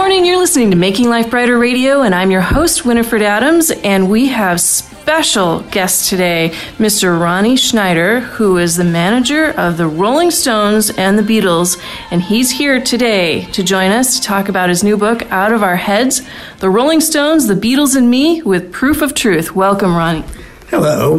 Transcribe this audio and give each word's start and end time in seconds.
Morning. 0.00 0.24
You're 0.24 0.38
listening 0.38 0.70
to 0.70 0.78
Making 0.78 1.10
Life 1.10 1.28
Brighter 1.28 1.58
Radio, 1.58 2.00
and 2.00 2.14
I'm 2.14 2.30
your 2.30 2.40
host, 2.40 2.86
Winifred 2.86 3.20
Adams. 3.20 3.70
And 3.70 4.08
we 4.08 4.28
have 4.28 4.58
special 4.58 5.60
guest 5.60 6.08
today, 6.08 6.52
Mr. 6.78 7.20
Ronnie 7.20 7.54
Schneider, 7.56 8.20
who 8.20 8.56
is 8.56 8.76
the 8.76 8.84
manager 8.84 9.50
of 9.50 9.76
the 9.76 9.86
Rolling 9.86 10.30
Stones 10.30 10.88
and 10.88 11.18
the 11.18 11.22
Beatles. 11.22 11.78
And 12.10 12.22
he's 12.22 12.50
here 12.50 12.82
today 12.82 13.42
to 13.52 13.62
join 13.62 13.90
us 13.90 14.16
to 14.18 14.22
talk 14.22 14.48
about 14.48 14.70
his 14.70 14.82
new 14.82 14.96
book, 14.96 15.30
Out 15.30 15.52
of 15.52 15.62
Our 15.62 15.76
Heads 15.76 16.22
The 16.60 16.70
Rolling 16.70 17.02
Stones, 17.02 17.46
the 17.46 17.52
Beatles, 17.52 17.94
and 17.94 18.08
Me 18.08 18.40
with 18.40 18.72
Proof 18.72 19.02
of 19.02 19.12
Truth. 19.12 19.54
Welcome, 19.54 19.94
Ronnie. 19.94 20.24
Hello. 20.70 21.18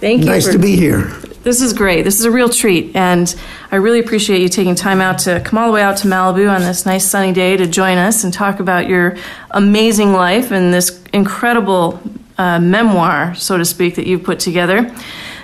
Thank 0.00 0.20
you. 0.20 0.30
Nice 0.30 0.46
for- 0.46 0.52
to 0.52 0.58
be 0.58 0.74
here. 0.74 1.12
This 1.42 1.60
is 1.60 1.72
great. 1.72 2.02
This 2.02 2.20
is 2.20 2.24
a 2.24 2.30
real 2.30 2.48
treat. 2.48 2.94
And 2.94 3.34
I 3.72 3.76
really 3.76 3.98
appreciate 3.98 4.40
you 4.40 4.48
taking 4.48 4.76
time 4.76 5.00
out 5.00 5.18
to 5.20 5.40
come 5.40 5.58
all 5.58 5.66
the 5.66 5.72
way 5.72 5.82
out 5.82 5.96
to 5.98 6.08
Malibu 6.08 6.48
on 6.48 6.60
this 6.60 6.86
nice 6.86 7.04
sunny 7.04 7.32
day 7.32 7.56
to 7.56 7.66
join 7.66 7.98
us 7.98 8.22
and 8.22 8.32
talk 8.32 8.60
about 8.60 8.88
your 8.88 9.16
amazing 9.50 10.12
life 10.12 10.52
and 10.52 10.72
this 10.72 11.02
incredible 11.12 12.00
uh, 12.38 12.60
memoir, 12.60 13.34
so 13.34 13.58
to 13.58 13.64
speak, 13.64 13.96
that 13.96 14.06
you've 14.06 14.22
put 14.22 14.38
together. 14.38 14.94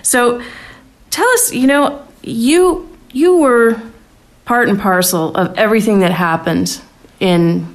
So 0.02 0.41
tell 1.10 1.28
us, 1.30 1.52
you 1.52 1.66
know, 1.66 2.06
you 2.22 2.96
you 3.10 3.38
were 3.38 3.80
part 4.44 4.69
and 4.69 4.78
parcel 4.78 5.34
of 5.34 5.56
everything 5.58 6.00
that 6.00 6.12
happened 6.12 6.80
in 7.19 7.74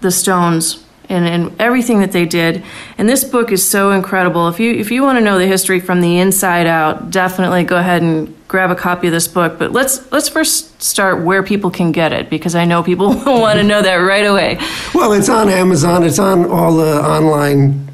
the 0.00 0.10
Stones 0.10 0.84
and, 1.08 1.26
and 1.26 1.60
everything 1.60 2.00
that 2.00 2.12
they 2.12 2.26
did. 2.26 2.64
And 2.98 3.08
this 3.08 3.24
book 3.24 3.52
is 3.52 3.66
so 3.66 3.92
incredible. 3.92 4.48
If 4.48 4.60
you 4.60 4.72
if 4.72 4.90
you 4.90 5.02
want 5.02 5.18
to 5.18 5.24
know 5.24 5.38
the 5.38 5.46
history 5.46 5.80
from 5.80 6.00
the 6.00 6.18
inside 6.18 6.66
out, 6.66 7.10
definitely 7.10 7.64
go 7.64 7.76
ahead 7.76 8.02
and 8.02 8.34
grab 8.52 8.70
a 8.70 8.76
copy 8.76 9.08
of 9.08 9.12
this 9.12 9.26
book. 9.26 9.58
But 9.58 9.72
let's 9.72 10.12
let's 10.12 10.28
first 10.28 10.80
start 10.80 11.24
where 11.24 11.42
people 11.42 11.70
can 11.70 11.90
get 11.90 12.12
it 12.12 12.30
because 12.30 12.54
I 12.54 12.66
know 12.66 12.82
people 12.82 13.08
want 13.26 13.58
to 13.58 13.64
know 13.64 13.82
that 13.82 13.96
right 13.96 14.26
away. 14.26 14.58
Well, 14.94 15.12
it's 15.14 15.30
on 15.30 15.48
Amazon. 15.48 16.04
It's 16.04 16.20
on 16.20 16.44
all 16.44 16.76
the 16.76 17.02
online 17.02 17.88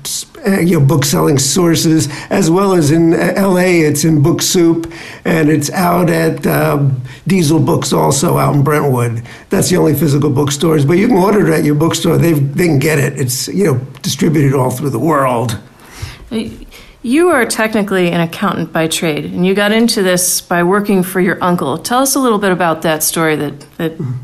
uh, 0.47 0.61
you 0.61 0.78
know, 0.78 0.84
book 0.84 1.05
selling 1.05 1.39
sources, 1.39 2.09
as 2.28 2.50
well 2.50 2.73
as 2.73 2.91
in 2.91 3.15
uh, 3.15 3.34
LA. 3.37 3.87
It's 3.89 4.05
in 4.05 4.20
Book 4.23 4.42
Soup, 4.42 4.92
and 5.25 5.48
it's 5.48 5.70
out 5.70 6.11
at 6.11 6.47
um, 6.47 7.03
Diesel 7.27 7.61
Books 7.61 7.93
also 7.93 8.37
out 8.37 8.55
in 8.55 8.62
Brentwood. 8.62 9.22
That's 9.50 9.70
the 9.70 9.77
only 9.77 9.95
physical 9.95 10.31
bookstores, 10.31 10.84
but 10.84 10.95
you 10.95 11.06
can 11.06 11.17
order 11.17 11.47
it 11.47 11.59
at 11.59 11.65
your 11.65 11.77
bookstore. 11.77 12.19
They 12.19 12.33
they 12.33 12.67
can 12.67 12.81
get 12.81 12.98
it. 12.98 13.19
It's 13.19 13.47
you 13.48 13.65
know 13.65 13.78
distributed 14.03 14.55
all 14.55 14.70
through 14.70 14.91
the 14.91 14.98
world. 14.98 15.59
You 17.03 17.29
are 17.29 17.47
technically 17.47 18.11
an 18.11 18.21
accountant 18.21 18.73
by 18.73 18.89
trade, 18.89 19.25
and 19.27 19.47
you 19.47 19.55
got 19.55 19.71
into 19.71 20.03
this 20.03 20.41
by 20.41 20.65
working 20.65 21.05
for 21.05 21.21
your 21.21 21.43
uncle. 21.43 21.79
Tell 21.79 22.01
us 22.01 22.17
a 22.17 22.19
little 22.19 22.39
bit 22.39 22.51
about 22.51 22.83
that 22.83 23.05
story 23.05 23.37
that, 23.37 23.61
that 23.77 23.93
mm-hmm. 23.93 24.15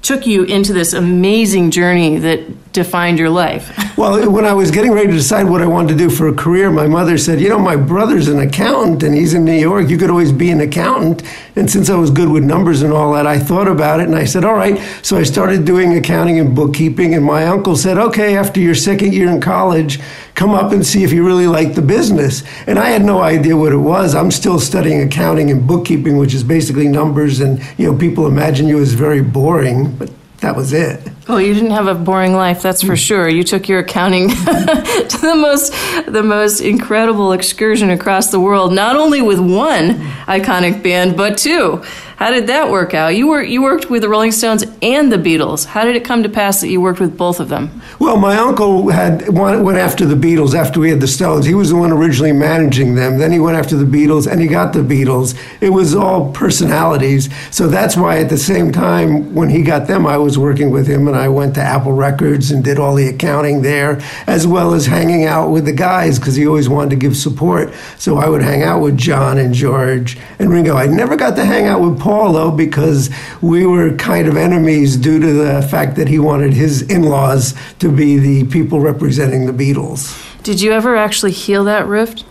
took 0.00 0.28
you 0.28 0.44
into 0.44 0.72
this 0.72 0.92
amazing 0.92 1.72
journey 1.72 2.18
that 2.18 2.72
defined 2.72 3.18
your 3.18 3.30
life. 3.30 3.76
Well, 4.00 4.30
when 4.30 4.46
I 4.46 4.54
was 4.54 4.70
getting 4.70 4.92
ready 4.92 5.08
to 5.08 5.12
decide 5.12 5.42
what 5.42 5.60
I 5.60 5.66
wanted 5.66 5.88
to 5.88 5.98
do 5.98 6.08
for 6.08 6.26
a 6.26 6.32
career, 6.32 6.70
my 6.70 6.86
mother 6.86 7.18
said, 7.18 7.38
You 7.38 7.50
know, 7.50 7.58
my 7.58 7.76
brother's 7.76 8.28
an 8.28 8.38
accountant 8.38 9.02
and 9.02 9.14
he's 9.14 9.34
in 9.34 9.44
New 9.44 9.52
York. 9.52 9.90
You 9.90 9.98
could 9.98 10.08
always 10.08 10.32
be 10.32 10.50
an 10.50 10.62
accountant. 10.62 11.22
And 11.54 11.70
since 11.70 11.90
I 11.90 11.96
was 11.96 12.10
good 12.10 12.30
with 12.30 12.42
numbers 12.42 12.80
and 12.80 12.94
all 12.94 13.12
that, 13.12 13.26
I 13.26 13.38
thought 13.38 13.68
about 13.68 14.00
it 14.00 14.06
and 14.06 14.16
I 14.16 14.24
said, 14.24 14.42
All 14.42 14.54
right. 14.54 14.78
So 15.02 15.18
I 15.18 15.22
started 15.22 15.66
doing 15.66 15.92
accounting 15.98 16.40
and 16.40 16.56
bookkeeping. 16.56 17.14
And 17.14 17.22
my 17.22 17.44
uncle 17.44 17.76
said, 17.76 17.98
Okay, 17.98 18.38
after 18.38 18.58
your 18.58 18.74
second 18.74 19.12
year 19.12 19.28
in 19.28 19.42
college, 19.42 20.00
come 20.34 20.50
up 20.50 20.72
and 20.72 20.84
see 20.84 21.04
if 21.04 21.12
you 21.12 21.26
really 21.26 21.46
like 21.46 21.74
the 21.74 21.82
business. 21.82 22.42
And 22.66 22.78
I 22.78 22.90
had 22.90 23.02
no 23.02 23.20
idea 23.20 23.56
what 23.56 23.72
it 23.72 23.78
was. 23.78 24.14
I'm 24.14 24.30
still 24.30 24.58
studying 24.58 25.02
accounting 25.02 25.50
and 25.50 25.66
bookkeeping, 25.66 26.16
which 26.16 26.34
is 26.34 26.44
basically 26.44 26.88
numbers. 26.88 27.40
And, 27.40 27.60
you 27.78 27.90
know, 27.90 27.98
people 27.98 28.26
imagine 28.26 28.68
you 28.68 28.80
as 28.80 28.92
very 28.92 29.22
boring, 29.22 29.94
but 29.96 30.10
that 30.40 30.56
was 30.56 30.72
it. 30.72 31.06
Well, 31.28 31.40
you 31.40 31.52
didn't 31.52 31.72
have 31.72 31.86
a 31.86 31.94
boring 31.94 32.34
life, 32.34 32.62
that's 32.62 32.82
for 32.82 32.96
sure. 32.96 33.28
You 33.28 33.44
took 33.44 33.68
your 33.68 33.80
accounting 33.80 34.28
to 34.30 35.18
the 35.20 35.36
most 35.36 35.72
the 36.10 36.22
most 36.22 36.60
incredible 36.60 37.32
excursion 37.32 37.90
across 37.90 38.30
the 38.30 38.40
world, 38.40 38.72
not 38.72 38.96
only 38.96 39.20
with 39.22 39.38
one 39.38 39.90
iconic 40.26 40.82
band, 40.82 41.16
but 41.16 41.36
two. 41.36 41.84
How 42.20 42.30
did 42.30 42.48
that 42.48 42.68
work 42.68 42.92
out? 42.92 43.16
You 43.16 43.28
were 43.28 43.42
you 43.42 43.62
worked 43.62 43.88
with 43.88 44.02
the 44.02 44.08
Rolling 44.10 44.32
Stones 44.32 44.62
and 44.82 45.10
the 45.10 45.16
Beatles. 45.16 45.64
How 45.64 45.86
did 45.86 45.96
it 45.96 46.04
come 46.04 46.22
to 46.22 46.28
pass 46.28 46.60
that 46.60 46.68
you 46.68 46.78
worked 46.78 47.00
with 47.00 47.16
both 47.16 47.40
of 47.40 47.48
them? 47.48 47.80
Well, 47.98 48.18
my 48.18 48.36
uncle 48.36 48.90
had 48.90 49.30
went 49.30 49.78
after 49.78 50.04
the 50.04 50.16
Beatles 50.16 50.54
after 50.54 50.80
we 50.80 50.90
had 50.90 51.00
the 51.00 51.08
Stones. 51.08 51.46
He 51.46 51.54
was 51.54 51.70
the 51.70 51.76
one 51.76 51.90
originally 51.90 52.32
managing 52.32 52.94
them. 52.94 53.16
Then 53.16 53.32
he 53.32 53.38
went 53.38 53.56
after 53.56 53.74
the 53.74 53.86
Beatles, 53.86 54.30
and 54.30 54.38
he 54.38 54.48
got 54.48 54.74
the 54.74 54.80
Beatles. 54.80 55.34
It 55.62 55.70
was 55.70 55.94
all 55.94 56.30
personalities. 56.32 57.30
So 57.50 57.68
that's 57.68 57.96
why 57.96 58.18
at 58.18 58.28
the 58.28 58.36
same 58.36 58.70
time 58.70 59.34
when 59.34 59.48
he 59.48 59.62
got 59.62 59.86
them, 59.86 60.04
I 60.04 60.18
was 60.18 60.36
working 60.38 60.70
with 60.70 60.86
him, 60.86 61.08
and 61.08 61.16
I 61.16 61.28
went 61.28 61.54
to 61.54 61.62
Apple 61.62 61.92
Records 61.92 62.50
and 62.50 62.62
did 62.62 62.78
all 62.78 62.96
the 62.96 63.08
accounting 63.08 63.62
there, 63.62 63.98
as 64.26 64.46
well 64.46 64.74
as 64.74 64.84
hanging 64.84 65.24
out 65.24 65.48
with 65.48 65.64
the 65.64 65.72
guys 65.72 66.18
because 66.18 66.36
he 66.36 66.46
always 66.46 66.68
wanted 66.68 66.90
to 66.90 66.96
give 66.96 67.16
support. 67.16 67.72
So 67.96 68.18
I 68.18 68.28
would 68.28 68.42
hang 68.42 68.62
out 68.62 68.82
with 68.82 68.98
John 68.98 69.38
and 69.38 69.54
George 69.54 70.18
and 70.38 70.50
Ringo. 70.50 70.76
I 70.76 70.84
never 70.84 71.16
got 71.16 71.34
to 71.36 71.46
hang 71.46 71.64
out 71.64 71.80
with 71.80 71.98
Paul 71.98 72.09
though 72.10 72.50
because 72.50 73.10
we 73.40 73.66
were 73.66 73.94
kind 73.96 74.26
of 74.26 74.36
enemies 74.36 74.96
due 74.96 75.20
to 75.20 75.32
the 75.32 75.62
fact 75.62 75.96
that 75.96 76.08
he 76.08 76.18
wanted 76.18 76.52
his 76.52 76.82
in-laws 76.82 77.54
to 77.78 77.90
be 77.90 78.18
the 78.18 78.44
people 78.48 78.80
representing 78.80 79.46
the 79.46 79.52
Beatles. 79.52 80.26
Did 80.42 80.60
you 80.60 80.72
ever 80.72 80.96
actually 80.96 81.32
heal 81.32 81.64
that 81.64 81.86
rift? 81.86 82.24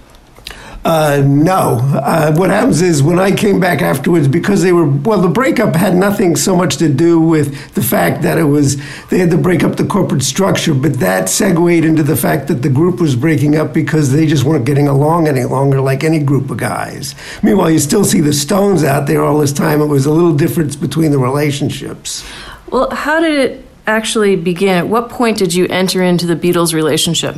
Uh, 0.89 1.22
no. 1.23 1.79
Uh, 1.94 2.33
what 2.35 2.50
happens 2.50 2.81
is 2.81 3.03
when 3.03 3.19
I 3.19 3.31
came 3.31 3.59
back 3.59 3.83
afterwards, 3.83 4.27
because 4.27 4.63
they 4.63 4.72
were, 4.73 4.88
well, 4.88 5.22
the 5.22 5.27
breakup 5.27 5.75
had 5.75 5.95
nothing 5.95 6.35
so 6.35 6.55
much 6.55 6.77
to 6.77 6.89
do 6.89 7.19
with 7.19 7.75
the 7.75 7.83
fact 7.83 8.23
that 8.23 8.39
it 8.39 8.45
was, 8.45 8.77
they 9.09 9.19
had 9.19 9.29
to 9.29 9.38
break 9.38 9.63
up 9.63 9.75
the 9.75 9.85
corporate 9.85 10.23
structure, 10.23 10.73
but 10.73 10.94
that 10.95 11.29
segued 11.29 11.85
into 11.85 12.01
the 12.01 12.16
fact 12.16 12.47
that 12.47 12.63
the 12.63 12.69
group 12.69 12.99
was 12.99 13.16
breaking 13.16 13.55
up 13.55 13.72
because 13.72 14.11
they 14.11 14.25
just 14.25 14.45
weren't 14.45 14.66
getting 14.66 14.88
along 14.88 15.28
any 15.28 15.44
longer 15.44 15.79
like 15.79 16.03
any 16.03 16.23
group 16.23 16.49
of 16.49 16.57
guys. 16.57 17.13
Meanwhile, 17.44 17.69
you 17.69 17.78
still 17.78 18.03
see 18.03 18.19
the 18.19 18.33
Stones 18.33 18.83
out 18.83 19.05
there 19.05 19.23
all 19.23 19.38
this 19.38 19.53
time. 19.53 19.81
It 19.81 19.85
was 19.85 20.07
a 20.07 20.11
little 20.11 20.33
difference 20.35 20.75
between 20.75 21.11
the 21.11 21.19
relationships. 21.19 22.28
Well, 22.72 22.89
how 22.89 23.19
did 23.19 23.39
it 23.39 23.66
actually 23.85 24.38
begin? 24.38 24.75
At 24.75 24.88
what 24.88 25.09
point 25.09 25.38
did 25.38 25.53
you 25.53 25.67
enter 25.67 26.01
into 26.01 26.25
the 26.25 26.35
Beatles 26.35 26.73
relationship? 26.73 27.35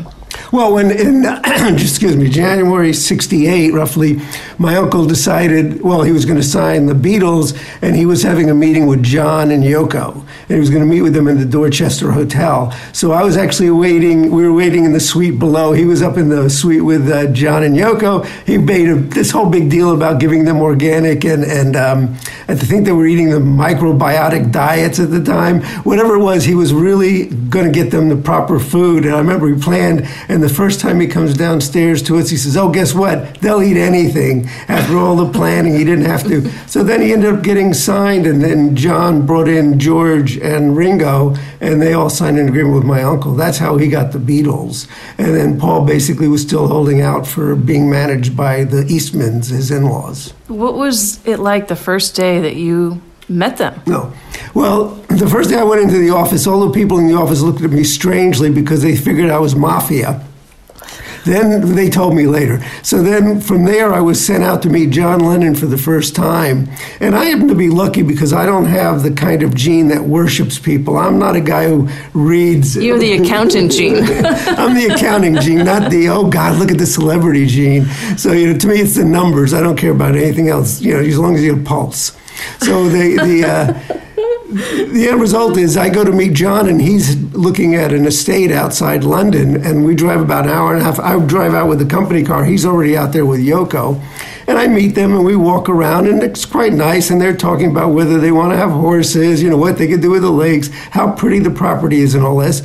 Well, 0.51 0.73
when 0.73 0.91
in 0.91 1.23
excuse 1.81 2.17
me, 2.17 2.28
January 2.28 2.91
'68, 2.91 3.73
roughly, 3.73 4.19
my 4.57 4.75
uncle 4.75 5.06
decided. 5.06 5.81
Well, 5.81 6.01
he 6.01 6.12
was 6.12 6.25
going 6.25 6.38
to 6.38 6.44
sign 6.44 6.88
the 6.88 6.94
Beatles, 6.94 7.57
and 7.81 7.95
he 7.95 8.06
was 8.06 8.23
having 8.23 8.50
a 8.50 8.53
meeting 8.53 8.85
with 8.85 9.01
John 9.01 9.50
and 9.50 9.63
Yoko, 9.63 10.13
and 10.13 10.50
he 10.50 10.59
was 10.59 10.69
going 10.69 10.81
to 10.81 10.90
meet 10.90 11.03
with 11.03 11.13
them 11.13 11.29
in 11.29 11.38
the 11.38 11.45
Dorchester 11.45 12.11
Hotel. 12.11 12.72
So 12.91 13.13
I 13.13 13.23
was 13.23 13.38
actually 13.38 13.69
waiting. 13.69 14.29
We 14.29 14.45
were 14.45 14.51
waiting 14.51 14.84
in 14.84 14.91
the 14.91 15.00
suite 15.00 15.40
below. 15.40 15.72
He 15.72 15.85
was 15.85 16.01
up 16.01 16.17
in 16.17 16.28
the 16.28 16.50
suite 16.50 16.84
with 16.84 17.09
uh, 17.09 17.28
John 17.31 17.63
and 17.63 17.78
Yoko. 17.78 18.25
He 18.45 18.57
made 18.57 18.90
a, 18.90 18.95
this 18.95 19.31
whole 19.31 19.50
big 19.50 19.69
deal 19.69 19.94
about 19.94 20.19
giving 20.19 20.44
them 20.44 20.57
organic, 20.57 21.23
and 21.23 21.45
and 21.45 21.78
um, 21.78 22.17
I 22.49 22.55
think 22.55 22.84
they 22.84 22.91
were 22.91 23.08
eating 23.08 23.29
the 23.29 23.40
microbiotic 23.40 24.52
diets 24.52 24.99
at 24.99 25.11
the 25.11 25.23
time. 25.23 25.61
Whatever 25.85 26.16
it 26.16 26.23
was, 26.23 26.43
he 26.43 26.55
was 26.55 26.73
really 26.73 27.28
going 27.28 27.66
to 27.66 27.72
get 27.72 27.91
them 27.91 28.09
the 28.09 28.17
proper 28.17 28.59
food. 28.59 29.05
And 29.05 29.16
I 29.16 29.20
remember 29.20 29.46
we 29.46 29.58
planned. 29.58 30.05
And 30.28 30.41
the 30.43 30.49
first 30.49 30.79
time 30.79 30.99
he 30.99 31.08
comes 31.08 31.35
downstairs 31.35 32.02
to 32.03 32.17
us, 32.17 32.29
he 32.29 32.38
says, 32.38 32.55
Oh, 32.55 32.70
guess 32.70 32.93
what? 32.93 33.35
They'll 33.41 33.61
eat 33.61 33.78
anything. 33.78 34.47
After 34.67 34.97
all 34.97 35.16
the 35.16 35.32
planning, 35.32 35.73
he 35.73 35.84
didn't 35.84 36.05
have 36.05 36.23
to. 36.28 36.49
So 36.67 36.84
then 36.84 37.02
he 37.02 37.14
ended 37.14 37.34
up 37.34 37.43
getting 37.43 37.73
signed, 37.73 38.26
and 38.26 38.41
then 38.41 38.76
John 38.76 39.26
brought 39.26 39.47
in 39.47 39.79
George 39.79 40.38
and 40.38 40.76
Ringo, 40.76 41.35
and 41.59 41.82
they 41.82 41.93
all 41.93 42.09
signed 42.09 42.38
an 42.38 42.47
agreement 42.47 42.76
with 42.76 42.85
my 42.85 43.03
uncle. 43.03 43.35
That's 43.35 43.58
how 43.58 43.78
he 43.78 43.88
got 43.88 44.11
the 44.11 44.20
Beatles. 44.20 44.88
And 45.17 45.35
then 45.35 45.59
Paul 45.59 45.85
basically 45.85 46.28
was 46.28 46.41
still 46.41 46.67
holding 46.67 47.02
out 47.02 47.26
for 47.28 47.55
being 47.55 47.90
managed 47.90 48.35
by 48.35 48.64
the 48.64 48.84
Eastmans, 48.84 49.49
his 49.49 49.72
in 49.72 49.85
laws. 49.85 50.34
What 50.47 50.76
was 50.76 51.26
it 51.26 51.40
like 51.40 51.67
the 51.67 51.76
first 51.76 52.16
day 52.16 52.40
that 52.41 52.55
you 52.55 53.02
met 53.29 53.58
them? 53.58 53.82
No. 53.88 54.14
Well, 54.53 54.90
the 55.08 55.29
first 55.29 55.49
day 55.49 55.58
I 55.58 55.64
went 55.64 55.82
into 55.82 55.97
the 55.97 56.09
office, 56.09 56.46
all 56.47 56.67
the 56.67 56.73
people 56.73 56.99
in 56.99 57.08
the 57.08 57.14
office 57.14 57.41
looked 57.41 57.61
at 57.61 57.70
me 57.70 57.84
strangely 57.84 58.49
because 58.49 58.82
they 58.82 58.96
figured 58.96 59.29
I 59.29 59.40
was 59.40 59.55
mafia. 59.55 60.26
Then 61.26 61.76
they 61.76 61.90
told 61.90 62.16
me 62.16 62.28
later. 62.28 62.64
So 62.84 63.02
then 63.03 63.40
from 63.41 63.66
there, 63.66 63.94
I 63.94 64.02
was 64.02 64.23
sent 64.23 64.44
out 64.44 64.62
to 64.64 64.70
meet 64.70 64.90
John 64.90 65.20
Lennon 65.20 65.56
for 65.56 65.66
the 65.66 65.78
first 65.78 66.16
time. 66.16 66.70
And 67.00 67.16
I 67.16 67.26
happen 67.26 67.47
to 67.47 67.56
be 67.56 67.70
lucky 67.70 68.02
because 68.02 68.34
I 68.34 68.46
don't 68.46 68.66
have 68.66 69.03
the 69.03 69.12
kind 69.12 69.44
of 69.44 69.53
gene 69.56 69.88
that 69.90 70.03
worships 70.03 70.58
people. 70.59 70.97
I'm 70.97 71.20
not 71.20 71.35
a 71.35 71.41
guy 71.41 71.68
who 71.68 71.90
reads. 72.14 72.76
You're 72.76 73.00
the 73.00 73.14
accountant 73.14 73.72
gene. 73.72 73.96
I'm 74.03 74.73
the 74.73 74.94
accounting 74.94 75.40
gene, 75.40 75.66
not 75.66 75.91
the, 75.91 76.09
oh 76.09 76.29
God, 76.29 76.58
look 76.58 76.72
at 76.72 76.78
the 76.78 76.85
celebrity 76.85 77.46
gene. 77.46 77.85
So, 78.17 78.32
you 78.32 78.52
know, 78.52 78.58
to 78.58 78.67
me, 78.67 78.79
it's 78.79 78.96
the 78.96 79.06
numbers. 79.06 79.53
I 79.53 79.62
don't 79.62 79.78
care 79.78 79.91
about 79.91 80.16
anything 80.16 80.50
else, 80.50 80.82
you 80.82 80.94
know, 80.94 81.00
as 81.00 81.17
long 81.20 81.35
as 81.35 81.44
you 81.44 81.53
have 81.53 81.62
a 81.62 81.66
pulse. 81.66 82.17
So 82.59 82.90
the, 82.90 83.17
the, 83.17 83.46
uh, 83.46 84.01
the 84.52 85.08
end 85.09 85.22
result 85.22 85.58
is 85.58 85.78
I 85.78 85.90
go 85.90 86.03
to 86.03 86.12
meet 86.12 86.34
John, 86.34 86.68
and 86.68 86.82
he's 86.82 87.16
looking 87.34 87.76
at 87.76 87.94
an 87.94 88.06
estate 88.06 88.52
outside 88.52 89.03
London, 89.03 89.64
and 89.66 89.86
we 89.86 89.96
drive 89.96 90.20
about 90.20 90.46
an 90.46 90.52
hour 90.52 90.74
and 90.74 90.82
a 90.82 90.84
half. 90.84 91.00
I 91.00 91.18
drive 91.26 91.53
out 91.53 91.70
with 91.70 91.80
the 91.80 91.86
company 91.86 92.24
car. 92.24 92.44
He's 92.44 92.66
already 92.66 92.98
out 92.98 93.14
there 93.14 93.26
with 93.26 93.40
Yoko. 93.40 94.02
And 94.48 94.58
I 94.58 94.68
meet 94.68 94.96
them, 94.96 95.16
and 95.16 95.24
we 95.24 95.38
walk 95.38 95.70
around, 95.70 96.08
and 96.08 96.22
it's 96.22 96.46
quite 96.46 96.74
nice. 96.74 97.09
And 97.09 97.22
they're 97.22 97.36
talking 97.36 97.72
about 97.72 97.94
whether 97.94 98.20
they 98.20 98.34
want 98.34 98.52
to 98.52 98.58
have 98.58 98.72
horses, 98.72 99.42
you 99.42 99.50
know, 99.50 99.58
what 99.58 99.78
they 99.78 99.88
could 99.88 100.02
do 100.02 100.12
with 100.12 100.24
the 100.24 100.32
lakes, 100.32 100.68
how 100.68 101.14
pretty 101.14 101.40
the 101.40 101.52
property 101.52 102.02
is, 102.02 102.14
and 102.14 102.26
all 102.26 102.38
this. 102.38 102.62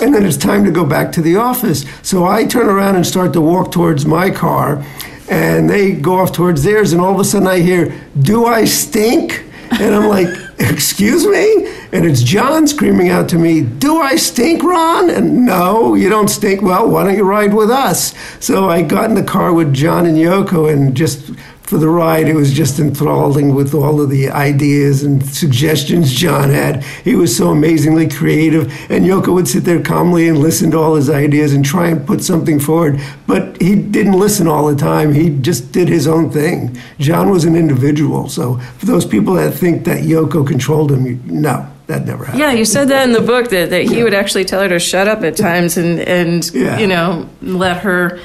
And 0.00 0.14
then 0.14 0.24
it's 0.24 0.36
time 0.36 0.64
to 0.64 0.70
go 0.70 0.84
back 0.84 1.10
to 1.12 1.22
the 1.22 1.36
office. 1.36 1.84
So 2.02 2.26
I 2.26 2.46
turn 2.46 2.68
around 2.68 2.94
and 2.94 3.06
start 3.06 3.32
to 3.32 3.40
walk 3.40 3.72
towards 3.72 4.06
my 4.06 4.30
car, 4.30 4.84
and 5.28 5.68
they 5.68 5.92
go 5.92 6.20
off 6.20 6.32
towards 6.32 6.62
theirs, 6.62 6.92
and 6.92 7.00
all 7.00 7.14
of 7.14 7.18
a 7.18 7.24
sudden 7.24 7.48
I 7.48 7.58
hear, 7.58 8.00
Do 8.20 8.46
I 8.46 8.66
stink? 8.66 9.44
And 9.70 9.94
I'm 9.94 10.08
like, 10.08 10.28
Excuse 10.58 11.26
me? 11.26 11.66
And 11.92 12.04
it's 12.04 12.22
John 12.22 12.66
screaming 12.66 13.08
out 13.08 13.28
to 13.30 13.38
me, 13.38 13.62
Do 13.62 14.00
I 14.00 14.16
stink, 14.16 14.62
Ron? 14.62 15.10
And 15.10 15.44
no, 15.44 15.94
you 15.94 16.08
don't 16.08 16.28
stink. 16.28 16.62
Well, 16.62 16.88
why 16.88 17.04
don't 17.04 17.16
you 17.16 17.24
ride 17.24 17.54
with 17.54 17.70
us? 17.70 18.14
So 18.40 18.68
I 18.68 18.82
got 18.82 19.06
in 19.06 19.14
the 19.14 19.22
car 19.22 19.52
with 19.52 19.74
John 19.74 20.06
and 20.06 20.16
Yoko 20.16 20.72
and 20.72 20.96
just 20.96 21.30
for 21.64 21.78
the 21.78 21.88
ride. 21.88 22.28
It 22.28 22.34
was 22.34 22.52
just 22.52 22.78
enthralling 22.78 23.54
with 23.54 23.74
all 23.74 24.00
of 24.00 24.10
the 24.10 24.28
ideas 24.28 25.02
and 25.02 25.24
suggestions 25.24 26.12
John 26.12 26.50
had. 26.50 26.84
He 27.02 27.14
was 27.14 27.34
so 27.34 27.50
amazingly 27.50 28.08
creative, 28.08 28.66
and 28.90 29.06
Yoko 29.06 29.32
would 29.32 29.48
sit 29.48 29.64
there 29.64 29.82
calmly 29.82 30.28
and 30.28 30.38
listen 30.38 30.70
to 30.72 30.78
all 30.78 30.94
his 30.94 31.08
ideas 31.08 31.54
and 31.54 31.64
try 31.64 31.88
and 31.88 32.06
put 32.06 32.22
something 32.22 32.60
forward. 32.60 33.00
But 33.26 33.60
he 33.62 33.74
didn't 33.76 34.18
listen 34.18 34.46
all 34.46 34.66
the 34.66 34.76
time. 34.76 35.14
He 35.14 35.30
just 35.30 35.72
did 35.72 35.88
his 35.88 36.06
own 36.06 36.30
thing. 36.30 36.78
John 36.98 37.30
was 37.30 37.44
an 37.44 37.56
individual. 37.56 38.28
So 38.28 38.58
for 38.78 38.84
those 38.84 39.06
people 39.06 39.34
that 39.34 39.54
think 39.54 39.84
that 39.84 40.02
Yoko 40.02 40.46
controlled 40.46 40.92
him, 40.92 41.22
no. 41.26 41.70
That 41.86 42.06
never 42.06 42.24
happened. 42.24 42.40
Yeah, 42.40 42.52
you 42.52 42.64
said 42.64 42.88
that 42.88 43.04
in 43.04 43.12
the 43.12 43.20
book 43.20 43.50
that, 43.50 43.68
that 43.68 43.82
he 43.82 43.98
yeah. 43.98 44.04
would 44.04 44.14
actually 44.14 44.46
tell 44.46 44.62
her 44.62 44.70
to 44.70 44.78
shut 44.78 45.06
up 45.06 45.22
at 45.22 45.36
times 45.36 45.76
and, 45.76 46.00
and 46.00 46.50
yeah. 46.54 46.78
you 46.78 46.86
know, 46.86 47.28
let 47.42 47.82
her 47.82 48.20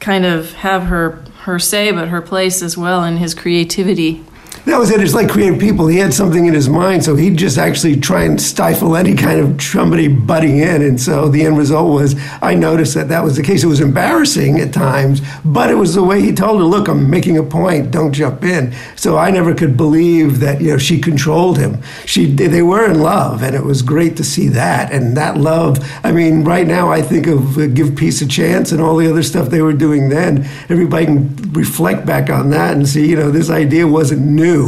kind 0.00 0.26
of 0.26 0.52
have 0.54 0.82
her 0.86 1.22
her 1.40 1.58
say, 1.58 1.90
but 1.90 2.08
her 2.08 2.20
place 2.20 2.62
as 2.62 2.76
well 2.76 3.02
in 3.04 3.16
his 3.16 3.34
creativity. 3.34 4.24
That 4.70 4.78
was 4.78 4.92
it. 4.92 5.00
It's 5.00 5.14
like 5.14 5.28
creative 5.28 5.58
people. 5.58 5.88
He 5.88 5.98
had 5.98 6.14
something 6.14 6.46
in 6.46 6.54
his 6.54 6.68
mind, 6.68 7.04
so 7.04 7.16
he'd 7.16 7.36
just 7.36 7.58
actually 7.58 7.96
try 7.96 8.22
and 8.22 8.40
stifle 8.40 8.94
any 8.94 9.16
kind 9.16 9.40
of 9.40 9.60
somebody 9.60 10.06
butting 10.06 10.58
in. 10.58 10.82
And 10.82 11.00
so 11.00 11.28
the 11.28 11.44
end 11.44 11.58
result 11.58 11.92
was 11.92 12.14
I 12.40 12.54
noticed 12.54 12.94
that 12.94 13.08
that 13.08 13.24
was 13.24 13.34
the 13.34 13.42
case. 13.42 13.64
It 13.64 13.66
was 13.66 13.80
embarrassing 13.80 14.60
at 14.60 14.72
times, 14.72 15.22
but 15.44 15.72
it 15.72 15.74
was 15.74 15.96
the 15.96 16.04
way 16.04 16.20
he 16.20 16.32
told 16.32 16.60
her, 16.60 16.64
"Look, 16.64 16.86
I'm 16.86 17.10
making 17.10 17.36
a 17.36 17.42
point. 17.42 17.90
Don't 17.90 18.12
jump 18.12 18.44
in." 18.44 18.72
So 18.94 19.18
I 19.18 19.32
never 19.32 19.54
could 19.54 19.76
believe 19.76 20.38
that 20.38 20.60
you 20.60 20.68
know 20.68 20.78
she 20.78 21.00
controlled 21.00 21.58
him. 21.58 21.82
She 22.06 22.26
they 22.26 22.62
were 22.62 22.88
in 22.88 23.00
love, 23.00 23.42
and 23.42 23.56
it 23.56 23.64
was 23.64 23.82
great 23.82 24.16
to 24.18 24.24
see 24.24 24.46
that. 24.50 24.92
And 24.92 25.16
that 25.16 25.36
love. 25.36 25.78
I 26.04 26.12
mean, 26.12 26.44
right 26.44 26.66
now 26.66 26.92
I 26.92 27.02
think 27.02 27.26
of 27.26 27.58
uh, 27.58 27.66
Give 27.66 27.96
Peace 27.96 28.22
a 28.22 28.28
Chance 28.28 28.70
and 28.70 28.80
all 28.80 28.96
the 28.96 29.10
other 29.10 29.24
stuff 29.24 29.48
they 29.48 29.62
were 29.62 29.72
doing 29.72 30.10
then. 30.10 30.48
Everybody 30.68 31.06
can 31.06 31.52
reflect 31.54 32.06
back 32.06 32.30
on 32.30 32.50
that 32.50 32.76
and 32.76 32.88
see, 32.88 33.10
you 33.10 33.16
know, 33.16 33.32
this 33.32 33.50
idea 33.50 33.88
wasn't 33.88 34.24
new 34.24 34.59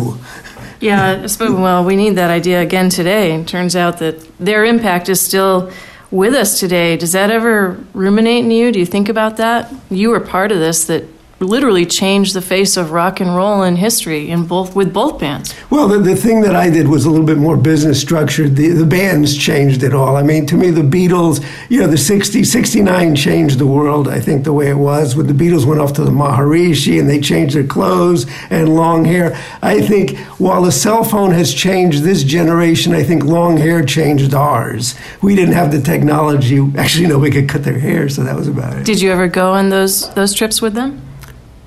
Yeah, 0.81 1.29
well, 1.39 1.85
we 1.85 1.94
need 1.94 2.17
that 2.17 2.31
idea 2.31 2.61
again 2.61 2.91
today. 2.91 3.35
It 3.35 3.47
turns 3.47 3.77
out 3.77 3.99
that 3.99 4.17
their 4.39 4.65
impact 4.65 5.09
is 5.09 5.21
still 5.21 5.71
with 6.11 6.35
us 6.35 6.59
today. 6.59 6.97
Does 6.97 7.12
that 7.12 7.31
ever 7.31 7.79
ruminate 7.94 8.44
in 8.44 8.50
you? 8.50 8.73
Do 8.73 8.81
you 8.81 8.87
think 8.87 9.09
about 9.09 9.37
that? 9.37 9.73
You 9.91 10.11
were 10.11 10.21
part 10.21 10.50
of 10.50 10.59
this 10.59 10.85
that 10.87 11.05
literally 11.43 11.85
changed 11.85 12.35
the 12.35 12.43
face 12.43 12.77
of 12.77 12.93
rock 12.93 13.21
and 13.21 13.35
roll 13.35 13.62
in 13.62 13.77
history 13.77 14.31
in 14.31 14.47
both 14.47 14.75
with 14.75 14.93
both 14.93 15.19
bands. 15.19 15.55
Well, 15.71 15.89
the, 15.89 15.99
the 15.99 16.17
thing 16.17 16.41
that 16.43 16.55
I 16.55 16.71
did 16.71 16.89
was 16.89 17.05
a 17.05 17.11
little 17.11 17.27
bit 17.27 17.39
more 17.39 17.56
business 17.56 18.00
structured. 18.00 18.56
The, 18.56 18.69
the 18.69 18.87
bands 18.87 19.37
changed 19.37 19.83
it 19.83 19.94
all. 19.94 20.17
I 20.17 20.23
mean, 20.23 20.47
to 20.47 20.56
me, 20.56 20.71
the 20.71 20.83
Beatles, 20.83 21.44
you 21.69 21.81
know, 21.81 21.87
the 21.87 21.99
60, 21.99 22.44
69 22.44 23.17
changed 23.17 23.59
the 23.59 23.67
world, 23.67 24.09
I 24.09 24.21
think, 24.21 24.44
the 24.44 24.53
way 24.53 24.71
it 24.71 24.77
was. 24.77 25.17
When 25.17 25.27
the 25.27 25.33
Beatles 25.33 25.67
went 25.67 25.81
off 25.81 25.93
to 25.94 26.05
the 26.05 26.11
Maharishi 26.11 26.99
and 26.99 27.09
they 27.09 27.21
changed 27.21 27.55
their 27.55 27.67
clothes 27.67 28.27
and 28.50 28.75
long 28.75 29.05
hair. 29.05 29.37
I 29.62 29.81
think 29.81 30.17
while 30.38 30.62
the 30.62 30.73
cell 30.73 31.05
phone 31.05 31.33
has 31.33 31.53
changed 31.53 32.03
this 32.03 32.25
generation, 32.25 32.95
I 32.95 33.03
think 33.03 33.25
long 33.25 33.56
hair 33.56 33.85
changed 33.85 34.35
ours. 34.35 34.95
We 35.21 35.35
didn't 35.35 35.55
have 35.55 35.73
the 35.73 35.81
technology. 35.81 36.61
Actually, 36.77 37.09
nobody 37.09 37.33
could 37.33 37.49
cut 37.49 37.65
their 37.65 37.79
hair, 37.79 38.09
so 38.09 38.23
that 38.25 38.37
was 38.37 38.49
about 38.49 38.79
it. 38.79 38.85
Did 38.85 39.00
you 39.00 39.11
ever 39.11 39.29
go 39.29 39.53
on 39.53 39.71
those 39.71 40.12
those 40.15 40.33
trips 40.33 40.62
with 40.62 40.75
them? 40.75 41.01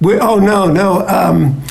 We, 0.02 0.20
oh 0.20 0.40
no, 0.40 0.72
no. 0.72 1.08
Um, 1.08 1.62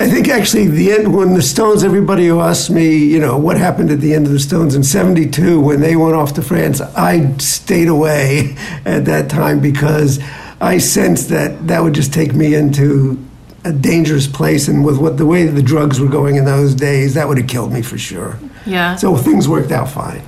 I 0.00 0.08
think 0.08 0.28
actually 0.28 0.66
the 0.66 0.90
end 0.90 1.14
when 1.14 1.34
the 1.34 1.42
Stones. 1.42 1.84
Everybody 1.84 2.26
who 2.26 2.40
asked 2.40 2.70
me, 2.70 2.96
you 2.96 3.20
know, 3.20 3.38
what 3.38 3.56
happened 3.56 3.90
at 3.90 4.00
the 4.00 4.14
end 4.14 4.26
of 4.26 4.32
the 4.32 4.40
Stones 4.40 4.74
in 4.74 4.82
'72 4.82 5.60
when 5.60 5.80
they 5.80 5.94
went 5.94 6.14
off 6.14 6.32
to 6.34 6.42
France, 6.42 6.80
I 6.80 7.36
stayed 7.38 7.88
away 7.88 8.56
at 8.84 9.04
that 9.04 9.30
time 9.30 9.60
because 9.60 10.18
I 10.60 10.78
sensed 10.78 11.28
that 11.28 11.68
that 11.68 11.82
would 11.82 11.94
just 11.94 12.12
take 12.12 12.34
me 12.34 12.54
into 12.54 13.22
a 13.64 13.72
dangerous 13.72 14.26
place, 14.26 14.66
and 14.66 14.84
with 14.84 14.98
what 14.98 15.18
the 15.18 15.26
way 15.26 15.46
the 15.46 15.62
drugs 15.62 16.00
were 16.00 16.08
going 16.08 16.36
in 16.36 16.44
those 16.44 16.74
days, 16.74 17.14
that 17.14 17.28
would 17.28 17.38
have 17.38 17.46
killed 17.46 17.72
me 17.72 17.82
for 17.82 17.96
sure. 17.96 18.38
Yeah. 18.66 18.96
So 18.96 19.16
things 19.16 19.48
worked 19.48 19.70
out 19.70 19.88
fine. 19.88 20.22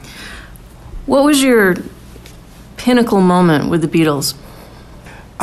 What 1.06 1.25
was 1.25 1.43
your 1.43 1.76
pinnacle 2.76 3.21
moment 3.21 3.71
with 3.71 3.82
the 3.82 3.88
Beatles? 3.88 4.35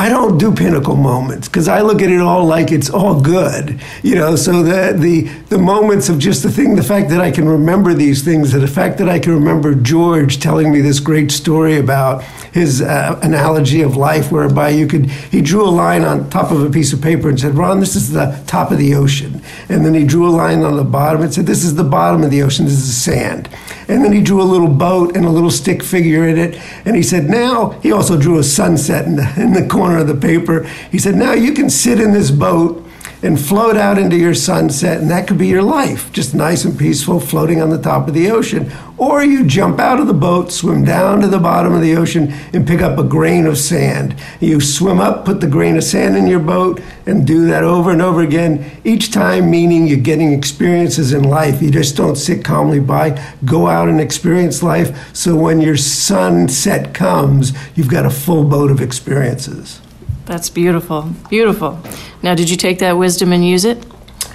I 0.01 0.09
don't 0.09 0.39
do 0.39 0.51
pinnacle 0.51 0.95
moments 0.95 1.47
because 1.47 1.67
I 1.67 1.81
look 1.81 2.01
at 2.01 2.09
it 2.09 2.21
all 2.21 2.43
like 2.43 2.71
it's 2.71 2.89
all 2.89 3.21
good, 3.21 3.79
you 4.01 4.15
know. 4.15 4.35
So 4.35 4.63
the 4.63 4.97
the 4.97 5.27
the 5.49 5.59
moments 5.59 6.09
of 6.09 6.17
just 6.17 6.41
the 6.41 6.49
thing, 6.49 6.75
the 6.75 6.81
fact 6.81 7.11
that 7.11 7.21
I 7.21 7.29
can 7.29 7.47
remember 7.47 7.93
these 7.93 8.23
things, 8.23 8.51
the 8.51 8.67
fact 8.67 8.97
that 8.97 9.07
I 9.07 9.19
can 9.19 9.31
remember 9.31 9.75
George 9.75 10.39
telling 10.39 10.73
me 10.73 10.81
this 10.81 10.99
great 10.99 11.31
story 11.31 11.77
about 11.77 12.23
his 12.51 12.81
uh, 12.81 13.19
analogy 13.21 13.83
of 13.83 13.95
life, 13.95 14.31
whereby 14.31 14.69
you 14.69 14.87
could 14.87 15.05
he 15.05 15.39
drew 15.39 15.63
a 15.63 15.69
line 15.69 16.01
on 16.01 16.31
top 16.31 16.49
of 16.49 16.63
a 16.63 16.71
piece 16.71 16.93
of 16.93 16.99
paper 16.99 17.29
and 17.29 17.39
said, 17.39 17.53
"Ron, 17.53 17.79
this 17.79 17.95
is 17.95 18.11
the 18.11 18.43
top 18.47 18.71
of 18.71 18.79
the 18.79 18.95
ocean," 18.95 19.39
and 19.69 19.85
then 19.85 19.93
he 19.93 20.03
drew 20.03 20.27
a 20.27 20.33
line 20.33 20.63
on 20.63 20.77
the 20.77 20.83
bottom 20.83 21.21
and 21.21 21.31
said, 21.31 21.45
"This 21.45 21.63
is 21.63 21.75
the 21.75 21.83
bottom 21.83 22.23
of 22.23 22.31
the 22.31 22.41
ocean. 22.41 22.65
This 22.65 22.73
is 22.73 22.97
sand," 22.97 23.49
and 23.91 24.03
then 24.03 24.13
he 24.13 24.21
drew 24.21 24.41
a 24.41 24.43
little 24.43 24.69
boat 24.69 25.15
and 25.15 25.25
a 25.25 25.29
little 25.29 25.51
stick 25.51 25.83
figure 25.83 26.27
in 26.27 26.37
it, 26.37 26.59
and 26.85 26.95
he 26.95 27.03
said, 27.03 27.29
"Now," 27.29 27.71
he 27.83 27.91
also 27.91 28.17
drew 28.17 28.39
a 28.39 28.43
sunset 28.43 29.05
in 29.05 29.17
the 29.17 29.33
in 29.37 29.53
the 29.53 29.67
corner 29.67 29.97
of 29.99 30.07
the 30.07 30.15
paper. 30.15 30.63
He 30.91 30.99
said, 30.99 31.15
Now 31.15 31.33
you 31.33 31.53
can 31.53 31.69
sit 31.69 31.99
in 31.99 32.11
this 32.13 32.31
boat 32.31 32.80
and 33.23 33.39
float 33.39 33.77
out 33.77 33.97
into 33.97 34.17
your 34.17 34.33
sunset, 34.33 34.99
and 34.99 35.09
that 35.09 35.27
could 35.27 35.37
be 35.37 35.47
your 35.47 35.61
life, 35.61 36.11
just 36.11 36.33
nice 36.33 36.65
and 36.65 36.77
peaceful, 36.77 37.19
floating 37.19 37.61
on 37.61 37.69
the 37.69 37.81
top 37.81 38.07
of 38.07 38.13
the 38.13 38.29
ocean. 38.31 38.71
Or 38.97 39.23
you 39.23 39.45
jump 39.45 39.79
out 39.79 39.99
of 39.99 40.07
the 40.07 40.13
boat, 40.13 40.51
swim 40.51 40.83
down 40.83 41.21
to 41.21 41.27
the 41.27 41.39
bottom 41.39 41.73
of 41.73 41.81
the 41.81 41.95
ocean, 41.95 42.33
and 42.53 42.67
pick 42.67 42.81
up 42.81 42.97
a 42.97 43.03
grain 43.03 43.45
of 43.45 43.57
sand. 43.57 44.15
You 44.39 44.59
swim 44.59 44.99
up, 44.99 45.25
put 45.25 45.39
the 45.39 45.47
grain 45.47 45.77
of 45.77 45.83
sand 45.83 46.17
in 46.17 46.27
your 46.27 46.39
boat, 46.39 46.81
and 47.05 47.25
do 47.25 47.45
that 47.47 47.63
over 47.63 47.91
and 47.91 48.01
over 48.01 48.21
again, 48.21 48.79
each 48.83 49.11
time 49.11 49.49
meaning 49.49 49.87
you're 49.87 49.97
getting 49.97 50.33
experiences 50.33 51.13
in 51.13 51.23
life. 51.23 51.61
You 51.61 51.71
just 51.71 51.95
don't 51.95 52.15
sit 52.15 52.43
calmly 52.43 52.79
by, 52.79 53.21
go 53.45 53.67
out 53.67 53.87
and 53.87 54.01
experience 54.01 54.63
life. 54.63 55.15
So 55.15 55.35
when 55.35 55.61
your 55.61 55.77
sunset 55.77 56.93
comes, 56.93 57.53
you've 57.75 57.89
got 57.89 58.05
a 58.05 58.11
full 58.11 58.43
boat 58.43 58.71
of 58.71 58.81
experiences. 58.81 59.81
That's 60.25 60.49
beautiful. 60.49 61.09
Beautiful. 61.29 61.79
Now, 62.23 62.35
did 62.35 62.49
you 62.49 62.57
take 62.57 62.79
that 62.79 62.97
wisdom 62.97 63.33
and 63.33 63.45
use 63.45 63.65
it? 63.65 63.90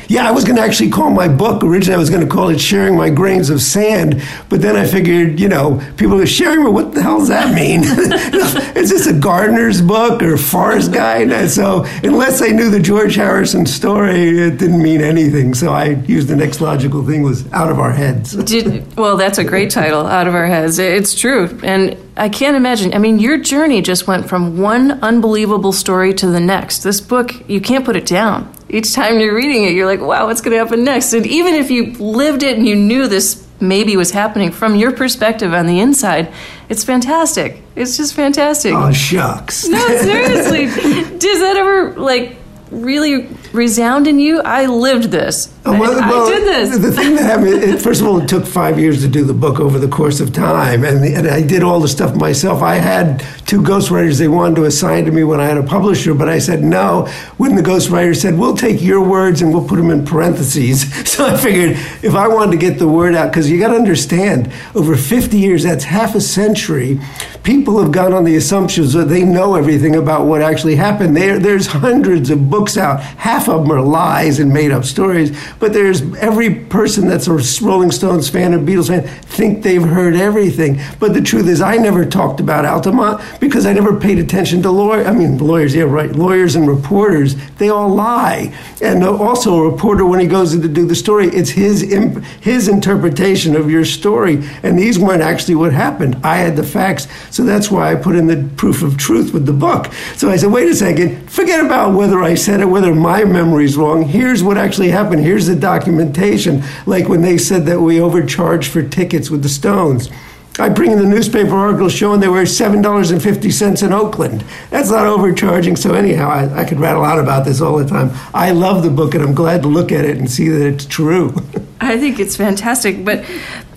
Yeah, 0.09 0.29
I 0.29 0.31
was 0.31 0.45
going 0.45 0.57
to 0.57 0.63
actually 0.63 0.91
call 0.91 1.11
my 1.11 1.27
book, 1.27 1.65
originally 1.65 1.97
I 1.97 1.99
was 1.99 2.11
going 2.11 2.27
to 2.27 2.33
call 2.33 2.49
it 2.49 2.61
Sharing 2.61 2.97
My 2.97 3.11
Grains 3.11 3.51
of 3.51 3.61
Sand, 3.61 4.23
but 4.49 4.63
then 4.63 4.77
I 4.77 4.87
figured, 4.87 5.41
you 5.41 5.49
know, 5.49 5.83
people 5.97 6.21
are 6.21 6.27
sharing, 6.27 6.63
well, 6.63 6.73
what 6.73 6.95
the 6.95 7.03
hell 7.03 7.19
does 7.19 7.29
that 7.29 7.55
mean? 7.55 7.81
Is 8.77 8.91
this 8.91 9.07
a 9.07 9.13
gardener's 9.13 9.83
book 9.83 10.23
or 10.23 10.35
a 10.35 10.39
forest 10.39 10.93
guide? 10.93 11.51
So 11.51 11.85
unless 12.05 12.41
I 12.41 12.49
knew 12.49 12.71
the 12.71 12.79
George 12.79 13.17
Harrison 13.17 13.67
story, 13.67 14.39
it 14.39 14.59
didn't 14.59 14.81
mean 14.81 15.01
anything. 15.01 15.55
So 15.55 15.73
I 15.73 15.89
used 16.07 16.29
the 16.29 16.37
next 16.37 16.61
logical 16.61 17.05
thing 17.05 17.23
was 17.23 17.51
Out 17.53 17.71
of 17.71 17.81
Our 17.81 17.93
Heads. 17.93 18.33
Did, 18.45 18.97
well, 18.97 19.17
that's 19.17 19.39
a 19.39 19.45
great 19.45 19.71
title, 19.71 20.07
Out 20.07 20.29
of 20.29 20.35
Our 20.35 20.47
Heads. 20.47 20.79
It's 20.79 21.19
true. 21.19 21.59
And 21.65 21.97
I 22.17 22.29
can't 22.29 22.57
imagine. 22.57 22.95
I 22.95 22.99
mean, 22.99 23.19
your 23.19 23.39
journey 23.39 23.83
just 23.83 24.07
went 24.07 24.29
from 24.29 24.59
one 24.59 24.93
unbelievable 25.03 25.73
story 25.73 26.15
to 26.15 26.29
the 26.29 26.41
next. 26.41 26.85
This 26.85 27.01
book, 27.01 27.33
you 27.49 27.61
can't 27.61 27.85
put 27.85 27.97
it 27.97 28.07
down 28.07 28.56
each 28.69 28.93
time 28.93 29.21
you're 29.21 29.35
reading 29.35 29.65
it, 29.65 29.73
you're 29.73 29.87
like, 29.87 30.01
wow, 30.01 30.27
what's 30.27 30.41
going 30.41 30.57
to 30.57 30.59
happen 30.59 30.85
next? 30.85 31.13
And 31.13 31.27
even 31.27 31.55
if 31.55 31.71
you 31.71 31.93
lived 31.93 32.43
it 32.43 32.59
and 32.59 32.67
you 32.67 32.75
knew 32.75 33.07
this 33.07 33.47
maybe 33.61 33.97
was 33.97 34.11
happening 34.11 34.51
from 34.51 34.75
your 34.75 34.93
perspective 34.93 35.55
on 35.55 35.67
the 35.67 35.81
inside. 35.81 36.33
It's 36.69 36.85
fantastic. 36.85 37.63
It's 37.75 37.97
just 37.97 38.15
fantastic. 38.15 38.75
Oh 38.75 38.93
shucks. 38.93 39.67
No, 39.67 39.79
seriously. 39.99 40.67
Does 41.19 41.41
that 41.41 41.57
ever 41.57 41.93
like 41.95 42.37
really 42.71 43.29
resound 43.53 44.07
in 44.07 44.19
you? 44.19 44.41
I 44.41 44.67
lived 44.67 45.11
this. 45.11 45.53
Oh, 45.65 45.79
well, 45.79 46.01
I, 46.01 46.09
well, 46.09 46.27
I 46.29 46.31
did 46.31 46.45
this. 46.45 46.79
The 46.79 46.93
thing 46.93 47.17
that 47.17 47.23
happened, 47.23 47.49
it, 47.63 47.83
first 47.83 48.01
of 48.01 48.07
all, 48.07 48.21
it 48.21 48.29
took 48.29 48.47
five 48.47 48.79
years 48.79 49.03
to 49.03 49.09
do 49.09 49.25
the 49.25 49.35
book 49.35 49.59
over 49.59 49.79
the 49.79 49.89
course 49.89 50.21
of 50.21 50.33
time, 50.33 50.85
and, 50.85 51.05
and 51.05 51.27
I 51.27 51.43
did 51.43 51.63
all 51.63 51.81
the 51.81 51.89
stuff 51.89 52.15
myself. 52.15 52.63
I 52.63 52.77
had 52.77 53.25
two 53.47 53.63
ghostwriters 53.63 54.19
they 54.19 54.29
wanted 54.29 54.57
to 54.57 54.65
assign 54.65 55.05
to 55.07 55.13
me 55.13 55.25
when 55.25 55.41
I 55.41 55.47
had 55.47 55.57
a 55.57 55.63
publisher, 55.63 56.15
but 56.15 56.29
I 56.29 56.39
said 56.39 56.63
no. 56.63 57.07
When 57.37 57.57
the 57.57 57.63
ghostwriter 57.63 58.15
said, 58.15 58.39
"We'll 58.39 58.57
take 58.57 58.81
your 58.81 59.01
words 59.01 59.43
and 59.43 59.53
we'll 59.53 59.67
put 59.67 59.77
them 59.77 59.91
in 59.91 60.05
parentheses," 60.05 60.93
so 61.11 61.27
I 61.27 61.37
figured 61.37 61.71
if 62.03 62.15
I 62.15 62.29
wanted 62.29 62.53
to 62.53 62.59
get 62.59 62.79
the 62.79 62.89
word 62.89 63.15
out, 63.15 63.31
because 63.31 63.51
you 63.51 63.59
got 63.59 63.69
to 63.69 63.77
understand, 63.77 64.53
over 64.75 64.97
50 64.97 65.37
years, 65.37 65.65
that's 65.65 65.85
half 65.85 66.15
a 66.15 66.21
century. 66.21 67.01
People 67.43 67.81
have 67.81 67.93
gone 67.93 68.13
on 68.13 68.25
the 68.25 68.37
assumptions 68.37 68.93
that 68.93 69.05
they 69.05 69.25
know 69.25 69.55
everything 69.55 69.95
about 69.95 70.27
what 70.27 70.43
actually 70.43 70.77
happened. 70.77 71.17
There, 71.17 71.39
there's 71.39 71.69
hundreds 71.69 72.31
of 72.31 72.51
books 72.51 72.56
out. 72.77 73.01
Half 73.01 73.49
of 73.49 73.63
them 73.63 73.73
are 73.73 73.83
lies 73.83 74.39
and 74.39 74.53
made 74.53 74.71
up 74.71 74.85
stories 74.85 75.37
but 75.59 75.73
there's 75.73 76.03
every 76.17 76.55
person 76.55 77.09
that's 77.09 77.27
a 77.27 77.65
Rolling 77.65 77.91
Stones 77.91 78.29
fan 78.29 78.55
or 78.55 78.59
Beatles 78.59 78.89
fan 78.89 79.07
think 79.07 79.63
they've 79.63 79.83
heard 79.83 80.15
everything. 80.15 80.81
But 80.99 81.15
the 81.15 81.21
truth 81.21 81.47
is, 81.47 81.61
I 81.61 81.77
never 81.77 82.05
talked 82.05 82.41
about 82.41 82.65
Altamont 82.65 83.21
because 83.41 83.67
I 83.67 83.73
never 83.73 83.99
paid 83.99 84.19
attention 84.19 84.63
to 84.63 84.71
lawyers. 84.71 85.07
I 85.07 85.13
mean, 85.13 85.39
lawyers, 85.39 85.75
yeah, 85.75 85.85
right. 85.85 86.13
Lawyers 86.13 86.57
and 86.57 86.69
reporters, 86.69 87.37
they 87.57 87.69
all 87.69 87.89
lie. 87.89 88.55
And 88.83 89.03
also, 89.05 89.57
a 89.57 89.71
reporter, 89.71 90.05
when 90.05 90.21
he 90.21 90.27
goes 90.27 90.55
in 90.55 90.63
to 90.63 90.69
do 90.69 90.87
the 90.87 90.95
story, 90.95 91.29
it's 91.29 91.51
his 91.51 91.83
imp- 91.83 92.25
his 92.41 92.69
interpretation 92.69 93.57
of 93.57 93.71
your 93.71 93.85
story. 93.85 94.47
And 94.63 94.79
these 94.79 94.99
weren't 94.99 95.23
actually 95.23 95.55
what 95.55 95.73
happened. 95.73 96.17
I 96.23 96.37
had 96.37 96.57
the 96.57 96.63
facts, 96.65 97.09
so 97.31 97.45
that's 97.45 97.71
why 97.71 97.93
I 97.93 97.95
put 97.95 98.17
in 98.17 98.27
the 98.27 98.49
proof 98.57 98.83
of 98.83 98.97
truth 98.97 99.33
with 99.33 99.47
the 99.47 99.53
book. 99.53 99.93
So 100.17 100.31
I 100.31 100.37
said, 100.37 100.51
wait 100.51 100.69
a 100.69 100.75
second, 100.75 101.31
forget 101.31 101.65
about 101.65 101.95
whether 101.95 102.23
I 102.23 102.35
said 102.47 102.61
it, 102.61 102.67
whether 102.67 102.95
my 102.95 103.25
memory's 103.25 103.77
wrong. 103.77 104.05
Here's 104.05 104.41
what 104.45 104.57
actually 104.57 104.91
happened. 104.91 105.25
Here's 105.25 105.49
the 105.49 105.57
documentation, 105.57 106.63
like 106.87 107.09
when 107.09 107.21
they 107.21 107.39
said 107.39 107.67
that 107.67 107.81
we 107.81 108.01
overcharged 108.01 108.71
for 108.71 108.85
tickets 108.85 109.31
with 109.31 109.43
the 109.43 109.49
Stones. 109.49 110.09
I 110.57 110.69
bring 110.69 110.93
in 110.93 110.99
the 110.99 111.09
newspaper 111.09 111.57
article 111.57 111.89
showing 111.89 112.21
they 112.21 112.29
were 112.29 112.43
$7.50 112.43 113.83
in 113.85 113.93
Oakland. 113.93 114.45
That's 114.71 114.91
not 114.91 115.07
overcharging. 115.07 115.75
So, 115.75 115.93
anyhow, 115.95 116.31
I, 116.31 116.61
I, 116.61 116.65
could 116.65 116.79
rattle 116.79 117.03
on 117.03 117.19
about 117.19 117.45
this 117.45 117.61
all 117.61 117.77
the 117.79 117.85
time. 117.85 118.13
I 118.33 118.53
love 118.53 118.85
the 118.85 118.91
book 118.91 119.17
and 119.17 119.25
I'm 119.25 119.35
glad 119.35 119.63
to 119.63 119.69
look 119.69 119.91
at 119.91 120.05
it 120.05 120.17
and 120.17 120.31
see 120.31 120.49
that 120.49 120.65
it's 120.65 120.87
true. 120.87 121.35
I 121.81 121.99
think 121.99 122.21
it's 122.21 122.37
fantastic. 122.37 123.05
But 123.05 123.25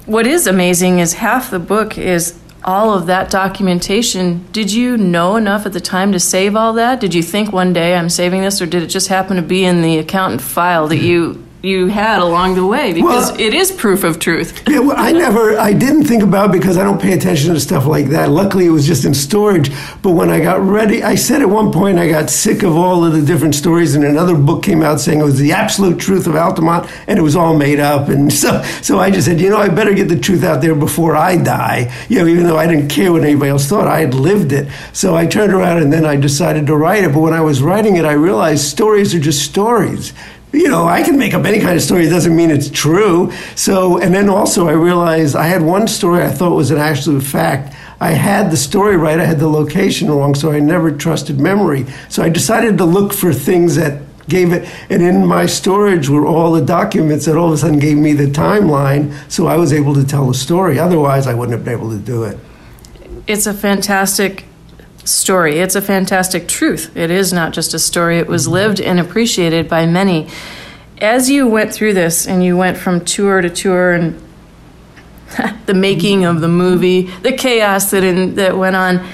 what 0.05 0.27
is 0.27 0.45
amazing 0.45 0.99
is 0.99 1.13
half 1.13 1.49
the 1.49 1.59
book 1.59 1.97
is 1.97 2.39
all 2.63 2.93
of 2.93 3.07
that 3.07 3.29
documentation. 3.29 4.45
Did 4.51 4.71
you 4.71 4.97
know 4.97 5.35
enough 5.35 5.65
at 5.65 5.73
the 5.73 5.79
time 5.79 6.11
to 6.11 6.19
save 6.19 6.55
all 6.55 6.73
that? 6.73 6.99
Did 6.99 7.13
you 7.13 7.23
think 7.23 7.51
one 7.51 7.73
day 7.73 7.95
I'm 7.95 8.09
saving 8.09 8.41
this, 8.41 8.61
or 8.61 8.65
did 8.65 8.83
it 8.83 8.87
just 8.87 9.07
happen 9.07 9.37
to 9.37 9.41
be 9.41 9.63
in 9.63 9.81
the 9.81 9.97
accountant 9.97 10.41
file 10.41 10.87
that 10.87 10.97
you 10.97 11.45
you 11.61 11.87
had 11.87 12.19
along 12.19 12.55
the 12.55 12.65
way 12.65 12.93
because 12.93 13.31
well, 13.31 13.41
it 13.41 13.53
is 13.53 13.71
proof 13.71 14.03
of 14.05 14.17
truth. 14.17 14.63
yeah, 14.69 14.79
well, 14.79 14.95
I 14.97 15.11
never, 15.11 15.57
I 15.57 15.73
didn't 15.73 16.05
think 16.05 16.23
about 16.23 16.51
because 16.51 16.77
I 16.77 16.83
don't 16.83 17.01
pay 17.01 17.11
attention 17.13 17.53
to 17.53 17.59
stuff 17.59 17.85
like 17.85 18.07
that. 18.07 18.29
Luckily, 18.29 18.65
it 18.65 18.69
was 18.69 18.87
just 18.87 19.03
in 19.03 19.13
storage. 19.13 19.69
But 20.01 20.11
when 20.11 20.29
I 20.29 20.39
got 20.39 20.61
ready, 20.61 21.03
I 21.03 21.15
said 21.15 21.41
at 21.41 21.49
one 21.49 21.71
point 21.71 21.99
I 21.99 22.07
got 22.07 22.29
sick 22.29 22.63
of 22.63 22.77
all 22.77 23.03
of 23.03 23.11
the 23.11 23.21
different 23.21 23.55
stories, 23.55 23.93
and 23.95 24.05
another 24.05 24.37
book 24.37 24.63
came 24.63 24.81
out 24.81 25.01
saying 25.01 25.19
it 25.19 25.23
was 25.23 25.39
the 25.39 25.51
absolute 25.51 25.99
truth 25.99 26.27
of 26.27 26.35
Altamont, 26.35 26.89
and 27.07 27.19
it 27.19 27.21
was 27.21 27.35
all 27.35 27.57
made 27.57 27.79
up. 27.79 28.07
And 28.07 28.31
so, 28.39 28.61
so 28.81 28.99
I 28.99 29.11
just 29.11 29.27
said, 29.27 29.41
you 29.41 29.49
know, 29.49 29.57
I 29.57 29.67
better 29.67 29.93
get 29.93 30.07
the 30.07 30.19
truth 30.19 30.43
out 30.43 30.61
there 30.61 30.75
before 30.75 31.15
I 31.15 31.35
die. 31.35 31.93
You 32.07 32.19
know, 32.19 32.27
even 32.27 32.45
though 32.45 32.57
I 32.57 32.67
didn't 32.67 32.87
care 32.87 33.11
what 33.11 33.23
anybody 33.23 33.51
else 33.51 33.67
thought, 33.67 33.87
I 33.87 33.99
had 33.99 34.13
lived 34.13 34.53
it. 34.53 34.71
So 34.93 35.15
I 35.15 35.25
turned 35.25 35.53
around 35.53 35.81
and 35.81 35.91
then 35.91 36.05
I 36.05 36.15
decided 36.15 36.67
to 36.67 36.77
write 36.77 37.03
it. 37.03 37.13
But 37.13 37.19
when 37.19 37.33
I 37.33 37.41
was 37.41 37.61
writing 37.61 37.97
it, 37.97 38.05
I 38.05 38.13
realized 38.13 38.65
stories 38.65 39.13
are 39.13 39.19
just 39.19 39.43
stories 39.43 40.13
you 40.51 40.67
know, 40.67 40.87
I 40.87 41.03
can 41.03 41.17
make 41.17 41.33
up 41.33 41.45
any 41.45 41.59
kind 41.59 41.75
of 41.75 41.81
story. 41.81 42.07
It 42.07 42.09
doesn't 42.09 42.35
mean 42.35 42.49
it's 42.49 42.69
true. 42.69 43.31
So, 43.55 43.99
and 43.99 44.13
then 44.13 44.29
also 44.29 44.67
I 44.67 44.71
realized 44.71 45.35
I 45.35 45.47
had 45.47 45.61
one 45.61 45.87
story 45.87 46.23
I 46.23 46.29
thought 46.29 46.55
was 46.55 46.71
an 46.71 46.77
absolute 46.79 47.21
fact. 47.21 47.75
I 48.01 48.11
had 48.11 48.49
the 48.49 48.57
story 48.57 48.95
right, 48.95 49.19
I 49.19 49.25
had 49.25 49.39
the 49.39 49.49
location 49.49 50.09
wrong, 50.09 50.33
so 50.33 50.51
I 50.51 50.59
never 50.59 50.91
trusted 50.91 51.39
memory. 51.39 51.85
So 52.07 52.23
I 52.23 52.29
decided 52.29 52.77
to 52.77 52.85
look 52.85 53.13
for 53.13 53.33
things 53.33 53.75
that 53.75 54.01
gave 54.29 54.53
it, 54.53 54.69
and 54.89 55.01
in 55.01 55.25
my 55.25 55.45
storage 55.45 56.07
were 56.07 56.25
all 56.25 56.51
the 56.51 56.63
documents 56.63 57.25
that 57.25 57.35
all 57.35 57.47
of 57.47 57.53
a 57.53 57.57
sudden 57.57 57.79
gave 57.79 57.97
me 57.97 58.13
the 58.13 58.27
timeline, 58.27 59.13
so 59.29 59.47
I 59.47 59.57
was 59.57 59.73
able 59.73 59.93
to 59.95 60.05
tell 60.05 60.27
the 60.27 60.33
story. 60.33 60.79
Otherwise, 60.79 61.27
I 61.27 61.33
wouldn't 61.33 61.57
have 61.57 61.65
been 61.65 61.73
able 61.73 61.89
to 61.89 61.97
do 61.97 62.23
it. 62.23 62.37
It's 63.27 63.47
a 63.47 63.53
fantastic 63.53 64.45
story. 65.05 65.59
It's 65.59 65.75
a 65.75 65.81
fantastic 65.81 66.47
truth. 66.47 66.95
It 66.95 67.11
is 67.11 67.33
not 67.33 67.53
just 67.53 67.73
a 67.73 67.79
story, 67.79 68.17
it 68.19 68.27
was 68.27 68.43
mm-hmm. 68.43 68.53
lived 68.53 68.81
and 68.81 68.99
appreciated 68.99 69.67
by 69.67 69.85
many. 69.85 70.27
As 70.99 71.29
you 71.29 71.47
went 71.47 71.73
through 71.73 71.93
this 71.93 72.27
and 72.27 72.43
you 72.43 72.57
went 72.57 72.77
from 72.77 73.05
tour 73.05 73.41
to 73.41 73.49
tour 73.49 73.93
and 73.93 74.21
the 75.65 75.73
making 75.73 76.25
of 76.25 76.41
the 76.41 76.47
movie, 76.47 77.03
the 77.21 77.31
chaos 77.31 77.91
that 77.91 78.03
in, 78.03 78.35
that 78.35 78.57
went 78.57 78.75
on, 78.75 79.07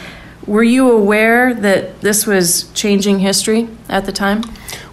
were 0.47 0.63
you 0.63 0.91
aware 0.91 1.53
that 1.53 2.01
this 2.01 2.25
was 2.27 2.71
changing 2.73 3.19
history 3.19 3.67
at 3.89 4.05
the 4.05 4.11
time? 4.11 4.43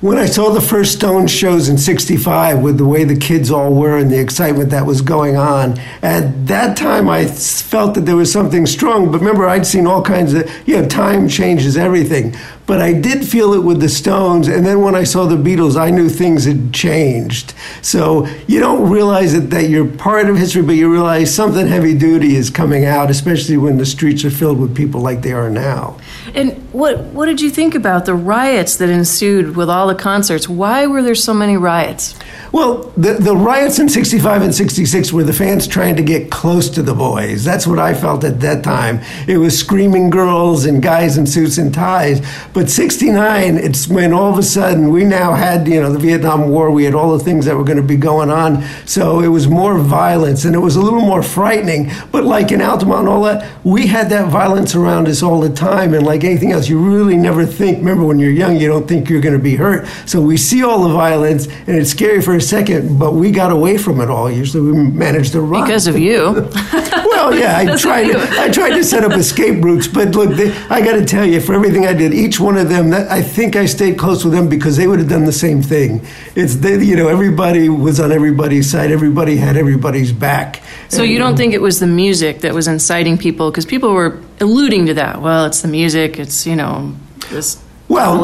When 0.00 0.18
I 0.18 0.26
saw 0.26 0.50
the 0.50 0.60
first 0.60 0.94
Stone 0.94 1.28
shows 1.28 1.68
in 1.68 1.78
65 1.78 2.60
with 2.60 2.78
the 2.78 2.84
way 2.84 3.04
the 3.04 3.16
kids 3.16 3.50
all 3.50 3.72
were 3.74 3.96
and 3.98 4.10
the 4.10 4.20
excitement 4.20 4.70
that 4.70 4.86
was 4.86 5.00
going 5.00 5.36
on, 5.36 5.78
at 6.02 6.46
that 6.46 6.76
time 6.76 7.08
I 7.08 7.26
felt 7.26 7.94
that 7.94 8.02
there 8.02 8.16
was 8.16 8.32
something 8.32 8.66
strong. 8.66 9.12
But 9.12 9.20
remember, 9.20 9.48
I'd 9.48 9.66
seen 9.66 9.86
all 9.86 10.02
kinds 10.02 10.34
of, 10.34 10.50
you 10.66 10.80
know, 10.80 10.88
time 10.88 11.28
changes 11.28 11.76
everything. 11.76 12.34
But 12.66 12.80
I 12.80 12.92
did 12.92 13.26
feel 13.26 13.54
it 13.54 13.64
with 13.64 13.80
the 13.80 13.88
Stones. 13.88 14.48
And 14.48 14.64
then 14.64 14.82
when 14.82 14.94
I 14.94 15.04
saw 15.04 15.26
the 15.26 15.36
Beatles, 15.36 15.76
I 15.76 15.90
knew 15.90 16.08
things 16.08 16.44
had 16.44 16.72
changed. 16.72 17.54
So 17.80 18.26
you 18.46 18.60
don't 18.60 18.88
realize 18.88 19.34
it, 19.34 19.50
that 19.50 19.68
you're 19.68 19.88
part 19.88 20.28
of 20.28 20.36
history, 20.36 20.62
but 20.62 20.72
you 20.72 20.90
realize 20.90 21.34
something 21.34 21.66
heavy 21.66 21.96
duty 21.96 22.36
is 22.36 22.50
coming 22.50 22.84
out, 22.84 23.10
especially 23.10 23.56
when 23.56 23.78
the 23.78 23.86
streets 23.86 24.24
are 24.24 24.30
filled 24.30 24.60
with 24.60 24.76
people 24.76 25.00
like 25.00 25.22
they 25.22 25.32
are 25.32 25.50
now. 25.50 25.98
And 26.34 26.72
what, 26.72 26.98
what 26.98 27.26
did 27.26 27.40
you 27.40 27.50
think 27.50 27.74
about 27.74 28.04
the 28.06 28.14
riots 28.14 28.76
that 28.76 28.88
ensued 28.88 29.56
with 29.56 29.68
all 29.68 29.86
the 29.86 29.94
concerts? 29.94 30.48
Why 30.48 30.86
were 30.86 31.02
there 31.02 31.14
so 31.14 31.34
many 31.34 31.56
riots? 31.56 32.14
Well, 32.52 32.92
the, 32.98 33.14
the 33.14 33.34
riots 33.34 33.78
in 33.78 33.88
65 33.88 34.42
and 34.42 34.54
66 34.54 35.10
were 35.10 35.24
the 35.24 35.32
fans 35.32 35.66
trying 35.66 35.96
to 35.96 36.02
get 36.02 36.30
close 36.30 36.68
to 36.70 36.82
the 36.82 36.92
boys. 36.92 37.44
That's 37.44 37.66
what 37.66 37.78
I 37.78 37.94
felt 37.94 38.24
at 38.24 38.40
that 38.40 38.62
time. 38.62 39.00
It 39.26 39.38
was 39.38 39.58
screaming 39.58 40.10
girls 40.10 40.66
and 40.66 40.82
guys 40.82 41.16
in 41.16 41.26
suits 41.26 41.56
and 41.56 41.72
ties. 41.72 42.20
But 42.52 42.68
69, 42.68 43.56
it's 43.56 43.88
when 43.88 44.12
all 44.12 44.30
of 44.30 44.38
a 44.38 44.42
sudden 44.42 44.90
we 44.90 45.04
now 45.04 45.32
had, 45.32 45.66
you 45.66 45.80
know, 45.80 45.90
the 45.90 45.98
Vietnam 45.98 46.50
War, 46.50 46.70
we 46.70 46.84
had 46.84 46.94
all 46.94 47.16
the 47.16 47.24
things 47.24 47.46
that 47.46 47.56
were 47.56 47.64
going 47.64 47.78
to 47.78 47.82
be 47.82 47.96
going 47.96 48.28
on. 48.28 48.62
So 48.84 49.20
it 49.20 49.28
was 49.28 49.48
more 49.48 49.78
violence 49.78 50.44
and 50.44 50.54
it 50.54 50.58
was 50.58 50.76
a 50.76 50.82
little 50.82 51.00
more 51.00 51.22
frightening. 51.22 51.90
But 52.10 52.24
like 52.24 52.52
in 52.52 52.60
Altamont 52.60 53.08
all 53.08 53.22
that, 53.22 53.50
we 53.64 53.86
had 53.86 54.10
that 54.10 54.30
violence 54.30 54.74
around 54.74 55.08
us 55.08 55.22
all 55.22 55.40
the 55.40 55.48
time. 55.48 55.94
And 55.94 56.04
like 56.04 56.22
anything 56.22 56.52
else, 56.52 56.68
you 56.68 56.78
really 56.78 57.16
never 57.16 57.46
think, 57.46 57.78
remember 57.78 58.04
when 58.04 58.18
you're 58.18 58.30
young, 58.30 58.60
you 58.60 58.68
don't 58.68 58.86
think 58.86 59.08
you're 59.08 59.22
going 59.22 59.38
to 59.38 59.42
be 59.42 59.56
hurt. 59.56 59.86
So 60.04 60.20
we 60.20 60.36
see 60.36 60.62
all 60.62 60.86
the 60.86 60.92
violence 60.92 61.46
and 61.46 61.78
it's 61.78 61.90
scary 61.90 62.20
for 62.20 62.41
second, 62.42 62.98
but 62.98 63.14
we 63.14 63.30
got 63.30 63.50
away 63.50 63.78
from 63.78 64.00
it 64.00 64.10
all. 64.10 64.30
Usually 64.30 64.70
we 64.70 64.76
managed 64.76 65.32
to 65.32 65.40
run. 65.40 65.64
Because 65.64 65.86
of 65.86 65.98
you. 65.98 66.32
well, 66.62 67.34
yeah, 67.34 67.56
I 67.58 67.76
tried, 67.78 68.12
to, 68.12 68.18
I 68.40 68.50
tried 68.50 68.70
to 68.70 68.84
set 68.84 69.04
up 69.04 69.12
escape 69.12 69.62
routes, 69.64 69.86
but 69.86 70.14
look, 70.14 70.36
they, 70.36 70.52
I 70.68 70.80
got 70.80 70.94
to 70.94 71.04
tell 71.04 71.24
you, 71.24 71.40
for 71.40 71.54
everything 71.54 71.86
I 71.86 71.92
did, 71.92 72.12
each 72.12 72.38
one 72.40 72.56
of 72.56 72.68
them, 72.68 72.90
that, 72.90 73.10
I 73.10 73.22
think 73.22 73.56
I 73.56 73.66
stayed 73.66 73.98
close 73.98 74.24
with 74.24 74.34
them 74.34 74.48
because 74.48 74.76
they 74.76 74.86
would 74.86 74.98
have 74.98 75.08
done 75.08 75.24
the 75.24 75.32
same 75.32 75.62
thing. 75.62 76.04
It's, 76.34 76.56
they, 76.56 76.82
you 76.82 76.96
know, 76.96 77.08
everybody 77.08 77.68
was 77.68 78.00
on 78.00 78.12
everybody's 78.12 78.70
side, 78.70 78.90
everybody 78.90 79.36
had 79.36 79.56
everybody's 79.56 80.12
back. 80.12 80.62
So 80.88 81.02
and, 81.02 81.10
you 81.10 81.18
don't 81.18 81.36
think 81.36 81.54
it 81.54 81.62
was 81.62 81.80
the 81.80 81.86
music 81.86 82.40
that 82.40 82.54
was 82.54 82.68
inciting 82.68 83.16
people? 83.16 83.50
Because 83.50 83.66
people 83.66 83.92
were 83.92 84.20
alluding 84.40 84.86
to 84.86 84.94
that. 84.94 85.22
Well, 85.22 85.46
it's 85.46 85.62
the 85.62 85.68
music, 85.68 86.18
it's, 86.18 86.46
you 86.46 86.56
know, 86.56 86.94
this 87.30 87.62
well, 87.92 88.18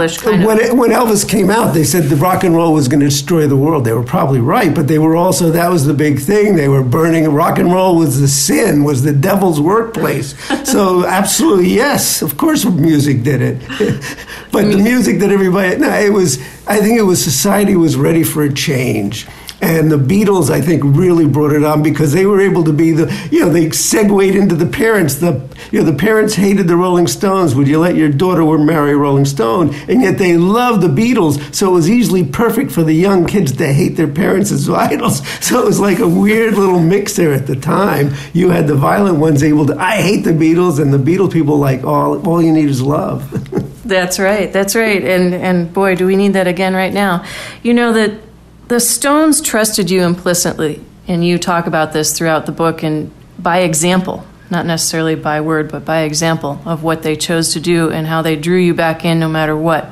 when, 0.47 0.59
it, 0.59 0.75
when 0.75 0.91
Elvis 0.91 1.29
came 1.29 1.51
out, 1.51 1.75
they 1.75 1.85
said 1.85 2.05
the 2.05 2.17
rock 2.17 2.43
and 2.43 2.57
roll 2.57 2.73
was 2.73 2.89
going 2.89 3.01
to 3.01 3.07
destroy 3.07 3.47
the 3.47 3.57
world. 3.57 3.85
They 3.85 3.93
were 3.93 4.03
probably 4.03 4.41
right, 4.41 4.75
but 4.75 4.89
they 4.89 4.99
were 4.99 5.15
also 5.15 5.51
that 5.51 5.71
was 5.71 5.85
the 5.85 5.93
big 5.93 6.21
thing. 6.21 6.57
They 6.57 6.69
were 6.69 6.83
burning 6.83 7.29
rock 7.29 7.59
and 7.59 7.71
roll 7.71 7.99
was 7.99 8.19
the 8.19 8.29
sin, 8.29 8.83
was 8.83 9.03
the 9.03 9.13
devil's 9.13 9.61
workplace. 9.61 10.35
so 10.65 11.05
absolutely 11.05 11.69
yes, 11.69 12.23
of 12.23 12.39
course, 12.39 12.65
music 12.65 13.23
did 13.23 13.43
it. 13.43 13.61
but 14.53 14.71
the 14.71 14.79
music 14.79 15.19
that 15.19 15.31
everybody 15.31 15.77
no, 15.77 15.91
it 15.93 16.15
was. 16.15 16.39
I 16.67 16.81
think 16.81 16.99
it 16.99 17.03
was 17.03 17.23
society 17.23 17.77
was 17.77 17.97
ready 17.97 18.25
for 18.25 18.43
a 18.43 18.53
change. 18.53 19.27
And 19.61 19.91
the 19.91 19.97
Beatles, 19.97 20.51
I 20.51 20.61
think, 20.61 20.83
really 20.85 21.27
brought 21.27 21.53
it 21.53 21.65
on 21.65 21.83
because 21.83 22.13
they 22.13 22.27
were 22.27 22.41
able 22.41 22.63
to 22.65 22.73
be 22.73 22.93
the, 22.93 23.13
you 23.33 23.41
know, 23.41 23.51
they 23.51 23.71
segued 23.71 24.37
into 24.37 24.55
the 24.55 24.67
parents. 24.67 25.17
The, 25.17 25.49
you 25.73 25.81
know, 25.81 25.91
the 25.91 25.99
parents 25.99 26.35
hated 26.35 26.69
the 26.69 26.77
Rolling 26.77 27.09
Stones. 27.09 27.57
Would 27.57 27.67
you 27.67 27.81
let 27.81 27.97
your 27.97 28.09
daughter 28.09 28.45
marry 28.57 28.95
Rolling 28.95 29.25
Stone? 29.25 29.75
And 29.89 30.01
yet 30.01 30.17
they 30.19 30.37
loved 30.37 30.83
the 30.83 30.89
Beatles. 30.89 31.55
So 31.55 31.71
it 31.71 31.73
was 31.73 31.91
easily 31.91 32.25
perfect 32.25 32.71
for 32.71 32.85
the 32.85 32.93
young 32.93 33.27
kids 33.27 33.53
to 33.57 33.73
hate 33.73 33.97
their 33.97 34.09
parents 34.09 34.53
as 34.53 34.71
idols. 34.71 35.27
So 35.45 35.61
it 35.61 35.67
was 35.67 35.81
like 35.81 35.99
a 35.99 36.09
weird 36.09 36.55
little 36.55 36.81
mix 36.81 37.17
there 37.17 37.33
at 37.33 37.49
the 37.49 37.57
time. 37.57 38.15
You 38.33 38.51
had 38.51 38.69
the 38.69 38.77
violent 38.77 39.19
ones 39.19 39.43
able 39.43 39.67
to, 39.67 39.77
I 39.77 39.97
hate 39.97 40.23
the 40.23 40.31
Beatles, 40.31 40.81
and 40.81 40.93
the 40.93 40.99
Beatles 40.99 41.33
people 41.33 41.59
like, 41.59 41.83
all, 41.83 42.25
all 42.27 42.41
you 42.41 42.53
need 42.53 42.69
is 42.69 42.81
love. 42.81 43.29
That's 43.89 44.19
right. 44.19 44.53
That's 44.53 44.77
right. 44.77 45.03
And 45.03 45.35
and 45.35 45.73
boy, 45.73 45.95
do 45.95 46.07
we 46.07 46.15
need 46.15 46.35
that 46.35 46.47
again 46.47 46.75
right 46.75 46.93
now. 46.93 47.25
You 47.63 47.73
know 47.73 47.95
that 47.95 48.21
the 48.69 48.81
Stones 48.81 49.41
trusted 49.41 49.91
you 49.91 50.03
implicitly, 50.03 50.85
and 51.07 51.25
you 51.25 51.39
talk 51.39 51.67
about 51.67 51.93
this 51.93 52.17
throughout 52.17 52.47
the 52.47 52.53
book 52.53 52.83
and 52.83 53.11
by 53.39 53.59
example, 53.61 54.27
not 54.51 54.67
necessarily 54.67 55.15
by 55.15 55.41
word, 55.41 55.71
but 55.71 55.85
by 55.85 56.01
example 56.01 56.61
of 56.65 56.83
what 56.83 57.03
they 57.03 57.17
chose 57.17 57.53
to 57.53 57.61
do 57.61 57.91
and 57.91 58.07
how 58.07 58.21
they 58.21 58.37
drew 58.37 58.59
you 58.59 58.75
back 58.75 59.05
in 59.05 59.19
no 59.19 59.29
matter 59.29 59.57
what. 59.57 59.89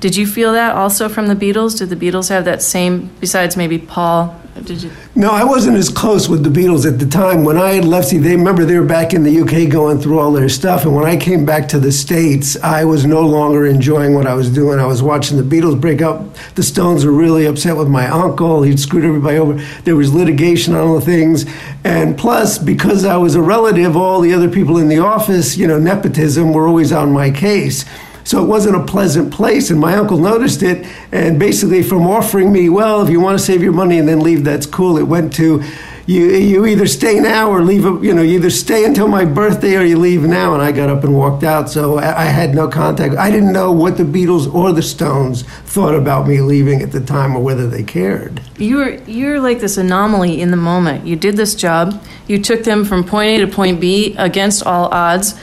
Did 0.00 0.16
you 0.16 0.26
feel 0.26 0.52
that 0.52 0.74
also 0.74 1.08
from 1.08 1.26
the 1.26 1.34
Beatles? 1.34 1.78
Did 1.78 1.90
the 1.90 1.96
Beatles 1.96 2.28
have 2.28 2.44
that 2.44 2.62
same, 2.62 3.10
besides 3.20 3.56
maybe 3.56 3.78
Paul 3.78 4.40
did 4.64 4.82
you? 4.82 4.90
No, 5.14 5.30
I 5.30 5.44
wasn't 5.44 5.76
as 5.76 5.88
close 5.88 6.28
with 6.28 6.42
the 6.42 6.50
Beatles 6.50 6.86
at 6.86 6.98
the 6.98 7.06
time. 7.06 7.44
When 7.44 7.56
I 7.56 7.74
had 7.74 7.84
left, 7.84 8.10
they 8.10 8.18
remember 8.18 8.64
they 8.64 8.78
were 8.78 8.86
back 8.86 9.14
in 9.14 9.22
the 9.22 9.40
UK 9.40 9.70
going 9.70 10.00
through 10.00 10.18
all 10.18 10.32
their 10.32 10.48
stuff, 10.48 10.84
and 10.84 10.94
when 10.94 11.04
I 11.04 11.16
came 11.16 11.44
back 11.44 11.68
to 11.68 11.80
the 11.80 11.92
States, 11.92 12.56
I 12.62 12.84
was 12.84 13.04
no 13.04 13.20
longer 13.20 13.66
enjoying 13.66 14.14
what 14.14 14.26
I 14.26 14.34
was 14.34 14.50
doing. 14.50 14.78
I 14.78 14.86
was 14.86 15.02
watching 15.02 15.36
the 15.36 15.42
Beatles 15.42 15.80
break 15.80 16.02
up. 16.02 16.34
The 16.54 16.62
Stones 16.62 17.04
were 17.04 17.12
really 17.12 17.46
upset 17.46 17.76
with 17.76 17.88
my 17.88 18.06
uncle. 18.08 18.62
He'd 18.62 18.80
screwed 18.80 19.04
everybody 19.04 19.38
over. 19.38 19.54
There 19.84 19.96
was 19.96 20.12
litigation 20.12 20.74
on 20.74 20.86
all 20.86 20.94
the 20.94 21.04
things, 21.04 21.44
and 21.84 22.16
plus, 22.16 22.58
because 22.58 23.04
I 23.04 23.16
was 23.16 23.34
a 23.34 23.42
relative, 23.42 23.96
all 23.96 24.20
the 24.20 24.34
other 24.34 24.48
people 24.48 24.78
in 24.78 24.88
the 24.88 24.98
office, 24.98 25.56
you 25.56 25.66
know, 25.66 25.78
nepotism, 25.78 26.52
were 26.52 26.66
always 26.66 26.92
on 26.92 27.12
my 27.12 27.30
case. 27.30 27.84
So 28.28 28.44
it 28.44 28.46
wasn't 28.46 28.76
a 28.76 28.84
pleasant 28.84 29.32
place. 29.32 29.70
And 29.70 29.80
my 29.80 29.94
uncle 29.94 30.18
noticed 30.18 30.62
it. 30.62 30.86
And 31.12 31.38
basically, 31.38 31.82
from 31.82 32.06
offering 32.06 32.52
me, 32.52 32.68
well, 32.68 33.00
if 33.00 33.08
you 33.08 33.20
want 33.20 33.38
to 33.38 33.42
save 33.42 33.62
your 33.62 33.72
money 33.72 33.98
and 33.98 34.06
then 34.06 34.20
leave, 34.20 34.44
that's 34.44 34.66
cool, 34.66 34.98
it 34.98 35.04
went 35.04 35.32
to, 35.36 35.62
you, 36.04 36.26
you 36.26 36.66
either 36.66 36.86
stay 36.86 37.20
now 37.20 37.50
or 37.50 37.62
leave, 37.62 37.84
you 38.04 38.12
know, 38.12 38.20
you 38.20 38.34
either 38.34 38.50
stay 38.50 38.84
until 38.84 39.08
my 39.08 39.24
birthday 39.24 39.76
or 39.76 39.82
you 39.82 39.96
leave 39.96 40.24
now. 40.24 40.52
And 40.52 40.60
I 40.60 40.72
got 40.72 40.90
up 40.90 41.04
and 41.04 41.16
walked 41.16 41.42
out. 41.42 41.70
So 41.70 41.96
I, 41.96 42.24
I 42.24 42.24
had 42.26 42.54
no 42.54 42.68
contact. 42.68 43.14
I 43.14 43.30
didn't 43.30 43.54
know 43.54 43.72
what 43.72 43.96
the 43.96 44.04
Beatles 44.04 44.52
or 44.52 44.74
the 44.74 44.82
Stones 44.82 45.44
thought 45.64 45.94
about 45.94 46.28
me 46.28 46.42
leaving 46.42 46.82
at 46.82 46.92
the 46.92 47.00
time 47.00 47.34
or 47.34 47.42
whether 47.42 47.66
they 47.66 47.82
cared. 47.82 48.42
You're, 48.58 48.96
you're 49.04 49.40
like 49.40 49.60
this 49.60 49.78
anomaly 49.78 50.38
in 50.38 50.50
the 50.50 50.58
moment. 50.58 51.06
You 51.06 51.16
did 51.16 51.38
this 51.38 51.54
job, 51.54 52.04
you 52.26 52.42
took 52.42 52.64
them 52.64 52.84
from 52.84 53.04
point 53.04 53.40
A 53.40 53.46
to 53.46 53.50
point 53.50 53.80
B 53.80 54.14
against 54.18 54.66
all 54.66 54.92
odds 54.92 55.34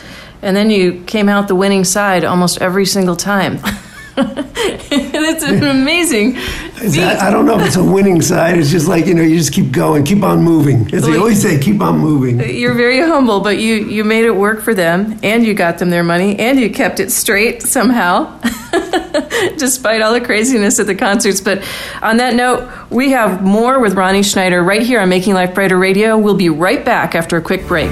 and 0.45 0.55
then 0.55 0.69
you 0.69 1.03
came 1.05 1.27
out 1.27 1.47
the 1.47 1.55
winning 1.55 1.83
side 1.83 2.23
almost 2.23 2.61
every 2.61 2.85
single 2.85 3.15
time. 3.15 3.59
it's 4.17 5.43
an 5.43 5.63
amazing. 5.63 6.33
That, 6.33 7.19
I 7.21 7.31
don't 7.31 7.45
know 7.45 7.59
if 7.59 7.65
it's 7.65 7.75
a 7.75 7.83
winning 7.83 8.21
side. 8.21 8.57
It's 8.57 8.69
just 8.69 8.87
like 8.87 9.07
you 9.07 9.15
know, 9.15 9.23
you 9.23 9.37
just 9.37 9.51
keep 9.51 9.71
going, 9.71 10.05
keep 10.05 10.23
on 10.23 10.41
moving. 10.41 10.93
As 10.93 11.05
they 11.05 11.17
always 11.17 11.41
say, 11.41 11.59
keep 11.59 11.81
on 11.81 11.97
moving. 11.97 12.39
You're 12.39 12.75
very 12.75 12.99
humble, 12.99 13.41
but 13.41 13.57
you 13.57 13.73
you 13.73 14.03
made 14.03 14.23
it 14.23 14.35
work 14.35 14.61
for 14.61 14.73
them, 14.73 15.19
and 15.23 15.43
you 15.45 15.55
got 15.55 15.79
them 15.79 15.89
their 15.89 16.03
money, 16.03 16.37
and 16.37 16.59
you 16.59 16.69
kept 16.69 16.99
it 16.99 17.11
straight 17.11 17.63
somehow, 17.63 18.39
despite 19.57 20.01
all 20.01 20.13
the 20.13 20.21
craziness 20.21 20.79
at 20.79 20.85
the 20.85 20.95
concerts. 20.95 21.41
But 21.41 21.67
on 22.01 22.17
that 22.17 22.35
note, 22.35 22.71
we 22.91 23.09
have 23.11 23.41
more 23.41 23.79
with 23.79 23.95
Ronnie 23.95 24.23
Schneider 24.23 24.63
right 24.63 24.83
here 24.83 25.01
on 25.01 25.09
Making 25.09 25.33
Life 25.33 25.55
Brighter 25.55 25.77
Radio. 25.77 26.17
We'll 26.17 26.35
be 26.35 26.49
right 26.49 26.85
back 26.85 27.15
after 27.15 27.35
a 27.35 27.41
quick 27.41 27.67
break. 27.67 27.91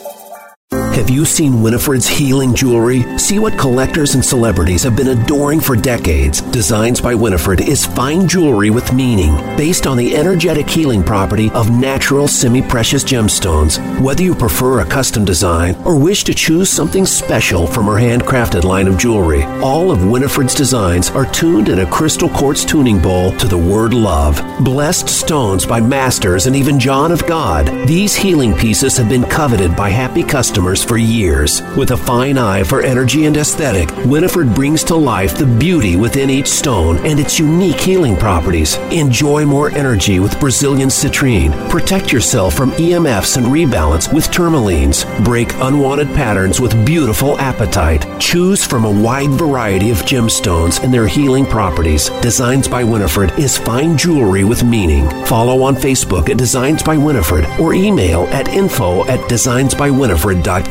Have 1.01 1.09
you 1.09 1.25
seen 1.25 1.63
Winifred's 1.63 2.07
healing 2.07 2.53
jewelry? 2.53 3.17
See 3.17 3.39
what 3.39 3.57
collectors 3.57 4.13
and 4.13 4.23
celebrities 4.23 4.83
have 4.83 4.95
been 4.95 5.07
adoring 5.07 5.59
for 5.59 5.75
decades. 5.75 6.41
Designs 6.41 7.01
by 7.01 7.15
Winifred 7.15 7.59
is 7.61 7.87
fine 7.87 8.27
jewelry 8.27 8.69
with 8.69 8.93
meaning, 8.93 9.33
based 9.57 9.87
on 9.87 9.97
the 9.97 10.15
energetic 10.15 10.69
healing 10.69 11.01
property 11.01 11.49
of 11.55 11.71
natural 11.71 12.27
semi 12.27 12.61
precious 12.61 13.03
gemstones. 13.03 13.79
Whether 13.99 14.21
you 14.21 14.35
prefer 14.35 14.81
a 14.81 14.85
custom 14.85 15.25
design 15.25 15.75
or 15.85 15.97
wish 15.97 16.23
to 16.25 16.35
choose 16.35 16.69
something 16.69 17.07
special 17.07 17.65
from 17.65 17.87
her 17.87 17.95
handcrafted 17.95 18.63
line 18.63 18.87
of 18.87 18.99
jewelry, 18.99 19.41
all 19.63 19.89
of 19.89 20.07
Winifred's 20.07 20.53
designs 20.53 21.09
are 21.09 21.25
tuned 21.25 21.67
in 21.67 21.79
a 21.79 21.89
crystal 21.89 22.29
quartz 22.29 22.63
tuning 22.63 23.01
bowl 23.01 23.35
to 23.37 23.47
the 23.47 23.57
word 23.57 23.95
love. 23.95 24.39
Blessed 24.63 25.09
stones 25.09 25.65
by 25.65 25.79
masters 25.79 26.45
and 26.45 26.55
even 26.55 26.79
John 26.79 27.11
of 27.11 27.25
God, 27.25 27.65
these 27.87 28.15
healing 28.15 28.53
pieces 28.55 28.97
have 28.97 29.09
been 29.09 29.23
coveted 29.23 29.75
by 29.75 29.89
happy 29.89 30.21
customers 30.21 30.90
for 30.91 30.97
years. 30.97 31.61
With 31.77 31.91
a 31.91 31.95
fine 31.95 32.37
eye 32.37 32.63
for 32.63 32.81
energy 32.81 33.25
and 33.25 33.37
aesthetic, 33.37 33.89
Winifred 34.05 34.53
brings 34.53 34.83
to 34.83 34.95
life 34.97 35.37
the 35.37 35.45
beauty 35.45 35.95
within 35.95 36.29
each 36.29 36.49
stone 36.49 36.97
and 37.05 37.17
its 37.17 37.39
unique 37.39 37.79
healing 37.79 38.17
properties. 38.17 38.75
Enjoy 38.91 39.45
more 39.45 39.69
energy 39.69 40.19
with 40.19 40.37
Brazilian 40.37 40.89
citrine. 40.89 41.53
Protect 41.69 42.11
yourself 42.11 42.55
from 42.55 42.71
EMFs 42.71 43.37
and 43.37 43.45
rebalance 43.45 44.13
with 44.13 44.27
tourmalines. 44.31 45.05
Break 45.23 45.53
unwanted 45.61 46.09
patterns 46.09 46.59
with 46.59 46.85
beautiful 46.85 47.37
apatite. 47.37 48.03
Choose 48.19 48.65
from 48.65 48.83
a 48.83 48.91
wide 48.91 49.29
variety 49.29 49.91
of 49.91 49.99
gemstones 49.99 50.83
and 50.83 50.93
their 50.93 51.07
healing 51.07 51.45
properties. 51.45 52.09
Designs 52.19 52.67
by 52.67 52.83
Winifred 52.83 53.31
is 53.39 53.57
fine 53.57 53.97
jewelry 53.97 54.43
with 54.43 54.65
meaning. 54.65 55.09
Follow 55.25 55.63
on 55.63 55.73
Facebook 55.73 56.29
at 56.29 56.35
Designs 56.35 56.83
by 56.83 56.97
Winifred 56.97 57.45
or 57.61 57.73
email 57.73 58.23
at 58.39 58.49
info 58.49 59.05
at 59.05 59.21
designsbywinifred.com. 59.29 60.70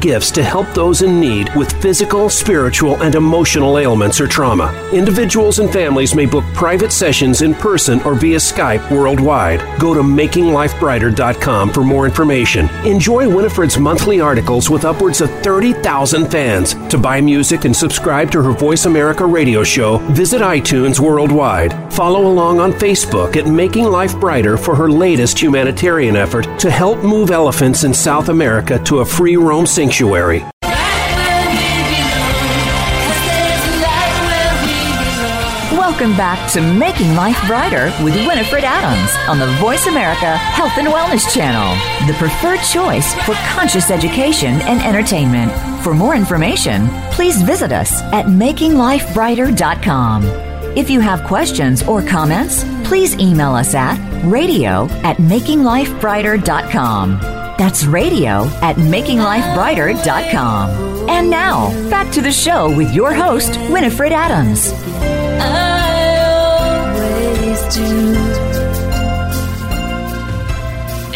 gifts 0.00 0.30
to 0.32 0.42
help 0.42 0.68
those 0.74 1.02
in 1.02 1.18
need 1.18 1.54
with 1.56 1.72
physical, 1.80 2.28
spiritual, 2.28 3.02
and 3.02 3.14
emotional 3.14 3.78
ailments 3.78 4.20
or 4.20 4.26
trauma. 4.26 4.72
Individuals 4.92 5.58
and 5.58 5.72
families 5.72 6.14
may 6.14 6.26
book 6.26 6.44
private 6.54 6.92
sessions 6.92 7.42
in 7.42 7.54
person 7.54 8.00
or 8.02 8.14
via 8.14 8.36
Skype 8.36 8.90
worldwide. 8.90 9.60
Go 9.80 9.94
to 9.94 10.02
makinglifebrighter.com 10.02 11.72
for 11.72 11.82
more 11.82 12.04
information. 12.04 12.68
Enjoy 12.84 13.28
Winifred's 13.28 13.78
monthly 13.78 14.20
articles 14.20 14.68
with 14.68 14.84
upwards 14.84 15.20
of 15.20 15.30
30,000 15.42 16.30
fans. 16.30 16.74
To 16.90 16.98
buy 16.98 17.20
music 17.20 17.64
and 17.64 17.74
subscribe 17.74 18.30
to 18.32 18.42
her 18.42 18.52
Voice 18.52 18.86
America 18.86 19.24
radio 19.24 19.64
show, 19.64 19.98
visit 20.12 20.42
iTunes 20.42 21.00
worldwide. 21.00 21.72
Follow 21.92 22.26
along 22.26 22.60
on 22.60 22.72
Facebook 22.72 23.36
at 23.36 23.46
Making 23.46 23.86
Life 23.86 24.18
Brighter 24.20 24.58
for 24.58 24.74
her 24.74 24.90
latest 24.90 25.40
humanitarian 25.40 26.16
effort 26.16 26.46
to 26.60 26.70
help 26.70 27.02
move 27.02 27.30
elephants 27.30 27.84
in 27.84 27.94
South 27.94 28.28
America 28.28 28.78
to 28.84 28.98
a 28.98 29.04
free 29.06 29.36
roam 29.36 29.64
sanctuary. 29.64 29.85
Welcome 35.72 36.14
back 36.16 36.50
to 36.52 36.60
Making 36.60 37.14
Life 37.14 37.40
Brighter 37.46 37.86
with 38.04 38.14
Winifred 38.26 38.64
Adams 38.64 39.10
on 39.30 39.38
the 39.38 39.46
Voice 39.58 39.86
America 39.86 40.36
Health 40.36 40.76
and 40.76 40.88
Wellness 40.88 41.32
Channel, 41.34 41.74
the 42.06 42.12
preferred 42.18 42.60
choice 42.60 43.14
for 43.24 43.32
conscious 43.54 43.90
education 43.90 44.60
and 44.62 44.82
entertainment. 44.82 45.50
For 45.82 45.94
more 45.94 46.14
information, 46.14 46.86
please 47.12 47.40
visit 47.42 47.72
us 47.72 48.02
at 48.12 48.26
makinglifebrighter.com. 48.26 50.24
If 50.76 50.90
you 50.90 51.00
have 51.00 51.24
questions 51.24 51.82
or 51.84 52.02
comments, 52.02 52.62
please 52.84 53.16
email 53.18 53.54
us 53.54 53.74
at 53.74 53.96
radio 54.24 54.84
at 55.02 55.16
makinglifebrighter.com. 55.16 57.35
That's 57.58 57.84
radio 57.84 58.44
at 58.60 58.76
makinglifebrighter.com. 58.76 61.08
And 61.08 61.30
now, 61.30 61.70
back 61.88 62.12
to 62.12 62.20
the 62.20 62.32
show 62.32 62.76
with 62.76 62.92
your 62.92 63.14
host, 63.14 63.58
Winifred 63.70 64.12
Adams. 64.12 64.72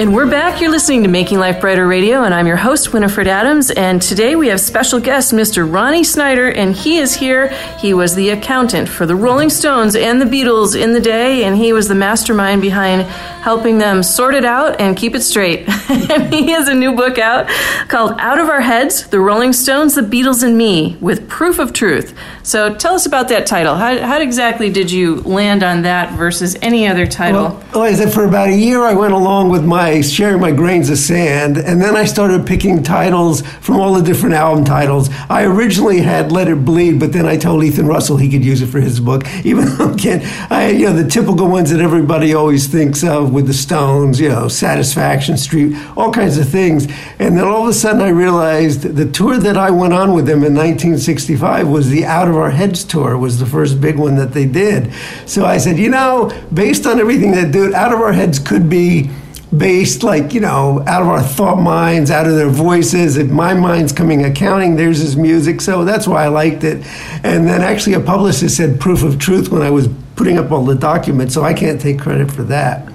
And 0.00 0.14
we're 0.14 0.30
back. 0.30 0.62
You're 0.62 0.70
listening 0.70 1.02
to 1.02 1.10
Making 1.10 1.40
Life 1.40 1.60
Brighter 1.60 1.86
Radio, 1.86 2.22
and 2.22 2.32
I'm 2.32 2.46
your 2.46 2.56
host, 2.56 2.94
Winifred 2.94 3.28
Adams. 3.28 3.70
And 3.70 4.00
today 4.00 4.34
we 4.34 4.48
have 4.48 4.58
special 4.58 4.98
guest, 4.98 5.34
Mr. 5.34 5.70
Ronnie 5.70 6.04
Schneider, 6.04 6.50
and 6.50 6.74
he 6.74 6.96
is 6.96 7.14
here. 7.14 7.48
He 7.78 7.92
was 7.92 8.14
the 8.14 8.30
accountant 8.30 8.88
for 8.88 9.04
the 9.04 9.14
Rolling 9.14 9.50
Stones 9.50 9.94
and 9.94 10.18
the 10.18 10.24
Beatles 10.24 10.74
in 10.74 10.94
the 10.94 11.00
day, 11.00 11.44
and 11.44 11.54
he 11.54 11.74
was 11.74 11.86
the 11.86 11.94
mastermind 11.94 12.62
behind 12.62 13.02
helping 13.40 13.78
them 13.78 14.02
sort 14.02 14.34
it 14.34 14.44
out 14.44 14.80
and 14.80 14.96
keep 14.96 15.14
it 15.14 15.22
straight. 15.22 15.60
he 16.30 16.50
has 16.52 16.68
a 16.68 16.74
new 16.74 16.94
book 16.94 17.18
out 17.18 17.48
called 17.88 18.14
Out 18.18 18.38
of 18.38 18.48
Our 18.48 18.60
Heads 18.60 19.08
The 19.08 19.20
Rolling 19.20 19.52
Stones, 19.52 19.94
the 19.94 20.02
Beatles, 20.02 20.42
and 20.42 20.56
Me 20.56 20.96
with 21.00 21.28
Proof 21.28 21.58
of 21.58 21.72
Truth. 21.72 22.16
So 22.42 22.74
tell 22.74 22.94
us 22.94 23.06
about 23.06 23.28
that 23.28 23.46
title. 23.46 23.76
How, 23.76 23.98
how 23.98 24.20
exactly 24.20 24.70
did 24.70 24.90
you 24.90 25.16
land 25.22 25.62
on 25.62 25.82
that 25.82 26.12
versus 26.16 26.56
any 26.60 26.86
other 26.86 27.06
title? 27.06 27.42
Well, 27.42 27.80
like 27.80 27.94
I 27.94 27.96
said, 27.96 28.12
for 28.12 28.24
about 28.24 28.48
a 28.48 28.56
year, 28.56 28.82
I 28.82 28.92
went 28.92 29.14
along 29.14 29.50
with 29.50 29.64
my 29.64 30.00
sharing 30.00 30.40
my 30.40 30.52
grains 30.52 30.90
of 30.90 30.98
sand, 30.98 31.56
and 31.56 31.80
then 31.80 31.96
I 31.96 32.04
started 32.04 32.46
picking 32.46 32.82
titles 32.82 33.42
from 33.42 33.76
all 33.76 33.94
the 33.94 34.02
different 34.02 34.34
album 34.34 34.64
titles. 34.64 35.08
I 35.28 35.44
originally 35.44 36.00
had 36.00 36.30
Let 36.32 36.48
It 36.48 36.64
Bleed, 36.64 37.00
but 37.00 37.12
then 37.12 37.26
I 37.26 37.36
told 37.36 37.64
Ethan 37.64 37.86
Russell 37.86 38.16
he 38.16 38.28
could 38.28 38.44
use 38.44 38.60
it 38.62 38.66
for 38.66 38.80
his 38.80 39.00
book, 39.00 39.24
even 39.44 39.66
though 39.76 39.92
again, 39.92 40.20
I, 40.50 40.70
you 40.70 40.86
know, 40.86 40.92
the 40.92 41.08
typical 41.08 41.48
ones 41.48 41.70
that 41.70 41.80
everybody 41.80 42.34
always 42.34 42.66
thinks 42.66 43.02
of 43.04 43.29
with 43.32 43.46
the 43.46 43.54
Stones, 43.54 44.20
you 44.20 44.28
know, 44.28 44.48
Satisfaction 44.48 45.36
Street, 45.36 45.76
all 45.96 46.12
kinds 46.12 46.38
of 46.38 46.48
things. 46.48 46.86
And 47.18 47.36
then 47.36 47.44
all 47.44 47.62
of 47.62 47.68
a 47.68 47.72
sudden, 47.72 48.02
I 48.02 48.08
realized 48.08 48.82
the 48.82 49.10
tour 49.10 49.38
that 49.38 49.56
I 49.56 49.70
went 49.70 49.92
on 49.92 50.12
with 50.12 50.26
them 50.26 50.44
in 50.44 50.54
1965 50.54 51.68
was 51.68 51.90
the 51.90 52.04
Out 52.04 52.28
of 52.28 52.36
Our 52.36 52.50
Heads 52.50 52.84
tour. 52.84 53.16
Was 53.16 53.38
the 53.38 53.46
first 53.46 53.80
big 53.80 53.98
one 53.98 54.16
that 54.16 54.32
they 54.32 54.46
did. 54.46 54.92
So 55.26 55.44
I 55.44 55.58
said, 55.58 55.78
you 55.78 55.90
know, 55.90 56.30
based 56.52 56.86
on 56.86 57.00
everything 57.00 57.32
that 57.32 57.52
do, 57.52 57.74
Out 57.74 57.92
of 57.92 58.00
Our 58.00 58.12
Heads 58.12 58.38
could 58.38 58.68
be 58.68 59.10
based 59.56 60.04
like 60.04 60.32
you 60.32 60.40
know 60.40 60.82
out 60.86 61.02
of 61.02 61.08
our 61.08 61.22
thought 61.22 61.60
minds 61.60 62.08
out 62.08 62.24
of 62.24 62.36
their 62.36 62.48
voices 62.48 63.16
and 63.16 63.30
my 63.32 63.52
mind's 63.52 63.92
coming 63.92 64.24
accounting 64.24 64.76
theirs 64.76 65.00
is 65.00 65.16
music 65.16 65.60
so 65.60 65.84
that's 65.84 66.06
why 66.06 66.24
i 66.24 66.28
liked 66.28 66.62
it 66.62 66.76
and 67.24 67.48
then 67.48 67.60
actually 67.60 67.94
a 67.94 68.00
publicist 68.00 68.56
said 68.56 68.78
proof 68.78 69.02
of 69.02 69.18
truth 69.18 69.48
when 69.48 69.60
i 69.60 69.68
was 69.68 69.88
putting 70.14 70.38
up 70.38 70.52
all 70.52 70.64
the 70.64 70.76
documents 70.76 71.34
so 71.34 71.42
i 71.42 71.52
can't 71.52 71.80
take 71.80 71.98
credit 71.98 72.30
for 72.30 72.44
that 72.44 72.92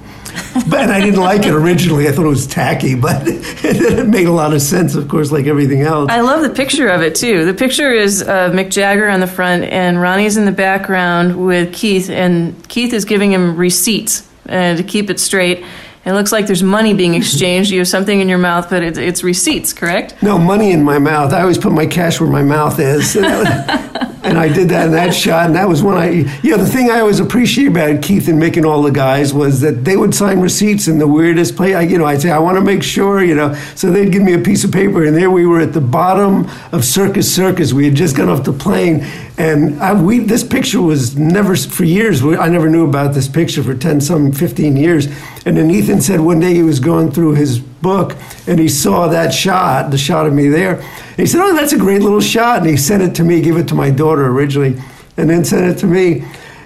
but 0.70 0.90
I 0.90 1.02
didn't 1.02 1.20
like 1.20 1.46
it 1.46 1.54
originally. 1.54 2.08
I 2.08 2.12
thought 2.12 2.26
it 2.26 2.30
was 2.30 2.48
tacky, 2.48 2.96
but 2.96 3.24
it 3.26 4.08
made 4.08 4.28
a 4.28 4.32
lot 4.32 4.54
of 4.54 4.62
sense, 4.62 4.96
of 4.96 5.08
course, 5.08 5.32
like 5.32 5.46
everything 5.46 5.82
else. 5.82 6.10
I 6.10 6.22
love 6.22 6.42
the 6.42 6.50
picture 6.50 6.88
of 6.88 7.02
it 7.02 7.16
too. 7.16 7.46
The 7.46 7.54
picture 7.54 7.92
is 7.92 8.22
uh, 8.22 8.52
Mick 8.52 8.72
Jagger 8.72 9.10
on 9.10 9.20
the 9.20 9.28
front, 9.28 9.66
and 9.66 10.00
Ronnie's 10.00 10.38
in 10.38 10.46
the 10.46 10.52
background 10.52 11.46
with 11.46 11.74
Keith, 11.74 12.10
and 12.10 12.68
Keith 12.70 12.94
is 12.94 13.06
giving 13.06 13.32
him 13.32 13.58
receipts 13.58 14.28
uh, 14.48 14.76
to 14.76 14.84
keep 14.84 15.10
it 15.10 15.20
straight. 15.20 15.66
It 16.06 16.14
looks 16.14 16.32
like 16.32 16.46
there's 16.46 16.62
money 16.62 16.94
being 16.94 17.16
exchanged. 17.16 17.72
You 17.72 17.80
have 17.80 17.88
something 17.88 18.22
in 18.22 18.30
your 18.30 18.38
mouth, 18.38 18.70
but 18.70 18.84
it's, 18.84 18.98
it's 19.00 19.24
receipts, 19.24 19.74
correct? 19.74 20.22
No, 20.22 20.38
money 20.38 20.72
in 20.72 20.84
my 20.84 21.00
mouth. 21.00 21.34
I 21.34 21.42
always 21.42 21.58
put 21.58 21.72
my 21.72 21.88
cash 21.88 22.22
where 22.22 22.30
my 22.30 22.44
mouth 22.44 22.80
is. 22.80 23.16
and 24.26 24.40
I 24.40 24.52
did 24.52 24.70
that 24.70 24.88
in 24.88 24.92
that 24.94 25.14
shot, 25.14 25.46
and 25.46 25.56
that 25.56 25.70
was 25.70 25.84
when 25.84 25.96
I, 25.96 26.10
you 26.42 26.50
know, 26.50 26.58
the 26.58 26.66
thing 26.66 26.90
I 26.90 27.00
always 27.00 27.20
appreciate 27.20 27.68
about 27.68 28.02
Keith 28.02 28.28
and 28.28 28.42
Mick 28.42 28.58
and 28.58 28.66
all 28.66 28.82
the 28.82 28.92
guys 28.92 29.34
was 29.34 29.62
that 29.62 29.86
they 29.86 29.96
would 29.96 30.16
sign 30.16 30.40
receipts 30.40 30.88
in 30.88 30.98
the 30.98 31.08
weirdest 31.08 31.56
place. 31.56 31.76
I, 31.76 31.82
you 31.82 32.00
know, 32.00 32.06
I'd 32.06 32.22
say, 32.22 32.32
I 32.32 32.40
want 32.40 32.58
to 32.58 32.62
make 32.62 32.82
sure, 32.82 33.24
you 33.24 33.36
know, 33.36 33.54
so 33.76 33.92
they'd 33.92 34.12
give 34.12 34.24
me 34.24 34.34
a 34.34 34.40
piece 34.40 34.64
of 34.64 34.72
paper, 34.72 35.06
and 35.06 35.16
there 35.16 35.30
we 35.30 35.46
were 35.46 35.60
at 35.60 35.74
the 35.74 35.82
bottom 35.82 36.50
of 36.72 36.84
Circus 36.84 37.34
Circus. 37.34 37.72
We 37.72 37.86
had 37.86 37.94
just 37.94 38.18
gone 38.18 38.30
off 38.30 38.44
the 38.44 38.54
plane, 38.54 39.06
and 39.38 39.80
I, 39.80 39.94
we, 39.94 40.20
this 40.20 40.44
picture 40.44 40.82
was 40.82 41.16
never, 41.16 41.56
for 41.56 41.84
years, 41.84 42.24
I 42.24 42.50
never 42.50 42.68
knew 42.68 42.88
about 42.88 43.14
this 43.14 43.28
picture 43.28 43.62
for 43.62 43.76
10, 43.76 44.02
some 44.02 44.32
15 44.32 44.76
years. 44.76 45.06
And 45.46 45.56
then 45.56 45.70
Ethan 45.70 46.02
said 46.02 46.20
one 46.20 46.40
day 46.40 46.56
he 46.56 46.64
was 46.64 46.80
going 46.80 47.12
through 47.12 47.36
his 47.36 47.62
book 47.82 48.16
and 48.48 48.60
he 48.60 48.68
saw 48.68 49.08
that 49.08 49.34
shot, 49.34 49.92
the 49.92 49.98
shot 49.98 50.26
of 50.26 50.34
me 50.34 50.48
there. 50.48 50.80
And 50.80 51.18
he 51.18 51.26
said, 51.26 51.42
Oh, 51.42 51.56
that's 51.56 51.74
a 51.74 51.78
great 51.78 52.02
little 52.02 52.22
shot. 52.22 52.60
And 52.60 52.70
he 52.70 52.78
sent 52.78 53.04
it 53.04 53.16
to 53.16 53.24
me, 53.24 53.42
gave 53.42 53.58
it 53.58 53.68
to 53.70 53.76
my 53.76 53.90
daughter 53.90 54.26
originally, 54.28 54.82
and 55.18 55.30
then 55.30 55.46
sent 55.46 55.76
it 55.76 55.80
to 55.80 55.88
me. 55.88 56.26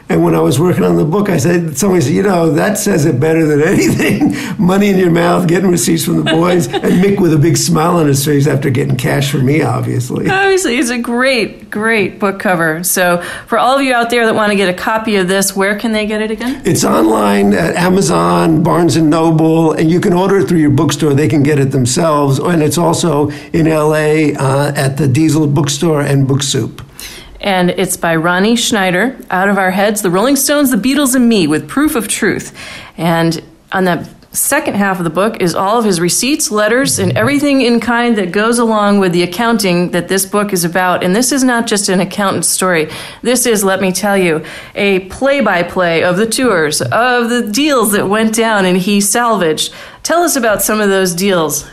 And 0.10 0.24
when 0.24 0.34
I 0.34 0.40
was 0.40 0.60
working 0.60 0.84
on 0.84 0.96
the 0.96 1.06
book, 1.06 1.30
I 1.30 1.38
said, 1.38 1.78
somebody 1.78 2.02
said, 2.02 2.14
you 2.14 2.24
know, 2.24 2.52
that 2.54 2.80
says 2.80 3.06
it 3.06 3.20
better 3.20 3.46
than 3.46 3.62
anything. 3.68 4.34
Money 4.58 4.90
in 4.90 4.98
your 4.98 5.12
mouth, 5.12 5.48
getting 5.48 5.70
receipts 5.70 6.04
from 6.04 6.18
the 6.18 6.24
boys, 6.24 6.66
and 6.66 7.04
Mick 7.04 7.22
with 7.22 7.32
a 7.32 7.38
big 7.38 7.58
smile 7.58 7.98
on 7.98 8.08
his 8.08 8.26
face 8.26 8.48
after 8.48 8.72
getting 8.72 8.98
cash 8.98 9.32
from 9.32 9.46
me, 9.46 9.62
obviously. 9.62 10.28
Obviously, 10.28 10.80
it's 10.80 10.90
a 10.90 10.98
great, 10.98 11.70
great 11.70 12.18
book 12.18 12.40
cover. 12.40 12.84
So, 12.84 13.22
for 13.46 13.60
all 13.60 13.78
of 13.78 13.84
you 13.84 13.94
out 13.94 14.10
there 14.10 14.26
that 14.26 14.34
want 14.34 14.52
to 14.52 14.56
get 14.56 14.68
a 14.68 14.74
copy 14.74 15.18
of 15.18 15.28
this, 15.28 15.56
where 15.56 15.78
can 15.78 15.92
they 15.92 16.08
get 16.08 16.22
it 16.22 16.32
again? 16.32 16.64
It's 16.66 16.84
online 16.84 17.54
at 17.54 17.76
Amazon, 17.76 18.64
Barnes 18.64 18.96
and 18.96 19.12
Noble, 19.12 19.74
and 19.74 19.92
you 19.92 20.02
can 20.02 20.14
order 20.14 20.40
it 20.40 20.48
through 20.48 20.60
your 20.60 20.72
bookstore. 20.72 21.14
They 21.14 21.28
can 21.28 21.44
get 21.44 21.60
it 21.60 21.70
themselves, 21.70 22.40
and 22.40 22.64
it's 22.64 22.80
also 22.80 23.30
in 23.54 23.68
LA 23.68 24.34
uh, 24.40 24.74
at 24.76 24.98
the 24.98 25.08
Diesel 25.08 25.46
Bookstore 25.46 26.02
and 26.02 26.28
Book 26.28 26.42
Soup 26.42 26.82
and 27.40 27.70
it's 27.70 27.98
by 27.98 28.16
Ronnie 28.16 28.56
Schneider, 28.56 29.18
Out 29.30 29.50
of 29.50 29.58
Our 29.58 29.72
Heads, 29.72 30.02
The 30.02 30.12
Rolling 30.12 30.36
Stones, 30.36 30.72
The 30.72 30.78
Beatles, 30.78 31.16
and 31.16 31.30
Me, 31.30 31.48
with 31.48 31.68
Proof 31.68 31.96
of 31.96 32.08
Truth. 32.08 32.58
And 32.98 33.42
on 33.72 33.86
that 33.86 34.10
second 34.32 34.76
half 34.76 35.00
of 35.00 35.04
the 35.04 35.10
book 35.10 35.42
is 35.42 35.56
all 35.56 35.80
of 35.80 35.86
his 35.86 36.00
receipts, 36.00 36.52
letters, 36.52 37.00
and 37.00 37.18
everything 37.18 37.62
in 37.62 37.80
kind 37.80 38.18
that 38.18 38.32
goes 38.32 38.60
along 38.60 39.00
with 39.00 39.12
the 39.12 39.24
accounting 39.24 39.92
that 39.92 40.08
this 40.08 40.26
book 40.26 40.54
is 40.54 40.64
about. 40.64 41.04
And 41.04 41.16
this 41.16 41.32
is 41.32 41.44
not 41.44 41.66
just 41.66 41.90
an 41.90 42.00
accountant 42.00 42.46
story. 42.46 42.90
This 43.22 43.46
is, 43.46 43.64
let 43.64 43.82
me 43.82 43.92
tell 43.92 44.18
you, 44.18 44.46
a 44.76 45.00
play 45.08 45.42
by 45.42 45.64
play 45.64 46.04
of 46.04 46.18
the 46.18 46.28
tours, 46.28 46.82
of 46.82 47.30
the 47.30 47.50
deals 47.52 47.94
that 47.94 48.08
went 48.08 48.36
down 48.36 48.66
and 48.66 48.78
he 48.78 49.02
salvaged. 49.02 49.74
Tell 50.04 50.22
us 50.22 50.36
about 50.36 50.62
some 50.62 50.80
of 50.80 50.90
those 50.90 51.16
deals. 51.16 51.68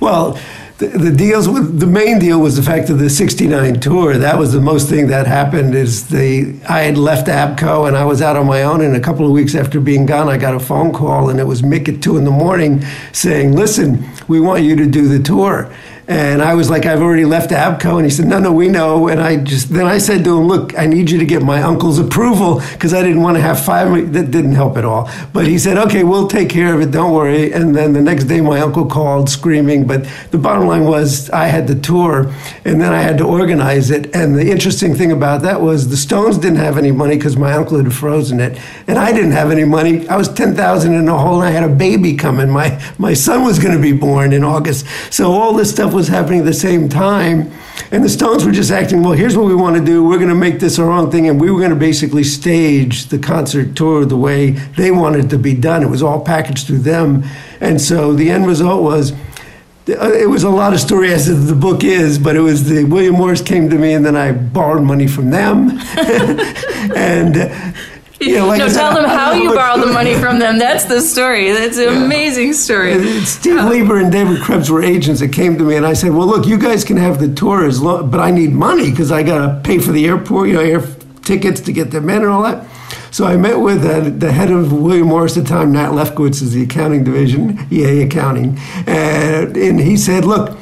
Well, 0.00 0.40
the, 0.78 0.86
the 0.86 1.10
deals 1.10 1.48
with 1.48 1.80
the 1.80 1.86
main 1.86 2.20
deal 2.20 2.40
was 2.40 2.56
the 2.56 2.62
fact 2.62 2.88
of 2.88 3.00
the 3.00 3.10
69 3.10 3.80
tour. 3.80 4.16
That 4.16 4.38
was 4.38 4.52
the 4.52 4.60
most 4.60 4.88
thing 4.88 5.08
that 5.08 5.26
happened 5.26 5.74
is 5.74 6.08
the 6.08 6.54
i 6.68 6.80
had 6.80 6.96
left 6.96 7.26
ABKCO 7.26 7.88
and 7.88 7.96
i 7.96 8.04
was 8.04 8.22
out 8.22 8.36
on 8.36 8.46
my 8.46 8.62
own 8.62 8.80
and 8.80 8.94
a 8.94 9.00
couple 9.00 9.26
of 9.26 9.32
weeks 9.32 9.54
after 9.54 9.80
being 9.80 10.06
gone 10.06 10.28
i 10.28 10.36
got 10.36 10.54
a 10.54 10.60
phone 10.60 10.92
call 10.92 11.30
and 11.30 11.40
it 11.40 11.44
was 11.44 11.62
mick 11.62 11.88
at 11.88 12.00
2 12.00 12.16
in 12.16 12.24
the 12.24 12.30
morning 12.30 12.84
saying 13.12 13.52
listen 13.52 14.08
we 14.28 14.40
want 14.40 14.62
you 14.62 14.76
to 14.76 14.86
do 14.86 15.08
the 15.08 15.18
tour 15.22 15.72
and 16.08 16.40
I 16.40 16.54
was 16.54 16.70
like, 16.70 16.86
I've 16.86 17.02
already 17.02 17.26
left 17.26 17.50
ABKCO. 17.50 17.96
And 17.96 18.04
he 18.04 18.10
said, 18.10 18.24
No, 18.24 18.38
no, 18.38 18.50
we 18.50 18.68
know. 18.68 19.08
And 19.08 19.20
I 19.20 19.36
just, 19.36 19.68
then 19.68 19.84
I 19.84 19.98
said 19.98 20.24
to 20.24 20.38
him, 20.38 20.48
Look, 20.48 20.76
I 20.78 20.86
need 20.86 21.10
you 21.10 21.18
to 21.18 21.26
get 21.26 21.42
my 21.42 21.60
uncle's 21.60 21.98
approval 21.98 22.62
because 22.72 22.94
I 22.94 23.02
didn't 23.02 23.20
want 23.20 23.36
to 23.36 23.42
have 23.42 23.62
five. 23.62 24.14
That 24.14 24.30
didn't 24.30 24.54
help 24.54 24.78
at 24.78 24.86
all. 24.86 25.10
But 25.34 25.46
he 25.46 25.58
said, 25.58 25.76
Okay, 25.76 26.04
we'll 26.04 26.26
take 26.26 26.48
care 26.48 26.74
of 26.74 26.80
it. 26.80 26.92
Don't 26.92 27.12
worry. 27.12 27.52
And 27.52 27.76
then 27.76 27.92
the 27.92 28.00
next 28.00 28.24
day, 28.24 28.40
my 28.40 28.58
uncle 28.60 28.86
called 28.86 29.28
screaming. 29.28 29.86
But 29.86 30.08
the 30.30 30.38
bottom 30.38 30.66
line 30.66 30.84
was, 30.84 31.28
I 31.28 31.48
had 31.48 31.68
the 31.68 31.78
tour 31.78 32.32
and 32.64 32.80
then 32.80 32.94
I 32.94 33.02
had 33.02 33.18
to 33.18 33.24
organize 33.24 33.90
it. 33.90 34.14
And 34.16 34.34
the 34.34 34.50
interesting 34.50 34.94
thing 34.94 35.12
about 35.12 35.42
that 35.42 35.60
was 35.60 35.90
the 35.90 35.96
Stones 35.98 36.38
didn't 36.38 36.56
have 36.56 36.78
any 36.78 36.90
money 36.90 37.16
because 37.16 37.36
my 37.36 37.52
uncle 37.52 37.76
had 37.76 37.92
frozen 37.92 38.40
it. 38.40 38.58
And 38.86 38.98
I 38.98 39.12
didn't 39.12 39.32
have 39.32 39.50
any 39.50 39.64
money. 39.64 40.08
I 40.08 40.16
was 40.16 40.32
10,000 40.32 40.94
in 40.94 41.04
the 41.04 41.18
hole 41.18 41.42
and 41.42 41.48
I 41.48 41.50
had 41.50 41.70
a 41.70 41.74
baby 41.74 42.16
coming. 42.16 42.48
My, 42.48 42.82
my 42.96 43.12
son 43.12 43.44
was 43.44 43.58
going 43.58 43.76
to 43.76 43.82
be 43.82 43.92
born 43.92 44.32
in 44.32 44.42
August. 44.42 44.86
So 45.12 45.32
all 45.32 45.52
this 45.52 45.70
stuff 45.70 45.97
was 45.98 46.08
happening 46.08 46.38
at 46.40 46.46
the 46.46 46.54
same 46.54 46.88
time. 46.88 47.50
And 47.90 48.04
the 48.04 48.08
Stones 48.08 48.44
were 48.44 48.52
just 48.52 48.70
acting, 48.70 49.02
well, 49.02 49.12
here's 49.12 49.36
what 49.36 49.46
we 49.46 49.54
want 49.54 49.76
to 49.76 49.84
do. 49.84 50.04
We're 50.04 50.18
going 50.18 50.28
to 50.28 50.34
make 50.34 50.60
this 50.60 50.78
our 50.78 50.90
own 50.90 51.10
thing. 51.10 51.28
And 51.28 51.40
we 51.40 51.50
were 51.50 51.58
going 51.58 51.70
to 51.70 51.76
basically 51.76 52.22
stage 52.24 53.06
the 53.06 53.18
concert 53.18 53.74
tour 53.74 54.04
the 54.04 54.16
way 54.16 54.50
they 54.50 54.90
wanted 54.90 55.26
it 55.26 55.28
to 55.30 55.38
be 55.38 55.54
done. 55.54 55.82
It 55.82 55.90
was 55.90 56.02
all 56.02 56.20
packaged 56.20 56.66
through 56.66 56.78
them. 56.78 57.24
And 57.60 57.80
so 57.80 58.12
the 58.12 58.30
end 58.30 58.46
result 58.46 58.82
was, 58.82 59.12
uh, 59.12 60.12
it 60.12 60.28
was 60.28 60.44
a 60.44 60.50
lot 60.50 60.72
of 60.72 60.80
story 60.80 61.12
as 61.12 61.26
the 61.46 61.54
book 61.54 61.82
is, 61.82 62.18
but 62.18 62.36
it 62.36 62.40
was 62.40 62.68
the 62.68 62.84
William 62.84 63.14
Morris 63.14 63.42
came 63.42 63.68
to 63.70 63.78
me 63.78 63.94
and 63.94 64.04
then 64.04 64.16
I 64.16 64.32
borrowed 64.32 64.84
money 64.84 65.08
from 65.08 65.30
them. 65.30 65.70
and 66.94 67.74
you 68.20 68.34
know, 68.34 68.46
like 68.46 68.58
no, 68.58 68.68
tell 68.68 68.94
them 68.94 69.04
how 69.04 69.32
you 69.32 69.54
borrowed 69.54 69.82
the 69.82 69.92
money 69.92 70.14
from 70.14 70.38
them. 70.38 70.58
That's 70.58 70.84
the 70.84 71.00
story. 71.00 71.52
That's 71.52 71.78
an 71.78 71.84
yeah. 71.84 72.04
amazing 72.04 72.52
story. 72.52 72.92
Steve 73.24 73.60
Leber 73.60 74.02
and 74.02 74.10
David 74.10 74.40
Krebs 74.42 74.70
were 74.70 74.82
agents 74.82 75.20
that 75.20 75.32
came 75.32 75.56
to 75.58 75.64
me, 75.64 75.76
and 75.76 75.86
I 75.86 75.92
said, 75.92 76.12
"Well, 76.12 76.26
look, 76.26 76.46
you 76.46 76.58
guys 76.58 76.84
can 76.84 76.96
have 76.96 77.20
the 77.20 77.32
tour, 77.32 77.64
as 77.66 77.80
long, 77.80 78.10
but 78.10 78.20
I 78.20 78.30
need 78.30 78.52
money 78.52 78.90
because 78.90 79.12
I 79.12 79.22
got 79.22 79.46
to 79.46 79.60
pay 79.62 79.78
for 79.78 79.92
the 79.92 80.06
airport, 80.06 80.48
you 80.48 80.54
know, 80.54 80.60
air 80.60 80.82
tickets 81.22 81.60
to 81.62 81.72
get 81.72 81.90
them 81.90 82.10
in 82.10 82.22
and 82.22 82.26
all 82.26 82.42
that." 82.42 82.66
So 83.10 83.24
I 83.24 83.36
met 83.36 83.60
with 83.60 83.84
uh, 83.84 84.10
the 84.10 84.32
head 84.32 84.50
of 84.50 84.72
William 84.72 85.08
Morris 85.08 85.36
at 85.36 85.44
the 85.44 85.48
time, 85.48 85.72
Nat 85.72 85.90
Lefkowitz, 85.90 86.42
is 86.42 86.52
the 86.52 86.62
accounting 86.64 87.04
division, 87.04 87.66
EA 87.70 88.02
Accounting, 88.02 88.58
and, 88.86 89.56
and 89.56 89.80
he 89.80 89.96
said, 89.96 90.24
"Look." 90.24 90.58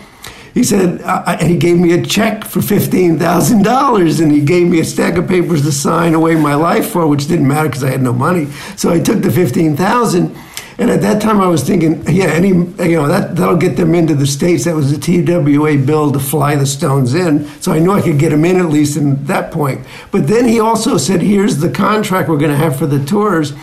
He 0.57 0.65
said, 0.65 1.03
uh, 1.03 1.37
and 1.39 1.51
he 1.51 1.59
gave 1.59 1.77
me 1.77 1.93
a 1.93 2.03
check 2.03 2.43
for 2.43 2.61
$15,000 2.61 4.23
and 4.23 4.33
he 4.33 4.41
gave 4.41 4.67
me 4.67 4.81
a 4.81 4.85
stack 4.87 5.19
of 5.19 5.29
papers 5.29 5.61
to 5.65 5.71
sign 5.71 6.15
away 6.15 6.35
my 6.35 6.55
life 6.55 6.89
for, 6.89 7.07
which 7.07 7.29
didn't 7.29 7.47
matter 7.47 7.69
because 7.69 7.85
I 7.85 7.91
had 7.91 8.01
no 8.01 8.15
money. 8.15 8.47
So 8.75 8.91
I 8.91 8.99
took 8.99 9.21
the 9.21 9.31
15000 9.31 10.35
and 10.79 10.91
at 10.91 11.03
that 11.03 11.21
time, 11.21 11.43
I 11.43 11.47
was 11.47 11.63
thinking, 11.63 12.03
yeah, 12.09 12.29
any 12.29 12.49
you 12.49 12.97
know 12.97 13.07
that 13.07 13.37
that'll 13.37 13.57
get 13.57 13.77
them 13.77 13.95
into 13.95 14.15
the 14.15 14.27
states. 14.27 14.65
That 14.65 14.75
was 14.75 14.91
the 14.91 14.99
TWA 14.99 15.77
bill 15.77 16.13
to 16.13 16.19
fly 16.19 16.55
the 16.55 16.67
Stones 16.67 17.15
in, 17.15 17.47
so 17.63 17.73
I 17.73 17.79
knew 17.79 17.93
I 17.93 18.03
could 18.03 18.19
get 18.19 18.29
them 18.29 18.45
in 18.45 18.57
at 18.57 18.67
least 18.67 18.99
in 18.99 19.25
that 19.25 19.51
point. 19.51 19.87
But 20.11 20.27
then 20.27 20.47
he 20.47 20.61
also 20.61 20.99
said, 20.99 21.23
"Here's 21.23 21.59
the 21.59 21.71
contract 21.71 22.29
we're 22.29 22.37
going 22.37 22.51
to 22.51 22.59
have 22.59 22.77
for 22.77 22.87
the 22.87 23.03
tours. 23.03 23.55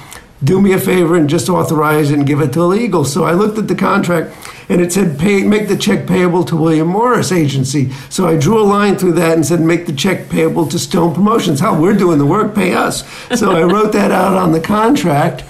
Do 0.44 0.62
me 0.62 0.74
a 0.74 0.80
favor 0.80 1.16
and 1.16 1.30
just 1.30 1.50
authorize 1.50 2.12
and 2.12 2.26
give 2.26 2.42
it 2.42 2.54
to 2.54 2.64
legal." 2.64 3.06
So 3.06 3.24
I 3.24 3.34
looked 3.34 3.58
at 3.58 3.68
the 3.68 3.76
contract, 3.76 4.36
and 4.70 4.82
it 4.82 4.92
said, 4.92 5.18
"Pay, 5.18 5.44
make 5.44 5.68
the 5.68 5.76
check 5.76 6.06
payable 6.08 6.44
to 6.46 6.56
William 6.56 6.88
Morris 6.88 7.32
Agency." 7.32 7.92
So 8.10 8.28
I 8.28 8.38
drew 8.38 8.60
a 8.60 8.64
line 8.64 8.96
through 8.98 9.14
that 9.14 9.34
and 9.34 9.46
said, 9.46 9.62
"Make 9.62 9.86
the 9.86 9.94
check 9.94 10.30
payable 10.30 10.66
to 10.68 10.80
Stone 10.80 11.14
Promotions." 11.14 11.60
How 11.60 11.80
we're 11.80 11.94
doing 11.94 12.18
the 12.18 12.26
work, 12.26 12.56
pay 12.56 12.74
us. 12.74 13.04
So 13.36 13.52
I 13.52 13.64
wrote 13.64 13.94
that 13.94 14.12
out 14.12 14.36
on 14.36 14.52
the 14.52 14.60
contract 14.60 15.44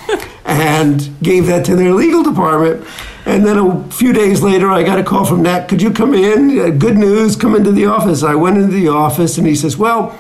and 0.46 1.10
gave 1.22 1.48
that 1.48 1.66
to 1.66 1.76
their 1.76 1.94
legal 1.94 2.24
department. 2.24 2.86
And 3.26 3.46
then 3.46 3.58
a 3.58 3.84
few 3.90 4.12
days 4.12 4.42
later, 4.42 4.70
I 4.70 4.84
got 4.84 5.00
a 5.00 5.04
call 5.04 5.26
from 5.26 5.44
Nat. 5.44 5.68
Could 5.68 5.82
you 5.82 5.92
come 5.92 6.14
in? 6.14 6.60
Uh, 6.60 6.70
good 6.70 6.98
news, 6.98 7.38
come 7.38 7.56
into 7.56 7.72
the 7.72 7.86
office. 7.86 8.22
I 8.22 8.36
went 8.36 8.58
into 8.58 8.74
the 8.74 8.90
office, 8.90 9.38
and 9.38 9.48
he 9.48 9.56
says, 9.56 9.78
Well, 9.78 10.18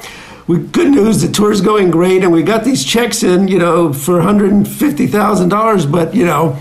we, 0.47 0.59
good 0.59 0.91
news, 0.91 1.21
the 1.21 1.31
tour's 1.31 1.61
going 1.61 1.89
great, 1.91 2.23
and 2.23 2.31
we 2.31 2.43
got 2.43 2.63
these 2.63 2.83
checks 2.83 3.23
in, 3.23 3.47
you 3.47 3.59
know, 3.59 3.93
for 3.93 4.19
$150,000, 4.19 5.91
but, 5.91 6.13
you 6.13 6.25
know, 6.25 6.57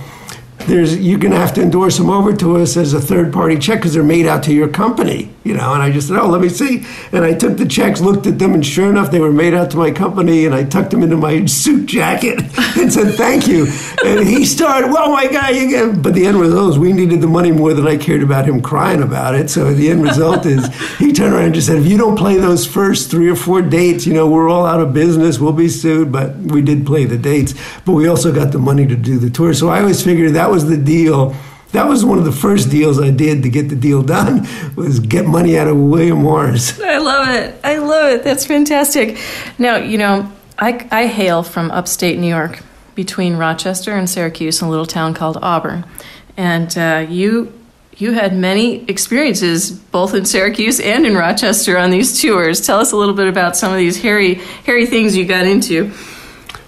there's 0.67 0.97
you're 0.99 1.19
going 1.19 1.33
to 1.33 1.39
have 1.39 1.53
to 1.55 1.63
endorse 1.63 1.99
them 1.99 2.09
over 2.09 2.33
to 2.37 2.57
us 2.57 2.77
as 2.77 2.95
a 2.95 3.01
third 3.01 3.33
party 3.33 3.59
check 3.59 3.79
because 3.79 3.95
they're 3.95 4.05
made 4.05 4.27
out 4.27 4.45
to 4.45 4.53
your 4.53 4.69
company 4.69 5.32
you 5.45 5.55
know 5.55 5.75
and 5.75 5.83
i 5.83 5.91
just 5.91 6.09
said 6.09 6.19
oh 6.19 6.29
let 6.29 6.41
me 6.41 6.49
see. 6.49 6.85
And 7.13 7.25
i 7.25 7.35
took 7.35 7.57
the 7.57 7.67
checks 7.67 8.01
looked 8.01 8.27
at 8.27 8.39
them 8.39 8.55
and 8.55 8.65
sure 8.65 8.91
enough 8.91 9.11
they 9.11 9.21
were 9.21 9.33
made 9.33 9.55
out 9.55 9.71
to 9.73 9.77
my 9.77 9.91
company 9.91 10.47
and 10.47 10.55
i 10.55 10.65
tucked 10.65 10.91
them 10.91 11.03
into 11.03 11.17
my 11.17 11.45
suit 11.63 11.87
jacket 11.87 12.39
and 12.79 12.93
said 12.93 13.15
thank 13.15 13.47
you. 13.47 13.67
And 14.05 14.27
he 14.27 14.45
started 14.45 14.91
well 14.91 15.11
my 15.11 15.27
guy 15.27 15.51
you 15.51 15.69
get 15.69 16.03
but 16.03 16.15
the 16.15 16.27
end 16.27 16.39
result 16.39 16.73
is 16.73 16.79
we 16.79 16.93
needed 16.93 17.21
the 17.21 17.27
money 17.27 17.53
more 17.53 17.75
than 17.75 17.87
i 17.87 17.97
cared 17.97 18.23
about 18.23 18.47
him 18.47 18.61
crying 18.61 19.03
about 19.03 19.35
it. 19.35 19.51
So 19.51 19.73
the 19.73 19.91
end 19.91 20.03
result 20.03 20.47
is 20.47 20.67
he 20.97 21.13
turned 21.13 21.35
around 21.35 21.47
and 21.47 21.55
just 21.55 21.67
said 21.67 21.79
if 21.79 21.87
you 21.87 21.99
don't 21.99 22.17
play 22.17 22.37
those 22.37 22.67
first 22.67 23.11
three 23.11 23.29
or 23.29 23.37
four 23.37 23.63
dates 23.63 24.07
you 24.07 24.15
know 24.15 24.29
we're 24.29 24.49
all 24.49 24.67
out 24.67 24.81
of 24.81 24.93
business. 24.93 25.39
We'll 25.39 25.53
be 25.53 25.69
sued. 25.69 26.13
But 26.13 26.37
we 26.37 26.63
did 26.63 26.87
play 26.87 27.05
the 27.05 27.19
dates 27.19 27.55
but 27.85 27.93
we 27.93 28.09
also 28.09 28.33
got 28.33 28.53
the 28.53 28.59
money 28.59 28.87
to 28.87 28.97
do 28.97 29.19
the 29.19 29.31
tour. 29.31 29.55
So 29.55 29.69
i 29.69 29.81
always 29.81 30.03
figured 30.03 30.35
that 30.35 30.51
was 30.51 30.69
the 30.69 30.77
deal. 30.77 31.35
That 31.73 31.89
was 31.89 32.05
one 32.05 32.19
of 32.19 32.25
the 32.25 32.33
first 32.33 32.71
deals 32.71 33.01
I 33.01 33.11
did 33.11 33.43
to 33.45 33.49
get 33.49 33.69
the 33.69 33.77
deal 33.77 34.03
done 34.03 34.47
was 34.77 35.01
get 35.01 35.27
money 35.27 35.59
out 35.59 35.69
of 35.69 35.77
William 35.77 36.19
Morris. 36.19 36.79
I 36.81 36.99
love 36.99 37.29
it. 37.29 37.59
I 37.65 37.79
love 37.79 38.13
it. 38.13 38.25
That's 38.25 38.47
fantastic. 38.47 39.19
Now, 39.59 39.77
you 39.77 39.99
know, 39.99 40.31
I, 40.59 40.87
I 40.91 41.07
hail 41.07 41.43
from 41.43 41.71
upstate 41.71 42.19
New 42.19 42.29
York 42.29 42.63
between 42.95 43.37
Rochester 43.37 43.93
and 43.93 44.09
Syracuse 44.09 44.61
in 44.61 44.69
a 44.69 44.71
little 44.71 44.87
town 44.87 45.15
called 45.15 45.39
Auburn. 45.41 45.85
And 46.37 46.77
uh, 46.77 47.07
you 47.09 47.59
you 47.97 48.13
had 48.13 48.35
many 48.35 48.85
experiences 48.85 49.71
both 49.71 50.15
in 50.15 50.25
Syracuse 50.25 50.81
and 50.81 51.07
in 51.07 51.15
Rochester 51.15 51.77
on 51.79 51.91
these 51.91 52.21
tours. 52.21 52.65
Tell 52.67 52.81
us 52.81 52.93
a 52.93 52.97
little 52.97 53.15
bit 53.15 53.29
about 53.29 53.57
some 53.57 53.71
of 53.73 53.79
these 53.79 54.01
hairy 54.01 54.35
hairy 54.35 54.87
things 54.87 55.17
you 55.17 55.25
got 55.25 55.47
into. 55.47 55.93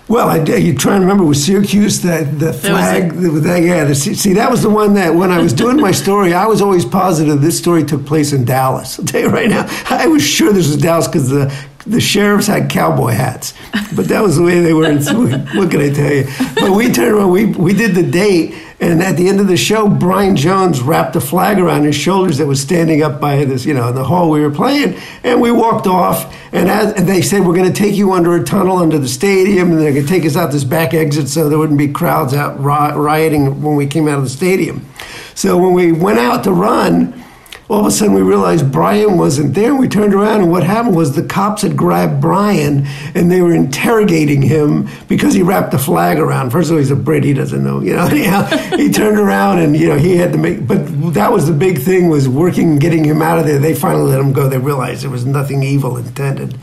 Well, 0.06 0.28
I, 0.28 0.36
you 0.56 0.74
try 0.74 0.94
and 0.94 1.02
remember 1.02 1.24
with 1.24 1.38
Syracuse 1.38 2.02
that 2.02 2.38
the 2.38 2.52
flag, 2.52 3.12
the, 3.14 3.30
the, 3.30 3.60
yeah. 3.60 3.84
The, 3.84 3.94
see, 3.94 4.34
that 4.34 4.50
was 4.50 4.62
the 4.62 4.68
one 4.68 4.92
that 4.94 5.14
when 5.14 5.30
I 5.30 5.38
was 5.38 5.54
doing 5.54 5.80
my 5.80 5.92
story, 5.92 6.34
I 6.34 6.46
was 6.46 6.60
always 6.60 6.84
positive 6.84 7.40
this 7.40 7.56
story 7.56 7.84
took 7.84 8.04
place 8.04 8.34
in 8.34 8.44
Dallas. 8.44 8.98
I'll 8.98 9.06
tell 9.06 9.22
you 9.22 9.28
right 9.28 9.48
now, 9.48 9.66
I 9.88 10.06
was 10.06 10.22
sure 10.22 10.52
this 10.52 10.68
was 10.68 10.76
Dallas 10.76 11.08
because 11.08 11.30
the 11.30 11.54
the 11.86 12.00
sheriffs 12.00 12.46
had 12.46 12.70
cowboy 12.70 13.10
hats, 13.10 13.54
but 13.94 14.08
that 14.08 14.22
was 14.22 14.36
the 14.36 14.42
way 14.42 14.60
they 14.60 14.72
were. 14.72 14.90
In, 14.90 14.98
what 15.56 15.70
can 15.70 15.80
I 15.80 15.90
tell 15.90 16.12
you? 16.12 16.26
But 16.54 16.72
we 16.72 16.90
turned 16.90 17.12
around, 17.12 17.30
we 17.30 17.46
we 17.46 17.72
did 17.72 17.94
the 17.94 18.02
date, 18.02 18.54
and 18.90 19.02
at 19.02 19.16
the 19.16 19.28
end 19.28 19.40
of 19.40 19.46
the 19.46 19.56
show, 19.56 19.88
Brian 19.88 20.36
Jones 20.36 20.82
wrapped 20.82 21.16
a 21.16 21.20
flag 21.20 21.58
around 21.58 21.84
his 21.84 21.96
shoulders 21.96 22.38
that 22.38 22.46
was 22.46 22.60
standing 22.60 23.02
up 23.02 23.20
by 23.20 23.44
this, 23.44 23.64
you 23.64 23.72
know, 23.72 23.88
in 23.88 23.94
the 23.94 24.04
hall 24.04 24.30
we 24.30 24.40
were 24.40 24.50
playing, 24.50 25.00
and 25.22 25.40
we 25.40 25.50
walked 25.50 25.86
off. 25.86 26.34
And, 26.52 26.68
as, 26.68 26.92
and 26.92 27.08
they 27.08 27.22
said 27.22 27.46
we're 27.46 27.56
going 27.56 27.72
to 27.72 27.78
take 27.78 27.94
you 27.94 28.12
under 28.12 28.34
a 28.36 28.44
tunnel 28.44 28.76
under 28.76 28.98
the 28.98 29.08
stadium, 29.08 29.72
and 29.72 29.80
they're 29.80 29.92
going 29.92 30.06
to 30.06 30.08
take 30.08 30.26
us 30.26 30.36
out 30.36 30.52
this 30.52 30.64
back 30.64 30.92
exit 30.92 31.28
so 31.28 31.48
there 31.48 31.58
wouldn't 31.58 31.78
be 31.78 31.88
crowds 31.88 32.34
out 32.34 32.60
rioting 32.60 33.62
when 33.62 33.74
we 33.74 33.86
came 33.86 34.06
out 34.06 34.18
of 34.18 34.24
the 34.24 34.30
stadium. 34.30 34.86
So 35.34 35.56
when 35.56 35.72
we 35.72 35.92
went 35.92 36.18
out 36.18 36.44
to 36.44 36.52
run 36.52 37.24
all 37.68 37.80
of 37.80 37.86
a 37.86 37.90
sudden 37.90 38.14
we 38.14 38.22
realized 38.22 38.70
Brian 38.70 39.16
wasn't 39.16 39.54
there. 39.54 39.70
And 39.70 39.78
we 39.78 39.88
turned 39.88 40.14
around, 40.14 40.42
and 40.42 40.50
what 40.50 40.62
happened 40.62 40.96
was 40.96 41.14
the 41.14 41.22
cops 41.22 41.62
had 41.62 41.76
grabbed 41.76 42.20
Brian 42.20 42.86
and 43.14 43.30
they 43.30 43.40
were 43.40 43.54
interrogating 43.54 44.42
him 44.42 44.88
because 45.08 45.34
he 45.34 45.42
wrapped 45.42 45.70
the 45.70 45.78
flag 45.78 46.18
around. 46.18 46.50
First 46.50 46.70
of 46.70 46.74
all, 46.74 46.78
he's 46.78 46.90
a 46.90 46.96
Brit; 46.96 47.24
he 47.24 47.32
doesn't 47.32 47.64
know, 47.64 47.80
you 47.80 47.94
know. 47.94 48.06
he 48.76 48.90
turned 48.90 49.18
around 49.18 49.58
and 49.60 49.76
you 49.76 49.88
know 49.88 49.96
he 49.96 50.16
had 50.16 50.32
to 50.32 50.38
make. 50.38 50.66
But 50.66 50.84
that 51.14 51.32
was 51.32 51.46
the 51.46 51.52
big 51.52 51.78
thing 51.78 52.08
was 52.08 52.28
working, 52.28 52.78
getting 52.78 53.04
him 53.04 53.22
out 53.22 53.38
of 53.38 53.46
there. 53.46 53.58
They 53.58 53.74
finally 53.74 54.10
let 54.10 54.20
him 54.20 54.32
go. 54.32 54.48
They 54.48 54.58
realized 54.58 55.02
there 55.02 55.10
was 55.10 55.24
nothing 55.24 55.62
evil 55.62 55.96
intended. 55.96 56.56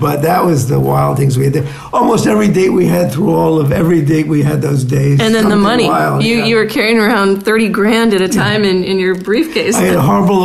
But 0.00 0.22
that 0.22 0.44
was 0.44 0.68
the 0.68 0.80
wild 0.80 1.16
things 1.16 1.38
we 1.38 1.44
had 1.44 1.52
there. 1.54 1.74
Almost 1.92 2.26
every 2.26 2.48
date 2.48 2.70
we 2.70 2.86
had 2.86 3.12
through 3.12 3.32
all 3.32 3.58
of 3.58 3.72
every 3.72 4.04
date 4.04 4.26
we 4.26 4.42
had 4.42 4.60
those 4.60 4.84
days. 4.84 5.20
And 5.20 5.34
then 5.34 5.48
the 5.48 5.56
money. 5.56 5.88
Wild, 5.88 6.22
you 6.22 6.38
yeah. 6.38 6.44
you 6.46 6.56
were 6.56 6.66
carrying 6.66 6.98
around 6.98 7.42
thirty 7.44 7.68
grand 7.68 8.12
at 8.12 8.20
a 8.20 8.28
time 8.28 8.64
yeah. 8.64 8.70
in, 8.70 8.84
in 8.84 8.98
your 8.98 9.14
briefcase. 9.14 9.76
I 9.76 9.82
had 9.82 9.96
a 9.96 10.02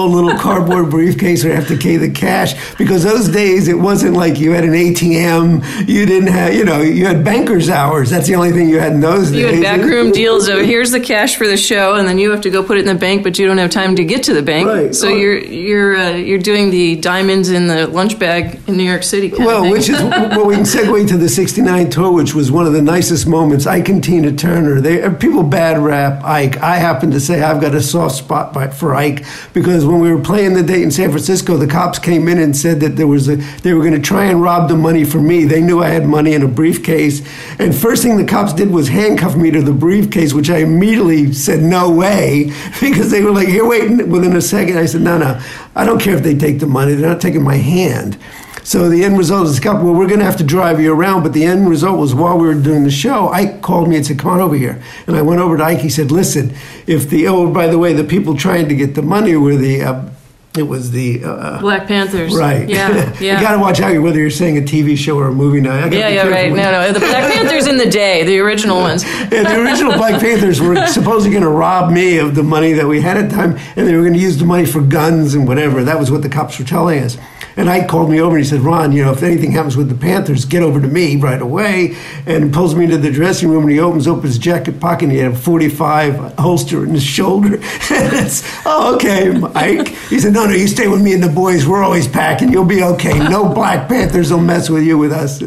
little 0.07 0.37
cardboard 0.37 0.89
briefcase 0.89 1.43
or 1.45 1.53
have 1.53 1.67
to 1.67 1.77
carry 1.77 1.97
the 1.97 2.11
cash 2.11 2.75
because 2.77 3.03
those 3.03 3.29
days 3.29 3.67
it 3.67 3.77
wasn't 3.77 4.15
like 4.15 4.39
you 4.39 4.51
had 4.51 4.63
an 4.63 4.71
ATM. 4.71 5.87
You 5.87 6.05
didn't 6.05 6.29
have, 6.29 6.53
you 6.53 6.65
know, 6.65 6.81
you 6.81 7.05
had 7.05 7.23
banker's 7.23 7.69
hours. 7.69 8.09
That's 8.09 8.27
the 8.27 8.35
only 8.35 8.51
thing 8.51 8.69
you 8.69 8.79
had 8.79 8.93
in 8.93 8.99
those 8.99 9.31
you 9.31 9.43
days. 9.43 9.59
You 9.59 9.65
had 9.65 9.79
backroom 9.79 10.11
deals 10.11 10.47
of 10.47 10.59
here's 10.59 10.91
the 10.91 10.99
cash 10.99 11.35
for 11.35 11.47
the 11.47 11.57
show, 11.57 11.95
and 11.95 12.07
then 12.07 12.17
you 12.17 12.31
have 12.31 12.41
to 12.41 12.49
go 12.49 12.63
put 12.63 12.77
it 12.77 12.81
in 12.81 12.87
the 12.87 12.99
bank, 12.99 13.23
but 13.23 13.37
you 13.39 13.47
don't 13.47 13.57
have 13.57 13.71
time 13.71 13.95
to 13.95 14.03
get 14.03 14.23
to 14.23 14.33
the 14.33 14.41
bank. 14.41 14.67
Right. 14.67 14.95
So 14.95 15.09
you're 15.09 15.37
you're 15.37 15.95
uh, 15.95 16.11
you're 16.11 16.39
doing 16.39 16.69
the 16.69 16.95
diamonds 16.97 17.49
in 17.49 17.67
the 17.67 17.87
lunch 17.87 18.19
bag 18.19 18.59
in 18.67 18.77
New 18.77 18.83
York 18.83 19.03
City. 19.03 19.31
well, 19.37 19.69
which 19.69 19.89
is 19.89 20.01
well, 20.03 20.45
we 20.45 20.55
can 20.55 20.63
segue 20.63 21.07
to 21.09 21.17
the 21.17 21.29
'69 21.29 21.89
tour, 21.89 22.11
which 22.11 22.33
was 22.33 22.51
one 22.51 22.65
of 22.65 22.73
the 22.73 22.81
nicest 22.81 23.27
moments. 23.27 23.65
Ike 23.65 23.89
and 23.89 24.03
Tina 24.03 24.31
Turner. 24.31 24.81
They 24.81 25.09
people 25.15 25.43
bad 25.43 25.77
rap 25.77 26.23
Ike. 26.23 26.57
I 26.57 26.77
happen 26.77 27.11
to 27.11 27.19
say 27.19 27.41
I've 27.41 27.61
got 27.61 27.75
a 27.75 27.81
soft 27.81 28.15
spot 28.15 28.73
for 28.73 28.95
Ike 28.95 29.25
because 29.53 29.85
when 29.93 30.01
we 30.01 30.11
were 30.11 30.21
playing 30.21 30.55
the 30.55 30.63
date 30.63 30.81
in 30.81 30.89
San 30.89 31.11
Francisco, 31.11 31.55
the 31.55 31.67
cops 31.67 31.99
came 31.99 32.27
in 32.27 32.39
and 32.39 32.57
said 32.57 32.79
that 32.79 32.95
there 32.95 33.07
was 33.07 33.29
a, 33.29 33.35
they 33.35 33.73
were 33.73 33.81
going 33.81 33.93
to 33.93 34.01
try 34.01 34.25
and 34.25 34.41
rob 34.41 34.67
the 34.67 34.75
money 34.75 35.03
from 35.03 35.27
me. 35.27 35.45
They 35.45 35.61
knew 35.61 35.83
I 35.83 35.89
had 35.89 36.07
money 36.07 36.33
in 36.33 36.41
a 36.41 36.47
briefcase, 36.47 37.21
and 37.59 37.75
first 37.75 38.01
thing 38.01 38.17
the 38.17 38.25
cops 38.25 38.53
did 38.53 38.71
was 38.71 38.87
handcuff 38.87 39.35
me 39.35 39.51
to 39.51 39.61
the 39.61 39.71
briefcase, 39.71 40.33
which 40.33 40.49
I 40.49 40.57
immediately 40.57 41.31
said 41.31 41.61
no 41.61 41.91
way 41.91 42.51
because 42.81 43.11
they 43.11 43.21
were 43.21 43.31
like, 43.31 43.47
"Here, 43.47 43.65
wait." 43.65 44.07
Within 44.07 44.35
a 44.35 44.41
second, 44.41 44.77
I 44.77 44.85
said, 44.85 45.01
"No, 45.01 45.17
no, 45.17 45.39
I 45.75 45.85
don't 45.85 46.01
care 46.01 46.15
if 46.15 46.23
they 46.23 46.35
take 46.35 46.59
the 46.59 46.67
money. 46.67 46.95
They're 46.95 47.09
not 47.09 47.21
taking 47.21 47.43
my 47.43 47.57
hand." 47.57 48.17
So 48.63 48.89
the 48.89 49.03
end 49.03 49.17
result 49.17 49.47
is, 49.47 49.63
well, 49.63 49.93
we're 49.93 50.07
going 50.07 50.19
to 50.19 50.25
have 50.25 50.37
to 50.37 50.43
drive 50.43 50.79
you 50.79 50.93
around. 50.93 51.23
But 51.23 51.33
the 51.33 51.43
end 51.43 51.67
result 51.67 51.99
was 51.99 52.15
while 52.15 52.37
we 52.37 52.47
were 52.47 52.53
doing 52.53 52.83
the 52.83 52.91
show, 52.91 53.27
Ike 53.29 53.61
called 53.61 53.89
me 53.89 53.97
and 53.97 54.05
said, 54.05 54.19
come 54.19 54.31
on 54.31 54.39
over 54.39 54.55
here. 54.55 54.81
And 55.05 55.15
I 55.17 55.21
went 55.21 55.41
over 55.41 55.57
to 55.57 55.63
Ike. 55.63 55.79
He 55.79 55.89
said, 55.89 56.11
listen, 56.11 56.55
if 56.87 57.09
the, 57.09 57.27
oh, 57.27 57.51
by 57.51 57.67
the 57.67 57.77
way, 57.77 57.93
the 57.93 58.03
people 58.05 58.37
trying 58.37 58.69
to 58.69 58.75
get 58.75 58.95
the 58.95 59.01
money 59.01 59.35
were 59.35 59.55
the, 59.57 59.81
uh, 59.83 60.09
it 60.57 60.63
was 60.63 60.91
the 60.91 61.23
uh, 61.25 61.59
Black 61.61 61.87
Panthers. 61.87 62.35
Right. 62.35 62.69
Yeah. 62.69 63.11
Yeah. 63.19 63.37
you 63.39 63.41
got 63.45 63.53
to 63.55 63.59
watch 63.59 63.79
out 63.79 63.99
whether 64.03 64.19
you're 64.19 64.29
saying 64.29 64.57
a 64.57 64.61
TV 64.61 64.95
show 64.95 65.17
or 65.17 65.27
a 65.27 65.31
movie 65.33 65.59
now. 65.59 65.85
Yeah. 65.87 66.09
Yeah. 66.09 66.27
Right. 66.27 66.51
No. 66.51 66.71
No. 66.71 66.91
The 66.93 66.99
Black 66.99 67.33
Panthers 67.33 67.65
in 67.67 67.77
the 67.77 67.89
day, 67.89 68.23
the 68.23 68.37
original 68.39 68.77
ones. 68.77 69.03
yeah. 69.03 69.27
The 69.43 69.61
original 69.61 69.93
Black 69.93 70.21
Panthers 70.21 70.61
were 70.61 70.85
supposedly 70.87 71.31
going 71.31 71.43
to 71.43 71.49
rob 71.49 71.91
me 71.91 72.17
of 72.19 72.35
the 72.35 72.43
money 72.43 72.73
that 72.73 72.87
we 72.87 73.01
had 73.01 73.17
at 73.17 73.29
the 73.29 73.35
time, 73.35 73.57
and 73.75 73.87
they 73.87 73.95
were 73.95 74.03
going 74.03 74.13
to 74.13 74.19
use 74.19 74.37
the 74.37 74.45
money 74.45 74.65
for 74.65 74.79
guns 74.81 75.33
and 75.33 75.47
whatever. 75.47 75.83
That 75.83 75.97
was 75.99 76.11
what 76.11 76.21
the 76.21 76.29
cops 76.29 76.59
were 76.59 76.65
telling 76.65 76.99
us. 76.99 77.17
And 77.55 77.69
Ike 77.69 77.87
called 77.87 78.09
me 78.09 78.19
over 78.19 78.35
and 78.35 78.43
he 78.43 78.49
said, 78.49 78.61
Ron, 78.61 78.91
you 78.91 79.03
know, 79.03 79.11
if 79.11 79.21
anything 79.21 79.51
happens 79.51 79.77
with 79.77 79.89
the 79.89 79.95
Panthers, 79.95 80.45
get 80.45 80.63
over 80.63 80.81
to 80.81 80.87
me 80.87 81.17
right 81.17 81.41
away. 81.41 81.95
And 82.25 82.53
pulls 82.53 82.75
me 82.75 82.85
into 82.85 82.97
the 82.97 83.11
dressing 83.11 83.49
room 83.49 83.63
and 83.63 83.71
he 83.71 83.79
opens 83.79 84.07
up 84.07 84.23
his 84.23 84.37
jacket 84.37 84.79
pocket 84.79 85.05
and 85.05 85.11
he 85.11 85.19
had 85.19 85.33
a 85.33 85.35
45 85.35 86.37
holster 86.37 86.83
in 86.83 86.91
his 86.91 87.03
shoulder. 87.03 87.55
and 87.91 88.43
oh, 88.65 88.95
okay, 88.95 89.39
Ike. 89.53 89.89
He 90.09 90.19
said, 90.19 90.33
no, 90.33 90.45
no, 90.45 90.53
you 90.53 90.67
stay 90.67 90.87
with 90.87 91.01
me 91.01 91.13
and 91.13 91.21
the 91.21 91.29
boys. 91.29 91.67
We're 91.67 91.83
always 91.83 92.07
packing. 92.07 92.51
You'll 92.51 92.65
be 92.65 92.83
okay. 92.83 93.17
No 93.17 93.53
Black 93.53 93.87
Panthers 93.87 94.31
will 94.31 94.39
mess 94.39 94.69
with 94.69 94.83
you 94.83 94.97
with 94.97 95.11
us. 95.11 95.39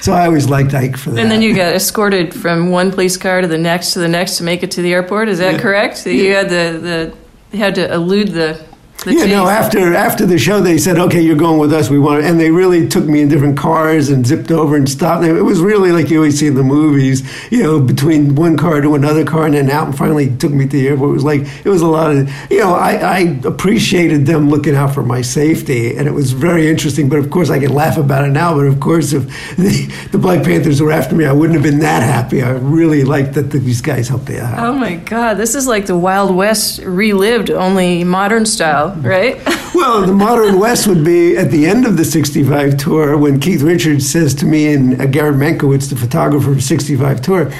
So 0.00 0.12
I 0.12 0.26
always 0.26 0.48
liked 0.48 0.74
Ike 0.74 0.96
for 0.96 1.10
that. 1.10 1.20
And 1.20 1.30
then 1.30 1.42
you 1.42 1.54
got 1.54 1.74
escorted 1.74 2.34
from 2.34 2.70
one 2.70 2.90
police 2.90 3.16
car 3.16 3.40
to 3.40 3.48
the 3.48 3.58
next 3.58 3.92
to 3.92 3.98
the 3.98 4.08
next 4.08 4.38
to 4.38 4.44
make 4.44 4.62
it 4.62 4.70
to 4.72 4.82
the 4.82 4.92
airport. 4.92 5.28
Is 5.28 5.38
that 5.38 5.54
yeah. 5.54 5.60
correct? 5.60 6.06
You 6.06 6.34
had 6.34 6.48
the, 6.48 6.78
the 6.78 7.16
you 7.52 7.58
had 7.58 7.74
to 7.76 7.92
elude 7.92 8.28
the 8.28 8.64
The 9.04 9.14
yeah, 9.14 9.24
no. 9.24 9.48
After 9.48 9.94
after 9.94 10.26
the 10.26 10.38
show, 10.38 10.60
they 10.60 10.76
said, 10.76 10.98
"Okay, 10.98 11.22
you're 11.22 11.34
going 11.34 11.58
with 11.58 11.72
us. 11.72 11.88
We 11.88 11.98
want," 11.98 12.22
and 12.22 12.38
they 12.38 12.50
really 12.50 12.86
took 12.86 13.06
me 13.06 13.22
in 13.22 13.28
different 13.28 13.56
cars 13.56 14.10
and 14.10 14.26
zipped 14.26 14.50
over 14.50 14.76
and 14.76 14.86
stopped. 14.86 15.24
It 15.24 15.40
was 15.42 15.60
really 15.60 15.90
like 15.90 16.10
you 16.10 16.18
always 16.18 16.38
see 16.38 16.48
in 16.48 16.54
the 16.54 16.62
movies, 16.62 17.22
you 17.50 17.62
know, 17.62 17.80
between 17.80 18.34
one 18.34 18.58
car 18.58 18.82
to 18.82 18.94
another 18.94 19.24
car, 19.24 19.46
and 19.46 19.54
then 19.54 19.70
out 19.70 19.86
and 19.86 19.96
finally 19.96 20.36
took 20.36 20.52
me 20.52 20.66
to 20.66 20.70
the 20.70 20.88
airport. 20.88 21.10
It 21.10 21.14
was 21.14 21.24
like 21.24 21.40
it 21.64 21.70
was 21.70 21.80
a 21.80 21.86
lot 21.86 22.14
of, 22.14 22.30
you 22.50 22.60
know, 22.60 22.74
I, 22.74 22.96
I 22.96 23.18
appreciated 23.44 24.26
them 24.26 24.50
looking 24.50 24.74
out 24.74 24.92
for 24.92 25.02
my 25.02 25.22
safety, 25.22 25.96
and 25.96 26.06
it 26.06 26.12
was 26.12 26.32
very 26.32 26.68
interesting. 26.68 27.08
But 27.08 27.20
of 27.20 27.30
course, 27.30 27.48
I 27.48 27.58
can 27.58 27.72
laugh 27.72 27.96
about 27.96 28.26
it 28.26 28.32
now. 28.32 28.54
But 28.54 28.66
of 28.66 28.80
course, 28.80 29.14
if 29.14 29.24
the, 29.56 29.86
the 30.12 30.18
Black 30.18 30.44
Panthers 30.44 30.82
were 30.82 30.92
after 30.92 31.14
me, 31.14 31.24
I 31.24 31.32
wouldn't 31.32 31.54
have 31.54 31.64
been 31.64 31.80
that 31.80 32.02
happy. 32.02 32.42
I 32.42 32.50
really 32.50 33.04
liked 33.04 33.32
that 33.32 33.50
these 33.50 33.80
guys 33.80 34.08
helped 34.08 34.28
me 34.28 34.38
out. 34.38 34.58
Oh 34.58 34.74
my 34.74 34.96
God, 34.96 35.34
this 35.34 35.54
is 35.54 35.66
like 35.66 35.86
the 35.86 35.96
Wild 35.96 36.34
West 36.36 36.80
relived, 36.80 37.50
only 37.50 38.04
modern 38.04 38.44
style, 38.44 38.89
right? 39.02 39.40
Well, 39.72 40.04
the 40.04 40.12
modern 40.12 40.58
West 40.58 40.86
would 40.88 41.04
be 41.04 41.36
at 41.38 41.50
the 41.50 41.64
end 41.66 41.86
of 41.86 41.96
the 41.96 42.04
65 42.04 42.76
tour 42.76 43.16
when 43.16 43.40
Keith 43.40 43.62
Richards 43.62 44.06
says 44.06 44.34
to 44.34 44.44
me 44.44 44.74
and 44.74 45.00
uh, 45.00 45.06
Gered 45.06 45.36
Mankowitz, 45.36 45.88
the 45.88 45.96
photographer 45.96 46.52
of 46.52 46.62
65 46.62 47.22
tour, 47.22 47.50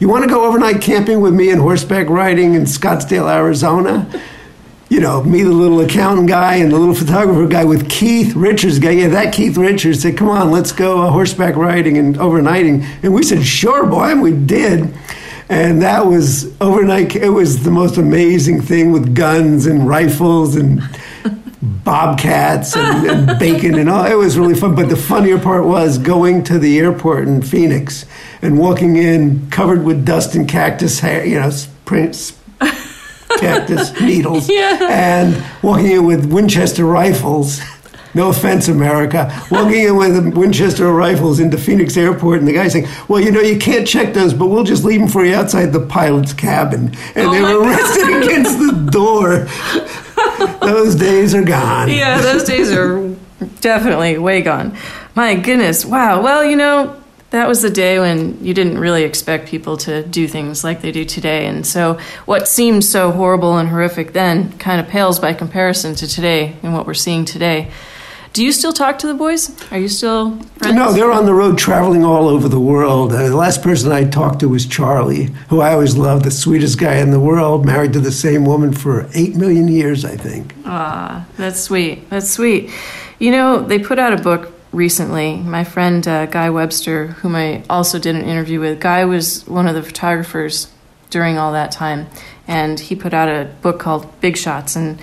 You 0.00 0.08
want 0.08 0.24
to 0.24 0.30
go 0.30 0.44
overnight 0.44 0.80
camping 0.80 1.20
with 1.20 1.34
me 1.34 1.50
and 1.50 1.60
horseback 1.60 2.08
riding 2.08 2.54
in 2.54 2.62
Scottsdale, 2.62 3.32
Arizona? 3.32 4.10
You 4.88 5.00
know, 5.00 5.22
me, 5.22 5.42
the 5.42 5.52
little 5.52 5.80
accountant 5.80 6.28
guy, 6.28 6.56
and 6.56 6.72
the 6.72 6.78
little 6.78 6.94
photographer 6.94 7.46
guy 7.46 7.64
with 7.64 7.90
Keith 7.90 8.34
Richards 8.34 8.78
guy. 8.78 8.92
Yeah, 8.92 9.08
that 9.08 9.34
Keith 9.34 9.56
Richards 9.56 10.00
said, 10.02 10.16
Come 10.16 10.30
on, 10.30 10.50
let's 10.50 10.72
go 10.72 11.02
uh, 11.02 11.10
horseback 11.10 11.54
riding 11.54 11.98
and 11.98 12.16
overnighting. 12.16 12.82
And 13.02 13.12
we 13.12 13.22
said, 13.22 13.44
Sure, 13.44 13.86
boy, 13.86 14.10
and 14.10 14.22
we 14.22 14.32
did. 14.32 14.94
And 15.48 15.80
that 15.82 16.06
was 16.06 16.54
overnight. 16.60 17.16
It 17.16 17.30
was 17.30 17.64
the 17.64 17.70
most 17.70 17.96
amazing 17.96 18.60
thing 18.60 18.92
with 18.92 19.14
guns 19.14 19.66
and 19.66 19.88
rifles 19.88 20.56
and 20.56 20.82
bobcats 21.62 22.76
and, 22.76 23.06
and 23.08 23.38
bacon 23.38 23.78
and 23.78 23.88
all. 23.88 24.04
It 24.04 24.14
was 24.14 24.38
really 24.38 24.54
fun. 24.54 24.74
But 24.74 24.88
the 24.90 24.96
funnier 24.96 25.38
part 25.38 25.64
was 25.64 25.96
going 25.98 26.44
to 26.44 26.58
the 26.58 26.78
airport 26.78 27.26
in 27.28 27.40
Phoenix 27.42 28.04
and 28.42 28.58
walking 28.58 28.96
in 28.96 29.48
covered 29.50 29.84
with 29.84 30.04
dust 30.04 30.34
and 30.34 30.46
cactus 30.48 31.00
hair, 31.00 31.24
you 31.24 31.40
know, 31.40 31.50
prints. 31.84 32.36
Cactus 33.38 33.98
needles, 34.00 34.48
Yeah. 34.48 34.78
and 34.90 35.44
walking 35.62 35.86
in 35.92 36.06
with 36.06 36.30
Winchester 36.32 36.84
rifles. 36.84 37.60
No 38.18 38.30
offense, 38.30 38.66
America. 38.66 39.30
Walking 39.48 39.84
in 39.84 39.96
with 39.96 40.34
Winchester 40.36 40.92
rifles 40.92 41.38
into 41.38 41.56
Phoenix 41.56 41.96
Airport, 41.96 42.40
and 42.40 42.48
the 42.48 42.52
guy 42.52 42.66
saying, 42.66 42.88
"Well, 43.06 43.20
you 43.20 43.30
know, 43.30 43.40
you 43.40 43.56
can't 43.58 43.86
check 43.86 44.12
those, 44.12 44.34
but 44.34 44.48
we'll 44.48 44.64
just 44.64 44.82
leave 44.82 44.98
them 44.98 45.08
for 45.08 45.24
you 45.24 45.36
outside 45.36 45.66
the 45.72 45.78
pilot's 45.80 46.32
cabin." 46.32 46.92
And 47.14 47.28
Oh 47.28 47.32
they 47.32 47.40
were 47.42 47.60
God. 47.62 47.66
resting 47.68 48.14
against 48.24 48.58
the 48.58 48.72
door. 48.90 49.46
Those 50.60 50.96
days 50.96 51.32
are 51.32 51.44
gone. 51.44 51.88
yeah, 51.90 52.20
those 52.20 52.42
days 52.42 52.72
are 52.72 53.08
definitely 53.60 54.18
way 54.18 54.42
gone. 54.42 54.76
My 55.14 55.36
goodness, 55.36 55.84
wow. 55.86 56.20
Well, 56.20 56.44
you 56.44 56.56
know, 56.56 56.96
that 57.30 57.46
was 57.46 57.62
the 57.62 57.70
day 57.70 58.00
when 58.00 58.42
you 58.44 58.52
didn't 58.52 58.78
really 58.78 59.04
expect 59.04 59.46
people 59.48 59.76
to 59.78 60.02
do 60.02 60.26
things 60.26 60.64
like 60.64 60.80
they 60.82 60.90
do 60.90 61.04
today. 61.04 61.46
And 61.46 61.64
so 61.64 61.98
what 62.26 62.48
seemed 62.48 62.84
so 62.84 63.12
horrible 63.12 63.56
and 63.58 63.68
horrific 63.68 64.12
then 64.12 64.52
kind 64.58 64.80
of 64.80 64.88
pales 64.88 65.20
by 65.20 65.34
comparison 65.34 65.94
to 65.96 66.08
today 66.08 66.56
and 66.64 66.74
what 66.74 66.84
we're 66.84 66.94
seeing 66.94 67.24
today. 67.24 67.70
Do 68.38 68.44
you 68.44 68.52
still 68.52 68.72
talk 68.72 69.00
to 69.00 69.08
the 69.08 69.14
boys? 69.14 69.50
Are 69.72 69.80
you 69.80 69.88
still 69.88 70.38
friends? 70.58 70.76
No, 70.76 70.92
they're 70.92 71.10
on 71.10 71.26
the 71.26 71.34
road 71.34 71.58
traveling 71.58 72.04
all 72.04 72.28
over 72.28 72.48
the 72.48 72.60
world. 72.60 73.12
Uh, 73.12 73.30
the 73.30 73.34
last 73.34 73.62
person 73.62 73.90
I 73.90 74.04
talked 74.04 74.38
to 74.38 74.48
was 74.48 74.64
Charlie, 74.64 75.24
who 75.48 75.60
I 75.60 75.72
always 75.72 75.96
loved, 75.96 76.24
the 76.24 76.30
sweetest 76.30 76.78
guy 76.78 76.98
in 76.98 77.10
the 77.10 77.18
world, 77.18 77.66
married 77.66 77.94
to 77.94 77.98
the 77.98 78.12
same 78.12 78.44
woman 78.44 78.72
for 78.72 79.08
eight 79.12 79.34
million 79.34 79.66
years, 79.66 80.04
I 80.04 80.16
think. 80.16 80.54
Ah, 80.64 81.26
that's 81.36 81.58
sweet. 81.58 82.08
That's 82.10 82.30
sweet. 82.30 82.70
You 83.18 83.32
know, 83.32 83.60
they 83.60 83.80
put 83.80 83.98
out 83.98 84.12
a 84.12 84.22
book 84.22 84.52
recently. 84.70 85.38
My 85.38 85.64
friend 85.64 86.06
uh, 86.06 86.26
Guy 86.26 86.48
Webster, 86.50 87.08
whom 87.08 87.34
I 87.34 87.64
also 87.68 87.98
did 87.98 88.14
an 88.14 88.22
interview 88.22 88.60
with, 88.60 88.78
Guy 88.78 89.04
was 89.04 89.44
one 89.48 89.66
of 89.66 89.74
the 89.74 89.82
photographers 89.82 90.70
during 91.10 91.38
all 91.38 91.50
that 91.54 91.72
time, 91.72 92.06
and 92.46 92.78
he 92.78 92.94
put 92.94 93.12
out 93.12 93.28
a 93.28 93.50
book 93.62 93.80
called 93.80 94.20
Big 94.20 94.36
Shots. 94.36 94.76
And 94.76 95.00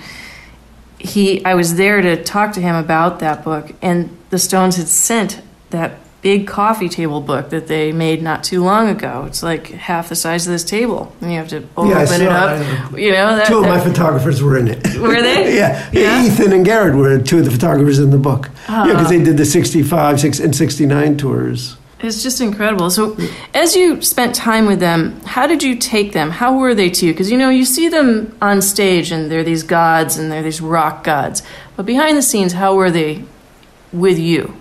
he, 0.98 1.44
I 1.44 1.54
was 1.54 1.76
there 1.76 2.00
to 2.00 2.22
talk 2.22 2.52
to 2.54 2.60
him 2.60 2.74
about 2.74 3.20
that 3.20 3.44
book, 3.44 3.72
and 3.82 4.16
the 4.30 4.38
Stones 4.38 4.76
had 4.76 4.88
sent 4.88 5.42
that 5.70 5.98
big 6.22 6.46
coffee 6.46 6.88
table 6.88 7.20
book 7.20 7.50
that 7.50 7.68
they 7.68 7.92
made 7.92 8.20
not 8.20 8.42
too 8.42 8.64
long 8.64 8.88
ago. 8.88 9.24
It's 9.28 9.42
like 9.42 9.68
half 9.68 10.08
the 10.08 10.16
size 10.16 10.46
of 10.46 10.52
this 10.52 10.64
table, 10.64 11.14
and 11.20 11.30
you 11.30 11.38
have 11.38 11.48
to 11.48 11.68
open 11.76 11.90
Yeah, 11.90 11.98
I 11.98 12.02
it 12.02 12.22
up. 12.22 12.92
it. 12.94 13.00
You 13.00 13.12
know 13.12 13.36
that. 13.36 13.46
Two 13.46 13.58
of 13.58 13.64
my 13.64 13.78
photographers 13.78 14.42
were 14.42 14.58
in 14.58 14.68
it. 14.68 14.96
Were 14.96 15.22
they? 15.22 15.56
yeah. 15.58 15.88
Yeah? 15.92 16.24
Ethan 16.24 16.52
and 16.52 16.66
Gered 16.66 16.96
were 16.96 17.20
two 17.20 17.38
of 17.38 17.44
the 17.44 17.50
photographers 17.50 17.98
in 17.98 18.10
the 18.10 18.18
book. 18.18 18.50
Yeah, 18.68 18.86
because 18.86 19.08
they 19.08 19.20
ah. 19.20 19.24
did 19.24 19.36
the 19.36 19.44
65 19.44 20.20
six, 20.20 20.40
and 20.40 20.56
69 20.56 21.16
tours. 21.16 21.76
It's 22.00 22.22
just 22.22 22.42
incredible. 22.42 22.90
So, 22.90 23.16
as 23.54 23.74
you 23.74 24.02
spent 24.02 24.34
time 24.34 24.66
with 24.66 24.80
them, 24.80 25.18
how 25.20 25.46
did 25.46 25.62
you 25.62 25.76
take 25.76 26.12
them? 26.12 26.30
How 26.30 26.56
were 26.56 26.74
they 26.74 26.90
to 26.90 27.06
you? 27.06 27.12
Because 27.12 27.30
you 27.30 27.38
know, 27.38 27.48
you 27.48 27.64
see 27.64 27.88
them 27.88 28.36
on 28.42 28.60
stage 28.60 29.10
and 29.10 29.30
they're 29.30 29.42
these 29.42 29.62
gods 29.62 30.18
and 30.18 30.30
they're 30.30 30.42
these 30.42 30.60
rock 30.60 31.04
gods. 31.04 31.42
But 31.74 31.86
behind 31.86 32.18
the 32.18 32.22
scenes, 32.22 32.52
how 32.52 32.74
were 32.74 32.90
they 32.90 33.24
with 33.92 34.18
you? 34.18 34.54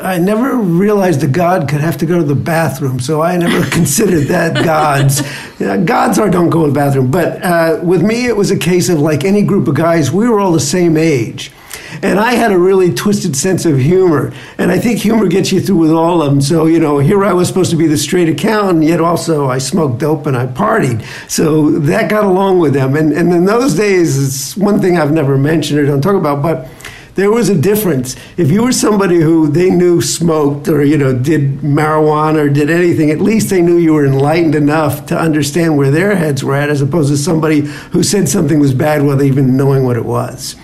I 0.00 0.18
never 0.18 0.56
realized 0.56 1.24
a 1.24 1.26
god 1.26 1.68
could 1.68 1.80
have 1.80 1.96
to 1.98 2.06
go 2.06 2.18
to 2.18 2.24
the 2.24 2.36
bathroom, 2.36 3.00
so 3.00 3.20
I 3.20 3.36
never 3.36 3.68
considered 3.70 4.28
that 4.28 4.64
gods. 4.64 5.22
Yeah, 5.58 5.76
gods 5.78 6.18
are 6.18 6.30
don't 6.30 6.50
go 6.50 6.66
to 6.66 6.68
the 6.68 6.74
bathroom, 6.74 7.10
but 7.10 7.42
uh, 7.42 7.80
with 7.82 8.02
me 8.02 8.26
it 8.26 8.36
was 8.36 8.50
a 8.50 8.58
case 8.58 8.90
of 8.90 9.00
like 9.00 9.24
any 9.24 9.42
group 9.42 9.66
of 9.66 9.74
guys, 9.74 10.12
we 10.12 10.28
were 10.28 10.38
all 10.38 10.52
the 10.52 10.60
same 10.60 10.96
age. 10.96 11.50
And 12.02 12.18
I 12.18 12.34
had 12.34 12.52
a 12.52 12.58
really 12.58 12.92
twisted 12.94 13.36
sense 13.36 13.64
of 13.64 13.78
humor. 13.78 14.32
And 14.56 14.70
I 14.70 14.78
think 14.78 14.98
humor 14.98 15.26
gets 15.26 15.52
you 15.52 15.60
through 15.60 15.76
with 15.76 15.90
all 15.90 16.22
of 16.22 16.30
them. 16.30 16.40
So, 16.40 16.66
you 16.66 16.78
know, 16.78 16.98
here 16.98 17.24
I 17.24 17.32
was 17.32 17.48
supposed 17.48 17.70
to 17.70 17.76
be 17.76 17.86
the 17.86 17.98
straight 17.98 18.28
accountant, 18.28 18.84
yet 18.84 19.00
also 19.00 19.48
I 19.48 19.58
smoked 19.58 19.98
dope 19.98 20.26
and 20.26 20.36
I 20.36 20.46
partied. 20.46 21.04
So 21.30 21.70
that 21.70 22.10
got 22.10 22.24
along 22.24 22.60
with 22.60 22.74
them. 22.74 22.96
And, 22.96 23.12
and 23.12 23.32
in 23.32 23.44
those 23.44 23.74
days, 23.74 24.16
it's 24.22 24.56
one 24.56 24.80
thing 24.80 24.98
I've 24.98 25.12
never 25.12 25.36
mentioned 25.36 25.80
or 25.80 25.86
don't 25.86 26.00
talk 26.00 26.16
about, 26.16 26.42
but 26.42 26.68
there 27.18 27.32
was 27.32 27.48
a 27.48 27.60
difference. 27.60 28.14
If 28.36 28.48
you 28.48 28.62
were 28.62 28.70
somebody 28.70 29.16
who 29.20 29.48
they 29.48 29.70
knew 29.70 30.00
smoked 30.00 30.68
or 30.68 30.84
you 30.84 30.96
know 30.96 31.12
did 31.12 31.62
marijuana 31.62 32.44
or 32.44 32.48
did 32.48 32.70
anything, 32.70 33.10
at 33.10 33.20
least 33.20 33.50
they 33.50 33.60
knew 33.60 33.76
you 33.76 33.94
were 33.94 34.06
enlightened 34.06 34.54
enough 34.54 35.06
to 35.06 35.18
understand 35.18 35.76
where 35.76 35.90
their 35.90 36.14
heads 36.14 36.44
were 36.44 36.54
at, 36.54 36.70
as 36.70 36.80
opposed 36.80 37.10
to 37.10 37.16
somebody 37.16 37.62
who 37.90 38.04
said 38.04 38.28
something 38.28 38.60
was 38.60 38.72
bad 38.72 39.02
without 39.02 39.24
even 39.24 39.56
knowing 39.56 39.82
what 39.82 39.96
it 39.96 40.04
was. 40.04 40.54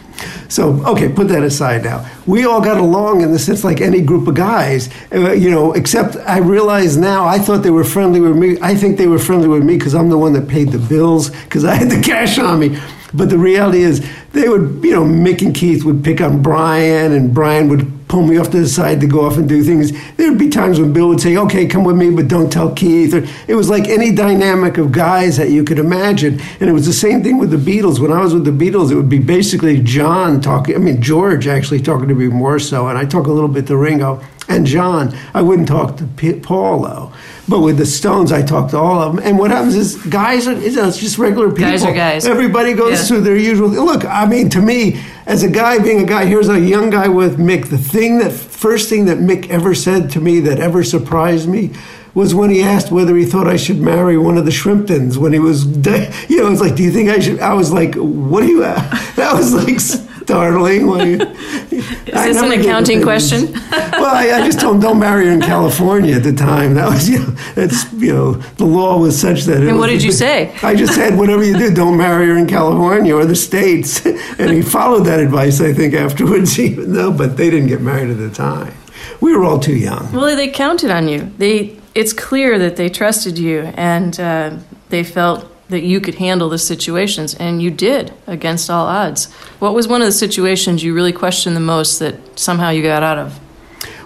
So, 0.55 0.81
okay, 0.87 1.09
put 1.09 1.27
that 1.29 1.43
aside 1.43 1.83
now. 1.83 2.09
We 2.27 2.45
all 2.45 2.61
got 2.61 2.77
along 2.77 3.23
in 3.23 3.33
the 3.33 3.41
sense 3.41 3.65
like 3.65 3.81
any 3.81 4.01
group 4.01 4.29
of 4.29 4.37
guys, 4.37 4.89
uh, 5.13 5.33
you 5.33 5.51
know, 5.51 5.73
except 5.73 6.15
I 6.29 6.39
realize 6.39 6.97
now 6.97 7.27
I 7.27 7.41
thought 7.41 7.65
they 7.65 7.73
were 7.73 7.83
friendly 7.83 8.21
with 8.21 8.37
me. 8.37 8.57
I 8.63 8.77
think 8.77 8.97
they 8.97 9.09
were 9.09 9.19
friendly 9.19 9.49
with 9.49 9.65
me 9.65 9.77
because 9.77 9.97
I'm 9.97 10.11
the 10.11 10.17
one 10.17 10.33
that 10.35 10.47
paid 10.47 10.69
the 10.69 10.79
bills 10.79 11.31
because 11.31 11.65
I 11.65 11.75
had 11.75 11.91
the 11.91 12.01
cash 12.05 12.39
on 12.39 12.61
me. 12.61 12.79
But 13.13 13.31
the 13.31 13.39
reality 13.39 13.81
is, 13.81 14.09
they 14.31 14.49
would, 14.49 14.79
you 14.85 14.93
know, 14.93 15.03
Mick 15.03 15.43
and 15.43 15.53
Keith 15.53 15.83
would 15.83 16.05
pick 16.05 16.21
on 16.21 16.41
Brian, 16.41 17.11
and 17.11 17.35
Brian 17.35 17.69
would 17.69 18.04
pull 18.15 18.25
me 18.25 18.39
off 18.39 18.49
to 18.49 18.61
the 18.61 18.69
side 18.69 19.01
to 19.01 19.09
go 19.09 19.27
off 19.27 19.39
and 19.39 19.49
do 19.49 19.61
things. 19.65 19.91
There 20.15 20.31
would 20.31 20.39
be 20.39 20.49
times 20.49 20.79
when 20.79 20.93
Bill 20.93 21.09
would 21.09 21.21
say, 21.21 21.37
okay, 21.37 21.67
come 21.67 21.83
with 21.83 21.97
me, 21.97 22.11
but 22.11 22.29
don't 22.29 22.49
tell 22.49 22.73
Keith. 22.73 23.13
Or 23.13 23.27
it 23.49 23.57
was 23.57 23.69
like 23.69 23.89
any 23.89 24.15
dynamic 24.15 24.79
of 24.79 24.93
guys 24.93 25.37
that 25.37 25.51
you 25.51 25.65
could 25.65 25.81
imagine. 25.81 26.41
And 26.61 26.71
it 26.71 26.73
was 26.73 26.87
the 26.87 26.93
same 26.93 27.25
thing 27.25 27.39
with 27.39 27.51
the 27.51 27.57
Beatles. 27.57 27.99
When 27.99 28.13
I 28.13 28.21
was 28.21 28.33
with 28.33 28.45
the 28.45 28.53
Beatles, 28.53 28.93
it 28.93 28.95
would 28.95 29.09
be 29.09 29.19
basically 29.19 29.83
John 29.83 30.41
talking, 30.41 30.77
I 30.77 30.79
mean, 30.79 31.03
George 31.03 31.49
actually 31.49 31.81
talking 31.81 32.07
to 32.07 32.15
me 32.15 32.29
more 32.29 32.61
so, 32.61 32.87
and 32.87 32.97
I 32.97 33.05
talk 33.05 33.27
a 33.27 33.33
little 33.33 33.49
bit 33.49 33.67
to 33.67 33.77
Ringo 33.77 34.23
and 34.49 34.67
John. 34.67 35.17
I 35.33 35.43
wouldn't 35.43 35.69
talk 35.69 35.97
to 35.99 36.41
Paul, 36.43 36.83
though. 36.83 37.13
But 37.49 37.61
with 37.61 37.77
the 37.77 37.85
Stones, 37.87 38.33
I 38.33 38.43
talked 38.43 38.71
to 38.71 38.79
all 38.79 39.03
of 39.03 39.15
them. 39.17 39.25
And 39.25 39.39
what 39.39 39.51
happens 39.51 39.75
is, 39.75 39.97
guys 40.07 40.47
are, 40.49 40.55
you 40.55 40.71
know, 40.73 40.89
it's 40.89 40.97
just 40.99 41.19
regular 41.19 41.49
people. 41.51 41.65
Guys 41.71 41.85
are 41.85 41.93
guys. 41.93 42.27
Everybody 42.27 42.73
goes 42.73 42.93
Yeah. 43.01 43.05
through 43.07 43.21
their 43.23 43.37
usual. 43.37 43.69
Look, 43.69 44.05
I 44.05 44.25
mean, 44.27 44.49
to 44.51 44.61
me, 44.63 44.99
as 45.27 45.43
a 45.43 45.49
guy 45.49 45.79
being 45.79 46.01
a 46.01 46.07
guy, 46.07 46.25
here's 46.25 46.49
a 46.49 46.59
young 46.59 46.89
guy 46.91 47.09
with 47.09 47.39
Mick. 47.39 47.67
The 47.69 47.79
thing 47.79 48.19
that 48.19 48.33
first 48.33 48.89
thing 48.89 49.05
that 49.07 49.19
Mick 49.19 49.49
ever 49.51 49.75
said 49.75 50.11
to 50.13 50.21
me 50.21 50.41
that 50.41 50.59
ever 50.59 50.83
surprised 50.83 51.49
me 51.49 51.71
was 52.15 52.33
when 52.35 52.49
he 52.49 52.63
asked 52.63 52.93
whether 52.93 53.17
he 53.17 53.25
thought 53.27 53.49
I 53.49 53.57
should 53.57 53.81
marry 53.81 54.17
one 54.17 54.39
of 54.39 54.45
the 54.45 54.53
Shrimptons 54.53 55.17
when 55.19 55.33
he 55.33 55.39
was, 55.41 55.67
you 56.29 56.37
know, 56.43 56.51
it's 56.51 56.61
like, 56.61 56.77
do 56.77 56.83
you 56.83 56.93
think 56.93 57.11
I 57.11 57.19
should? 57.19 57.41
I 57.41 57.55
was 57.55 57.73
like, 57.73 57.95
what 57.97 58.41
do 58.43 58.47
you? 58.47 58.61
That 59.17 59.35
was 59.35 59.53
like 59.53 59.79
startling. 60.25 60.87
When 60.87 61.07
you, 61.07 61.17
Is 61.21 62.05
this 62.07 62.43
an 62.43 62.53
accounting 62.59 63.03
question? 63.03 63.53
well, 63.71 64.15
I, 64.15 64.41
I 64.41 64.47
just 64.47 64.59
told 64.61 64.77
him 64.77 64.81
don't 64.81 64.99
marry 64.99 65.27
her 65.27 65.33
in 65.33 65.41
California 65.41 66.17
at 66.17 66.23
the 66.23 66.33
time. 66.33 66.75
That 66.75 66.89
was, 66.89 67.09
you 67.13 67.19
know, 67.19 67.31
that's 67.55 67.93
you 67.93 68.13
know, 68.13 68.33
the 68.33 68.65
law 68.65 68.99
was 68.99 69.19
such 69.21 69.43
that. 69.45 69.63
it 69.63 69.69
And 69.69 69.79
what 69.79 69.91
was- 69.91 70.01
did 70.01 70.07
you 70.07 70.13
say? 70.13 70.55
I 70.63 70.75
just 70.75 70.95
said, 70.95 71.17
whatever 71.19 71.45
you 71.45 71.57
do, 71.59 71.73
don't 71.75 71.97
marry 71.97 72.27
her 72.27 72.37
in 72.37 72.47
California 72.47 73.15
or 73.15 73.25
the 73.27 73.37
states. 73.37 74.05
And 74.05 74.51
he 74.51 74.63
followed 74.63 75.05
that 75.05 75.21
advice, 75.21 75.61
I 75.61 75.73
think, 75.73 75.95
afterwards, 75.95 76.59
even 76.59 76.93
though, 76.93 77.13
but 77.13 77.37
they 77.37 77.51
didn't 77.51 77.69
get 77.69 77.81
married 77.81 78.11
at 78.11 78.19
the 78.19 78.31
time. 78.31 78.75
We 79.21 79.37
were 79.37 79.45
all 79.45 79.59
too 79.61 79.77
young. 79.77 80.11
Well, 80.13 80.35
they 80.37 80.49
counted 80.49 80.91
on 80.91 81.09
you. 81.09 81.31
They. 81.39 81.79
It's 81.95 82.13
clear 82.13 82.59
that 82.59 82.75
they 82.75 82.89
trusted 82.89 83.39
you, 83.39 83.73
and 83.77 84.19
uh, 84.19 84.57
they 84.89 85.05
felt 85.05 85.49
that 85.69 85.83
you 85.83 86.01
could 86.01 86.17
handle 86.17 86.49
the 86.49 86.59
situations, 86.59 87.35
and 87.35 87.63
you 87.63 87.71
did 87.71 88.13
against 88.27 88.69
all 88.71 88.87
odds. 88.87 89.33
What 89.59 89.75
was 89.75 89.89
one 89.89 90.03
of 90.03 90.07
the 90.07 90.13
situations 90.13 90.83
you 90.83 90.95
really 90.95 91.13
questioned 91.13 91.57
the 91.57 91.61
most 91.61 91.99
that 91.99 92.39
somehow 92.39 92.71
you 92.71 92.83
got 92.83 93.03
out 93.03 93.19
of? 93.19 93.41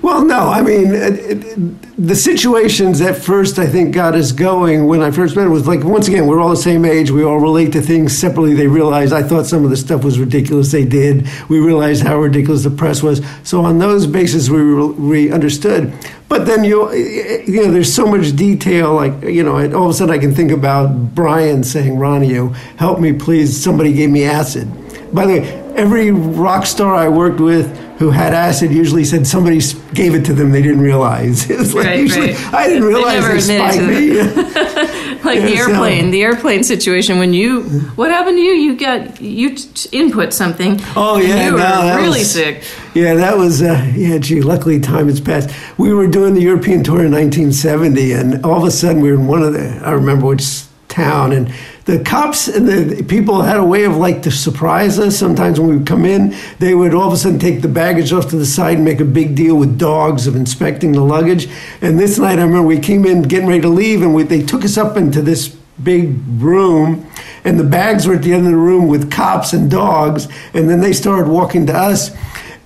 Well, 0.08 0.24
no, 0.24 0.48
I 0.48 0.62
mean, 0.62 0.94
it, 0.94 1.44
it, 1.46 2.06
the 2.06 2.16
situations 2.16 3.02
at 3.02 3.14
first 3.14 3.58
I 3.58 3.66
think 3.66 3.94
got 3.94 4.14
us 4.14 4.32
going 4.32 4.86
when 4.86 5.02
I 5.02 5.10
first 5.10 5.36
met 5.36 5.46
was 5.48 5.68
like, 5.68 5.84
once 5.84 6.08
again, 6.08 6.26
we're 6.26 6.40
all 6.40 6.48
the 6.48 6.56
same 6.56 6.86
age. 6.86 7.10
We 7.10 7.24
all 7.24 7.38
relate 7.38 7.72
to 7.74 7.82
things 7.82 8.16
separately. 8.16 8.54
They 8.54 8.68
realized 8.68 9.12
I 9.12 9.22
thought 9.22 9.44
some 9.44 9.64
of 9.64 9.70
the 9.70 9.76
stuff 9.76 10.04
was 10.04 10.18
ridiculous. 10.18 10.72
They 10.72 10.86
did. 10.86 11.28
We 11.50 11.60
realized 11.60 12.04
how 12.04 12.16
ridiculous 12.16 12.64
the 12.64 12.70
press 12.70 13.02
was. 13.02 13.20
So 13.44 13.60
on 13.66 13.80
those 13.80 14.06
bases, 14.06 14.50
we, 14.50 14.62
we 14.92 15.30
understood. 15.30 15.92
But 16.26 16.46
then 16.46 16.64
you, 16.64 16.90
you 16.94 17.66
know, 17.66 17.70
there's 17.70 17.94
so 17.94 18.06
much 18.06 18.34
detail. 18.34 18.94
Like, 18.94 19.22
you 19.22 19.42
know, 19.42 19.56
all 19.76 19.84
of 19.84 19.90
a 19.90 19.92
sudden 19.92 20.14
I 20.14 20.18
can 20.18 20.34
think 20.34 20.52
about 20.52 21.14
Brian 21.14 21.62
saying, 21.62 21.98
Ronnie, 21.98 22.28
you 22.28 22.48
help 22.78 22.98
me, 22.98 23.12
please. 23.12 23.62
Somebody 23.62 23.92
gave 23.92 24.08
me 24.08 24.24
acid. 24.24 24.72
By 25.12 25.26
the 25.26 25.40
way, 25.40 25.48
every 25.76 26.12
rock 26.12 26.64
star 26.64 26.94
I 26.94 27.08
worked 27.08 27.40
with 27.40 27.87
who 27.98 28.10
had 28.10 28.32
acid 28.32 28.70
usually 28.70 29.04
said 29.04 29.26
somebody 29.26 29.60
gave 29.92 30.14
it 30.14 30.24
to 30.24 30.32
them 30.32 30.50
they 30.52 30.62
didn't 30.62 30.80
realize. 30.80 31.50
It 31.58 31.58
was 31.58 31.74
like 31.74 31.86
right, 31.86 31.98
usually 32.00 32.32
right. 32.32 32.54
I 32.54 32.66
didn't 32.68 32.84
realize 32.84 33.46
they, 33.48 33.58
they 33.58 33.70
spiked 33.72 33.86
me. 33.86 35.18
like 35.24 35.40
Yeah, 35.40 35.46
the 35.46 35.56
so- 35.56 35.70
airplane, 35.72 36.10
the 36.10 36.22
airplane 36.22 36.62
situation. 36.62 37.18
When 37.18 37.32
you, 37.34 37.62
what 37.96 38.10
happened 38.10 38.36
to 38.36 38.42
you? 38.42 38.52
You 38.52 38.76
got 38.76 39.20
you 39.20 39.56
t- 39.56 39.88
input 39.92 40.32
something. 40.32 40.80
Oh 40.94 41.18
yeah, 41.18 41.46
you 41.46 41.56
no, 41.56 41.96
were 41.96 42.02
really 42.02 42.20
was, 42.20 42.30
sick. 42.30 42.62
Yeah, 42.94 43.14
that 43.14 43.36
was 43.36 43.62
uh, 43.62 43.90
yeah. 43.96 44.18
Gee, 44.18 44.40
luckily 44.42 44.78
time 44.80 45.08
has 45.08 45.20
passed. 45.20 45.50
We 45.76 45.92
were 45.92 46.06
doing 46.06 46.34
the 46.34 46.40
European 46.42 46.84
tour 46.84 47.04
in 47.04 47.10
1970, 47.12 48.12
and 48.12 48.44
all 48.46 48.58
of 48.58 48.64
a 48.64 48.70
sudden 48.70 49.02
we 49.02 49.10
were 49.10 49.18
in 49.18 49.26
one 49.26 49.42
of 49.42 49.52
the 49.52 49.80
I 49.84 49.90
remember 49.92 50.26
which 50.26 50.62
town, 50.88 51.32
and 51.32 51.52
the 51.88 51.98
cops 52.04 52.48
and 52.48 52.68
the 52.68 53.02
people 53.02 53.40
had 53.40 53.56
a 53.56 53.64
way 53.64 53.84
of 53.84 53.96
like 53.96 54.22
to 54.24 54.30
surprise 54.30 54.98
us. 54.98 55.18
Sometimes 55.18 55.58
when 55.58 55.70
we 55.70 55.78
would 55.78 55.86
come 55.86 56.04
in, 56.04 56.36
they 56.58 56.74
would 56.74 56.92
all 56.92 57.08
of 57.08 57.14
a 57.14 57.16
sudden 57.16 57.38
take 57.38 57.62
the 57.62 57.68
baggage 57.68 58.12
off 58.12 58.28
to 58.28 58.36
the 58.36 58.44
side 58.44 58.74
and 58.74 58.84
make 58.84 59.00
a 59.00 59.06
big 59.06 59.34
deal 59.34 59.56
with 59.56 59.78
dogs 59.78 60.26
of 60.26 60.36
inspecting 60.36 60.92
the 60.92 61.00
luggage. 61.00 61.48
And 61.80 61.98
this 61.98 62.18
night, 62.18 62.38
I 62.38 62.42
remember 62.42 62.68
we 62.68 62.78
came 62.78 63.06
in 63.06 63.22
getting 63.22 63.48
ready 63.48 63.62
to 63.62 63.70
leave, 63.70 64.02
and 64.02 64.14
we, 64.14 64.22
they 64.24 64.42
took 64.42 64.66
us 64.66 64.76
up 64.76 64.98
into 64.98 65.22
this 65.22 65.48
big 65.82 66.18
room 66.26 67.10
and 67.44 67.58
the 67.58 67.64
bags 67.64 68.06
were 68.06 68.14
at 68.14 68.22
the 68.22 68.34
end 68.34 68.44
of 68.44 68.50
the 68.50 68.58
room 68.58 68.88
with 68.88 69.12
cops 69.12 69.52
and 69.52 69.70
dogs 69.70 70.26
and 70.52 70.68
then 70.68 70.80
they 70.80 70.92
started 70.92 71.30
walking 71.30 71.66
to 71.66 71.72
us 71.72 72.10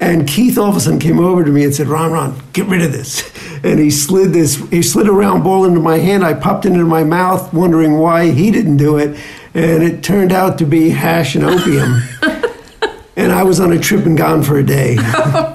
and 0.02 0.26
Keith 0.26 0.58
all 0.58 0.68
of 0.68 0.76
a 0.76 0.80
sudden 0.80 0.98
came 0.98 1.20
over 1.20 1.44
to 1.44 1.50
me 1.50 1.62
and 1.62 1.72
said, 1.72 1.86
Ron, 1.86 2.10
Ron, 2.10 2.42
get 2.52 2.66
rid 2.66 2.82
of 2.82 2.92
this. 2.92 3.30
And 3.64 3.78
he 3.78 3.92
slid 3.92 4.32
this, 4.32 4.56
he 4.70 4.82
slid 4.82 5.06
a 5.06 5.12
round 5.12 5.44
ball 5.44 5.64
into 5.64 5.78
my 5.78 5.98
hand. 5.98 6.24
I 6.24 6.34
popped 6.34 6.66
it 6.66 6.72
into 6.72 6.84
my 6.84 7.04
mouth, 7.04 7.54
wondering 7.54 7.96
why 7.96 8.32
he 8.32 8.50
didn't 8.50 8.76
do 8.76 8.98
it. 8.98 9.16
And 9.54 9.84
it 9.84 10.02
turned 10.02 10.32
out 10.32 10.58
to 10.58 10.64
be 10.64 10.90
hash 10.90 11.36
and 11.36 11.44
opium. 11.44 12.02
and 13.16 13.30
I 13.30 13.44
was 13.44 13.60
on 13.60 13.72
a 13.72 13.78
trip 13.78 14.04
and 14.04 14.18
gone 14.18 14.42
for 14.42 14.58
a 14.58 14.64
day. 14.64 14.96
Oh, 15.14 15.54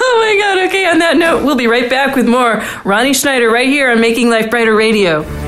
oh 0.00 0.18
my 0.20 0.36
God. 0.42 0.68
Okay, 0.68 0.86
on 0.86 0.98
that 0.98 1.16
note, 1.16 1.44
we'll 1.44 1.56
be 1.56 1.68
right 1.68 1.88
back 1.88 2.16
with 2.16 2.26
more 2.26 2.64
Ronnie 2.84 3.14
Schneider 3.14 3.48
right 3.48 3.68
here 3.68 3.92
on 3.92 4.00
Making 4.00 4.28
Life 4.28 4.50
Brighter 4.50 4.74
Radio. 4.74 5.47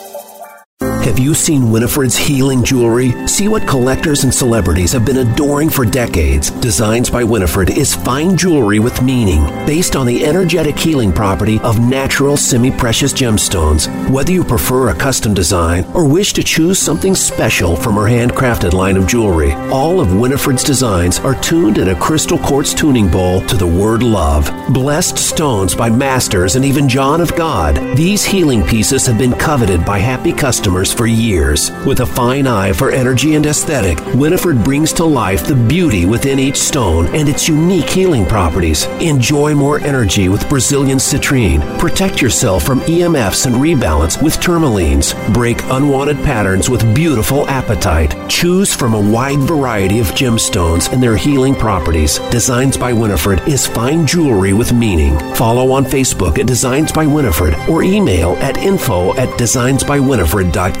Have 1.01 1.17
you 1.17 1.33
seen 1.33 1.71
Winifred's 1.71 2.15
healing 2.15 2.63
jewelry? 2.63 3.27
See 3.27 3.47
what 3.47 3.67
collectors 3.67 4.23
and 4.23 4.31
celebrities 4.31 4.91
have 4.91 5.03
been 5.03 5.17
adoring 5.17 5.67
for 5.67 5.83
decades. 5.83 6.51
Designs 6.51 7.09
by 7.09 7.23
Winifred 7.23 7.71
is 7.71 7.95
fine 7.95 8.37
jewelry 8.37 8.77
with 8.77 9.01
meaning, 9.01 9.43
based 9.65 9.95
on 9.95 10.05
the 10.05 10.23
energetic 10.23 10.77
healing 10.77 11.11
property 11.11 11.59
of 11.61 11.79
natural 11.79 12.37
semi-precious 12.37 13.13
gemstones. 13.13 13.87
Whether 14.11 14.31
you 14.31 14.43
prefer 14.43 14.89
a 14.89 14.95
custom 14.95 15.33
design 15.33 15.85
or 15.95 16.07
wish 16.07 16.33
to 16.33 16.43
choose 16.43 16.77
something 16.77 17.15
special 17.15 17.75
from 17.75 17.95
her 17.95 18.03
handcrafted 18.03 18.73
line 18.73 18.95
of 18.95 19.07
jewelry, 19.07 19.53
all 19.71 20.01
of 20.01 20.15
Winifred's 20.15 20.63
designs 20.63 21.17
are 21.21 21.35
tuned 21.41 21.79
in 21.79 21.89
a 21.89 21.99
crystal 21.99 22.37
quartz 22.37 22.75
tuning 22.75 23.09
bowl 23.09 23.41
to 23.47 23.57
the 23.57 23.65
word 23.65 24.03
love. 24.03 24.45
Blessed 24.71 25.17
stones 25.17 25.73
by 25.73 25.89
masters 25.89 26.55
and 26.55 26.63
even 26.63 26.87
John 26.87 27.21
of 27.21 27.35
God, 27.35 27.97
these 27.97 28.23
healing 28.23 28.63
pieces 28.63 29.07
have 29.07 29.17
been 29.17 29.33
coveted 29.33 29.83
by 29.83 29.97
happy 29.97 30.31
customers 30.31 30.90
for 30.93 31.07
years. 31.07 31.71
With 31.85 32.01
a 32.01 32.05
fine 32.05 32.47
eye 32.47 32.73
for 32.73 32.91
energy 32.91 33.35
and 33.35 33.45
aesthetic, 33.45 33.99
Winifred 34.15 34.63
brings 34.63 34.91
to 34.93 35.05
life 35.05 35.45
the 35.45 35.55
beauty 35.55 36.05
within 36.05 36.39
each 36.39 36.57
stone 36.57 37.07
and 37.15 37.29
its 37.29 37.47
unique 37.47 37.89
healing 37.89 38.25
properties. 38.25 38.85
Enjoy 38.99 39.53
more 39.55 39.79
energy 39.79 40.29
with 40.29 40.47
Brazilian 40.49 40.97
citrine. 40.97 41.61
Protect 41.79 42.21
yourself 42.21 42.63
from 42.63 42.81
EMFs 42.81 43.45
and 43.45 43.55
rebalance 43.55 44.21
with 44.21 44.37
tourmalines. 44.37 45.13
Break 45.33 45.61
unwanted 45.65 46.17
patterns 46.17 46.69
with 46.69 46.93
beautiful 46.95 47.45
apatite. 47.45 48.29
Choose 48.29 48.73
from 48.73 48.93
a 48.93 49.11
wide 49.11 49.39
variety 49.39 49.99
of 49.99 50.07
gemstones 50.07 50.91
and 50.91 51.01
their 51.01 51.15
healing 51.15 51.55
properties. 51.55 52.19
Designs 52.29 52.77
by 52.77 52.93
Winifred 52.93 53.47
is 53.47 53.67
fine 53.67 54.05
jewelry 54.05 54.53
with 54.53 54.73
meaning. 54.73 55.17
Follow 55.35 55.71
on 55.71 55.85
Facebook 55.85 56.39
at 56.39 56.47
Designs 56.47 56.91
by 56.91 57.05
Winifred 57.05 57.53
or 57.69 57.83
email 57.83 58.31
at 58.37 58.57
info 58.57 59.15
at 59.15 59.29
designsbywinifred.com. 59.39 60.80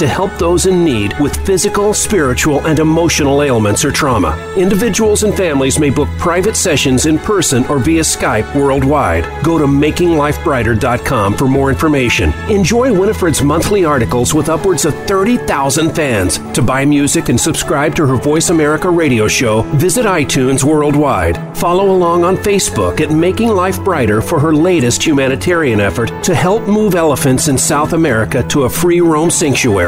to 0.01 0.07
help 0.07 0.35
those 0.39 0.65
in 0.65 0.83
need 0.83 1.13
with 1.19 1.45
physical, 1.45 1.93
spiritual, 1.93 2.65
and 2.65 2.79
emotional 2.79 3.43
ailments 3.43 3.85
or 3.85 3.91
trauma. 3.91 4.35
Individuals 4.57 5.21
and 5.21 5.37
families 5.37 5.77
may 5.77 5.91
book 5.91 6.09
private 6.17 6.55
sessions 6.55 7.05
in 7.05 7.19
person 7.19 7.63
or 7.65 7.77
via 7.77 8.01
Skype 8.01 8.55
worldwide. 8.55 9.23
Go 9.43 9.59
to 9.59 9.65
makinglifebrighter.com 9.65 11.37
for 11.37 11.47
more 11.47 11.69
information. 11.69 12.33
Enjoy 12.49 12.91
Winifred's 12.91 13.43
monthly 13.43 13.85
articles 13.85 14.33
with 14.33 14.49
upwards 14.49 14.85
of 14.85 14.95
30,000 15.05 15.95
fans. 15.95 16.39
To 16.53 16.63
buy 16.63 16.83
music 16.83 17.29
and 17.29 17.39
subscribe 17.39 17.93
to 17.93 18.07
her 18.07 18.15
Voice 18.15 18.49
America 18.49 18.89
radio 18.89 19.27
show, 19.27 19.61
visit 19.77 20.07
iTunes 20.07 20.63
worldwide. 20.63 21.55
Follow 21.55 21.91
along 21.91 22.23
on 22.23 22.37
Facebook 22.37 23.01
at 23.01 23.11
Making 23.11 23.49
Life 23.49 23.83
Brighter 23.83 24.19
for 24.23 24.39
her 24.39 24.51
latest 24.51 25.05
humanitarian 25.05 25.79
effort 25.79 26.11
to 26.23 26.33
help 26.33 26.67
move 26.67 26.95
elephants 26.95 27.49
in 27.49 27.55
South 27.55 27.93
America 27.93 28.41
to 28.47 28.63
a 28.63 28.69
free 28.69 28.99
roam 28.99 29.29
sanctuary. 29.29 29.80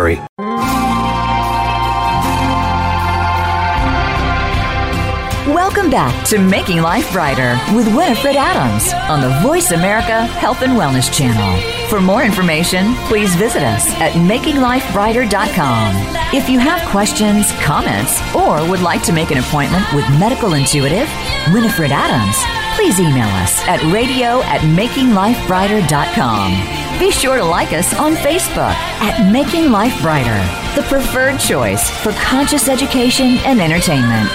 Welcome 5.47 5.89
back 5.91 6.25
to 6.29 6.39
Making 6.39 6.81
Life 6.81 7.11
Brighter 7.11 7.59
with 7.75 7.93
Winifred 7.95 8.35
Adams 8.37 8.93
on 9.09 9.19
the 9.21 9.29
Voice 9.41 9.71
America 9.71 10.25
Health 10.25 10.61
and 10.61 10.73
Wellness 10.73 11.11
Channel. 11.13 11.59
For 11.89 11.99
more 11.99 12.23
information, 12.23 12.95
please 13.07 13.35
visit 13.35 13.61
us 13.61 13.85
at 13.99 14.13
makinglifebrighter.com. 14.13 16.33
If 16.33 16.49
you 16.49 16.59
have 16.59 16.87
questions, 16.89 17.51
comments, 17.61 18.19
or 18.33 18.67
would 18.69 18.79
like 18.79 19.03
to 19.03 19.11
make 19.13 19.29
an 19.31 19.37
appointment 19.37 19.85
with 19.93 20.09
medical 20.19 20.53
intuitive 20.53 21.09
Winifred 21.51 21.91
Adams, 21.91 22.37
please 22.75 22.99
email 22.99 23.27
us 23.27 23.59
at 23.67 23.81
radio 23.93 24.41
at 24.43 24.61
makinglifebrighter.com. 24.61 26.82
Be 26.99 27.11
sure 27.11 27.37
to 27.37 27.43
like 27.43 27.73
us 27.73 27.93
on 27.95 28.13
Facebook 28.13 28.73
at 29.01 29.31
Making 29.31 29.71
Life 29.71 29.99
Brighter, 30.01 30.39
the 30.75 30.87
preferred 30.87 31.39
choice 31.39 31.89
for 31.89 32.11
conscious 32.13 32.69
education 32.69 33.37
and 33.45 33.59
entertainment. 33.59 34.29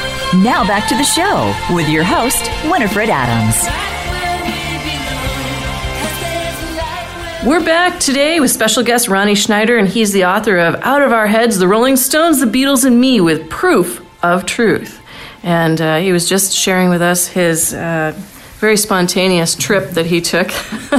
Now 0.44 0.66
back 0.66 0.88
to 0.88 0.96
the 0.96 1.04
show 1.04 1.54
with 1.74 1.88
your 1.88 2.02
host, 2.04 2.50
Winifred 2.70 3.10
Adams. 3.10 3.64
We're 7.46 7.64
back 7.64 8.00
today 8.00 8.40
with 8.40 8.50
special 8.50 8.82
guest 8.82 9.08
Ronnie 9.08 9.36
Schneider, 9.36 9.78
and 9.78 9.88
he's 9.88 10.12
the 10.12 10.24
author 10.24 10.58
of 10.58 10.74
Out 10.82 11.02
of 11.02 11.12
Our 11.12 11.28
Heads 11.28 11.58
The 11.58 11.68
Rolling 11.68 11.96
Stones, 11.96 12.40
The 12.40 12.46
Beatles, 12.46 12.84
and 12.84 13.00
Me 13.00 13.20
with 13.20 13.48
Proof 13.48 14.04
of 14.22 14.44
Truth. 14.44 15.00
And 15.44 15.80
uh, 15.80 15.98
he 15.98 16.10
was 16.12 16.28
just 16.28 16.52
sharing 16.52 16.90
with 16.90 17.00
us 17.00 17.28
his 17.28 17.72
uh, 17.72 18.20
very 18.58 18.76
spontaneous 18.76 19.54
trip 19.54 19.90
that 19.90 20.06
he 20.06 20.20
took, 20.20 20.48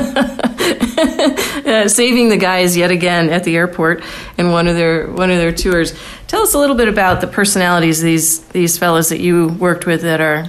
uh, 1.65 1.87
saving 1.89 2.29
the 2.29 2.37
guys 2.37 2.77
yet 2.77 2.89
again 2.89 3.29
at 3.29 3.43
the 3.43 3.55
airport 3.55 4.01
in 4.37 4.51
one 4.51 4.67
of 4.67 4.75
their 4.75 5.07
one 5.07 5.29
of 5.29 5.37
their 5.37 5.51
tours. 5.51 5.93
Tell 6.27 6.41
us 6.41 6.53
a 6.53 6.57
little 6.57 6.75
bit 6.75 6.87
about 6.87 7.21
the 7.21 7.27
personalities 7.27 8.01
these 8.01 8.39
these 8.49 8.77
fellows 8.77 9.09
that 9.09 9.19
you 9.19 9.49
worked 9.49 9.85
with 9.85 10.01
that 10.03 10.21
are 10.21 10.47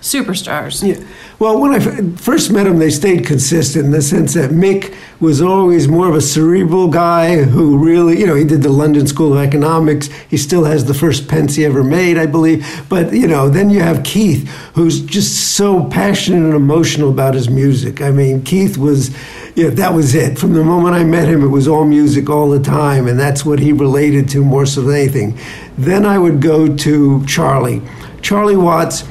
superstars. 0.00 0.82
Yeah. 0.86 1.06
Well, 1.38 1.60
when 1.60 1.72
I 1.72 1.80
first 2.16 2.50
met 2.50 2.66
him, 2.66 2.78
they 2.78 2.88
stayed 2.88 3.26
consistent 3.26 3.84
in 3.84 3.90
the 3.90 4.00
sense 4.00 4.32
that 4.32 4.52
Mick 4.52 4.94
was 5.20 5.42
always 5.42 5.86
more 5.86 6.08
of 6.08 6.14
a 6.14 6.20
cerebral 6.22 6.88
guy 6.88 7.42
who 7.42 7.76
really, 7.76 8.18
you 8.18 8.26
know, 8.26 8.34
he 8.34 8.44
did 8.44 8.62
the 8.62 8.70
London 8.70 9.06
School 9.06 9.36
of 9.36 9.44
Economics. 9.44 10.06
He 10.30 10.38
still 10.38 10.64
has 10.64 10.86
the 10.86 10.94
first 10.94 11.28
pence 11.28 11.54
he 11.56 11.66
ever 11.66 11.84
made, 11.84 12.16
I 12.16 12.24
believe. 12.24 12.66
But, 12.88 13.12
you 13.12 13.26
know, 13.26 13.50
then 13.50 13.68
you 13.68 13.80
have 13.80 14.02
Keith, 14.02 14.48
who's 14.74 15.02
just 15.02 15.54
so 15.54 15.84
passionate 15.84 16.42
and 16.42 16.54
emotional 16.54 17.10
about 17.10 17.34
his 17.34 17.50
music. 17.50 18.00
I 18.00 18.12
mean, 18.12 18.42
Keith 18.42 18.78
was, 18.78 19.14
you 19.54 19.64
know, 19.64 19.70
that 19.70 19.92
was 19.92 20.14
it. 20.14 20.38
From 20.38 20.54
the 20.54 20.64
moment 20.64 20.94
I 20.94 21.04
met 21.04 21.28
him, 21.28 21.44
it 21.44 21.48
was 21.48 21.68
all 21.68 21.84
music 21.84 22.30
all 22.30 22.48
the 22.48 22.60
time, 22.60 23.06
and 23.06 23.20
that's 23.20 23.44
what 23.44 23.58
he 23.58 23.72
related 23.72 24.26
to 24.30 24.42
more 24.42 24.64
so 24.64 24.80
than 24.80 24.94
anything. 24.94 25.38
Then 25.76 26.06
I 26.06 26.18
would 26.18 26.40
go 26.40 26.74
to 26.76 27.26
Charlie. 27.26 27.82
Charlie 28.22 28.56
Watts 28.56 29.04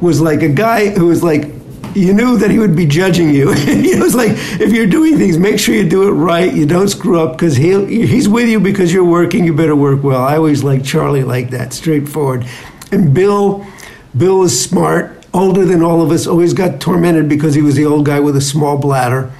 was 0.00 0.20
like 0.20 0.42
a 0.42 0.48
guy 0.48 0.90
who 0.90 1.06
was 1.06 1.22
like 1.22 1.57
you 1.94 2.12
knew 2.12 2.36
that 2.38 2.50
he 2.50 2.58
would 2.58 2.76
be 2.76 2.86
judging 2.86 3.30
you. 3.30 3.52
he 3.52 3.98
was 3.98 4.14
like, 4.14 4.32
if 4.60 4.72
you're 4.72 4.86
doing 4.86 5.16
things, 5.16 5.38
make 5.38 5.58
sure 5.58 5.74
you 5.74 5.88
do 5.88 6.08
it 6.08 6.12
right. 6.12 6.52
You 6.52 6.66
don't 6.66 6.88
screw 6.88 7.20
up 7.20 7.32
because 7.32 7.56
he 7.56 8.06
he's 8.06 8.28
with 8.28 8.48
you 8.48 8.60
because 8.60 8.92
you're 8.92 9.04
working. 9.04 9.44
You 9.44 9.54
better 9.54 9.76
work 9.76 10.02
well. 10.02 10.22
I 10.22 10.36
always 10.36 10.64
liked 10.64 10.84
Charlie 10.84 11.24
like 11.24 11.50
that, 11.50 11.72
straightforward. 11.72 12.46
And 12.90 13.12
Bill, 13.12 13.66
Bill 14.16 14.38
was 14.38 14.58
smart, 14.58 15.26
older 15.34 15.64
than 15.64 15.82
all 15.82 16.02
of 16.02 16.10
us. 16.10 16.26
Always 16.26 16.54
got 16.54 16.80
tormented 16.80 17.28
because 17.28 17.54
he 17.54 17.62
was 17.62 17.74
the 17.74 17.84
old 17.84 18.06
guy 18.06 18.20
with 18.20 18.36
a 18.36 18.40
small 18.40 18.78
bladder. 18.78 19.32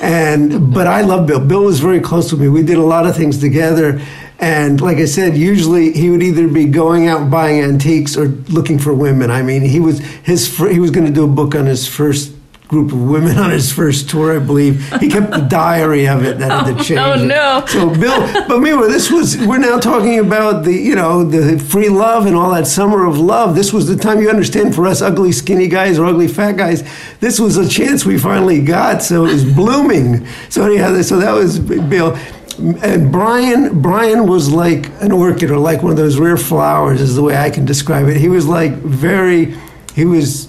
And 0.00 0.74
but 0.74 0.86
I 0.86 1.02
love 1.02 1.26
Bill. 1.26 1.40
Bill 1.40 1.64
was 1.64 1.80
very 1.80 2.00
close 2.00 2.30
to 2.30 2.36
me. 2.36 2.48
We 2.48 2.62
did 2.62 2.78
a 2.78 2.82
lot 2.82 3.06
of 3.06 3.16
things 3.16 3.38
together. 3.38 4.00
And 4.42 4.80
like 4.80 4.96
I 4.96 5.04
said, 5.04 5.36
usually 5.36 5.92
he 5.92 6.10
would 6.10 6.20
either 6.20 6.48
be 6.48 6.64
going 6.64 7.06
out 7.06 7.30
buying 7.30 7.62
antiques 7.62 8.16
or 8.16 8.26
looking 8.26 8.76
for 8.76 8.92
women. 8.92 9.30
I 9.30 9.40
mean, 9.40 9.62
he 9.62 9.78
was 9.78 10.00
his 10.00 10.58
he 10.58 10.80
was 10.80 10.90
going 10.90 11.06
to 11.06 11.12
do 11.12 11.22
a 11.22 11.28
book 11.28 11.54
on 11.54 11.66
his 11.66 11.86
first 11.86 12.34
group 12.66 12.90
of 12.90 13.00
women 13.00 13.38
on 13.38 13.50
his 13.50 13.70
first 13.70 14.10
tour, 14.10 14.34
I 14.34 14.44
believe. 14.44 14.82
He 14.98 15.08
kept 15.08 15.30
the 15.30 15.42
diary 15.42 16.08
of 16.08 16.24
it 16.24 16.38
that 16.38 16.50
had 16.50 16.74
to 16.74 16.74
oh, 16.80 16.82
change. 16.82 17.00
Oh, 17.00 17.22
it. 17.22 17.26
no. 17.26 17.64
So 17.68 17.88
Bill, 17.94 18.48
but 18.48 18.58
meanwhile, 18.58 18.88
this 18.88 19.12
was 19.12 19.36
we're 19.46 19.58
now 19.58 19.78
talking 19.78 20.18
about 20.18 20.64
the 20.64 20.72
you 20.72 20.96
know 20.96 21.22
the 21.22 21.56
free 21.56 21.88
love 21.88 22.26
and 22.26 22.34
all 22.34 22.50
that 22.50 22.66
summer 22.66 23.06
of 23.06 23.20
love. 23.20 23.54
This 23.54 23.72
was 23.72 23.86
the 23.86 23.96
time 23.96 24.20
you 24.20 24.28
understand 24.28 24.74
for 24.74 24.88
us 24.88 25.02
ugly 25.02 25.30
skinny 25.30 25.68
guys 25.68 26.00
or 26.00 26.06
ugly 26.06 26.26
fat 26.26 26.56
guys. 26.56 26.82
This 27.20 27.38
was 27.38 27.58
a 27.58 27.68
chance 27.68 28.04
we 28.04 28.18
finally 28.18 28.60
got, 28.60 29.04
so 29.04 29.24
it 29.24 29.34
was 29.34 29.44
blooming. 29.44 30.26
So 30.48 30.64
anyhow, 30.64 31.00
so 31.02 31.18
that 31.18 31.32
was 31.32 31.60
Bill 31.60 32.18
and 32.58 33.10
Brian 33.12 33.80
Brian 33.80 34.26
was 34.26 34.50
like 34.50 34.86
an 35.00 35.12
orchid 35.12 35.50
or 35.50 35.58
like 35.58 35.82
one 35.82 35.92
of 35.92 35.96
those 35.96 36.18
rare 36.18 36.36
flowers 36.36 37.00
is 37.00 37.14
the 37.14 37.22
way 37.22 37.36
I 37.36 37.50
can 37.50 37.64
describe 37.64 38.08
it. 38.08 38.16
He 38.16 38.28
was 38.28 38.46
like 38.46 38.72
very 38.72 39.56
he 39.94 40.04
was 40.04 40.48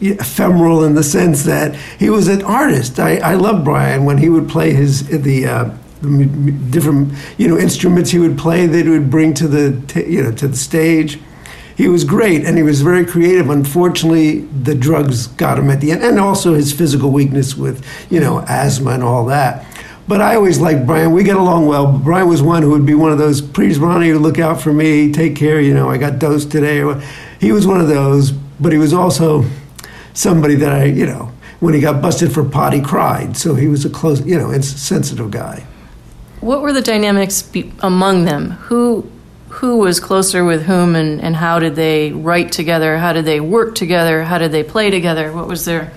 ephemeral 0.00 0.84
in 0.84 0.94
the 0.94 1.02
sense 1.02 1.44
that 1.44 1.74
he 1.98 2.10
was 2.10 2.28
an 2.28 2.42
artist. 2.42 3.00
I, 3.00 3.16
I 3.18 3.34
love 3.34 3.64
Brian 3.64 4.04
when 4.04 4.18
he 4.18 4.28
would 4.28 4.48
play 4.48 4.72
his 4.72 5.06
the, 5.08 5.46
uh, 5.46 5.64
different 6.70 7.12
you 7.38 7.48
know 7.48 7.58
instruments 7.58 8.10
he 8.10 8.18
would 8.18 8.38
play 8.38 8.66
that 8.66 8.84
he 8.84 8.90
would 8.90 9.10
bring 9.10 9.34
to 9.34 9.48
the 9.48 10.04
you 10.08 10.22
know 10.22 10.32
to 10.32 10.48
the 10.48 10.56
stage. 10.56 11.18
He 11.76 11.86
was 11.86 12.02
great 12.02 12.44
and 12.44 12.56
he 12.56 12.64
was 12.64 12.82
very 12.82 13.06
creative. 13.06 13.50
Unfortunately, 13.50 14.40
the 14.40 14.74
drugs 14.74 15.28
got 15.28 15.60
him 15.60 15.70
at 15.70 15.80
the 15.80 15.92
end, 15.92 16.02
and 16.02 16.18
also 16.18 16.54
his 16.54 16.72
physical 16.72 17.10
weakness 17.10 17.56
with 17.56 17.84
you 18.10 18.20
know 18.20 18.40
asthma 18.48 18.90
and 18.90 19.02
all 19.02 19.24
that. 19.26 19.64
But 20.08 20.22
I 20.22 20.36
always 20.36 20.58
liked 20.58 20.86
Brian. 20.86 21.12
We 21.12 21.22
get 21.22 21.36
along 21.36 21.66
well. 21.66 21.98
Brian 21.98 22.26
was 22.26 22.40
one 22.40 22.62
who 22.62 22.70
would 22.70 22.86
be 22.86 22.94
one 22.94 23.12
of 23.12 23.18
those, 23.18 23.42
please, 23.42 23.78
Ronnie, 23.78 24.14
look 24.14 24.38
out 24.38 24.58
for 24.58 24.72
me, 24.72 25.12
take 25.12 25.36
care, 25.36 25.60
you 25.60 25.74
know, 25.74 25.90
I 25.90 25.98
got 25.98 26.18
dosed 26.18 26.50
today. 26.50 26.82
He 27.38 27.52
was 27.52 27.66
one 27.66 27.80
of 27.80 27.88
those, 27.88 28.32
but 28.32 28.72
he 28.72 28.78
was 28.78 28.94
also 28.94 29.44
somebody 30.14 30.54
that 30.56 30.72
I, 30.72 30.84
you 30.84 31.04
know, 31.04 31.30
when 31.60 31.74
he 31.74 31.80
got 31.80 32.00
busted 32.00 32.32
for 32.32 32.42
pot, 32.42 32.72
he 32.72 32.80
cried. 32.80 33.36
So 33.36 33.54
he 33.54 33.68
was 33.68 33.84
a 33.84 33.90
close, 33.90 34.24
you 34.24 34.38
know, 34.38 34.58
sensitive 34.60 35.30
guy. 35.30 35.66
What 36.40 36.62
were 36.62 36.72
the 36.72 36.82
dynamics 36.82 37.42
be- 37.42 37.72
among 37.80 38.24
them? 38.24 38.52
Who 38.52 39.10
who 39.48 39.78
was 39.78 39.98
closer 39.98 40.44
with 40.44 40.66
whom, 40.66 40.94
and, 40.94 41.20
and 41.20 41.34
how 41.34 41.58
did 41.58 41.74
they 41.74 42.12
write 42.12 42.52
together? 42.52 42.98
How 42.98 43.12
did 43.12 43.24
they 43.24 43.40
work 43.40 43.74
together? 43.74 44.22
How 44.22 44.38
did 44.38 44.52
they 44.52 44.62
play 44.62 44.88
together? 44.90 45.32
What 45.32 45.48
was 45.48 45.64
their 45.64 45.90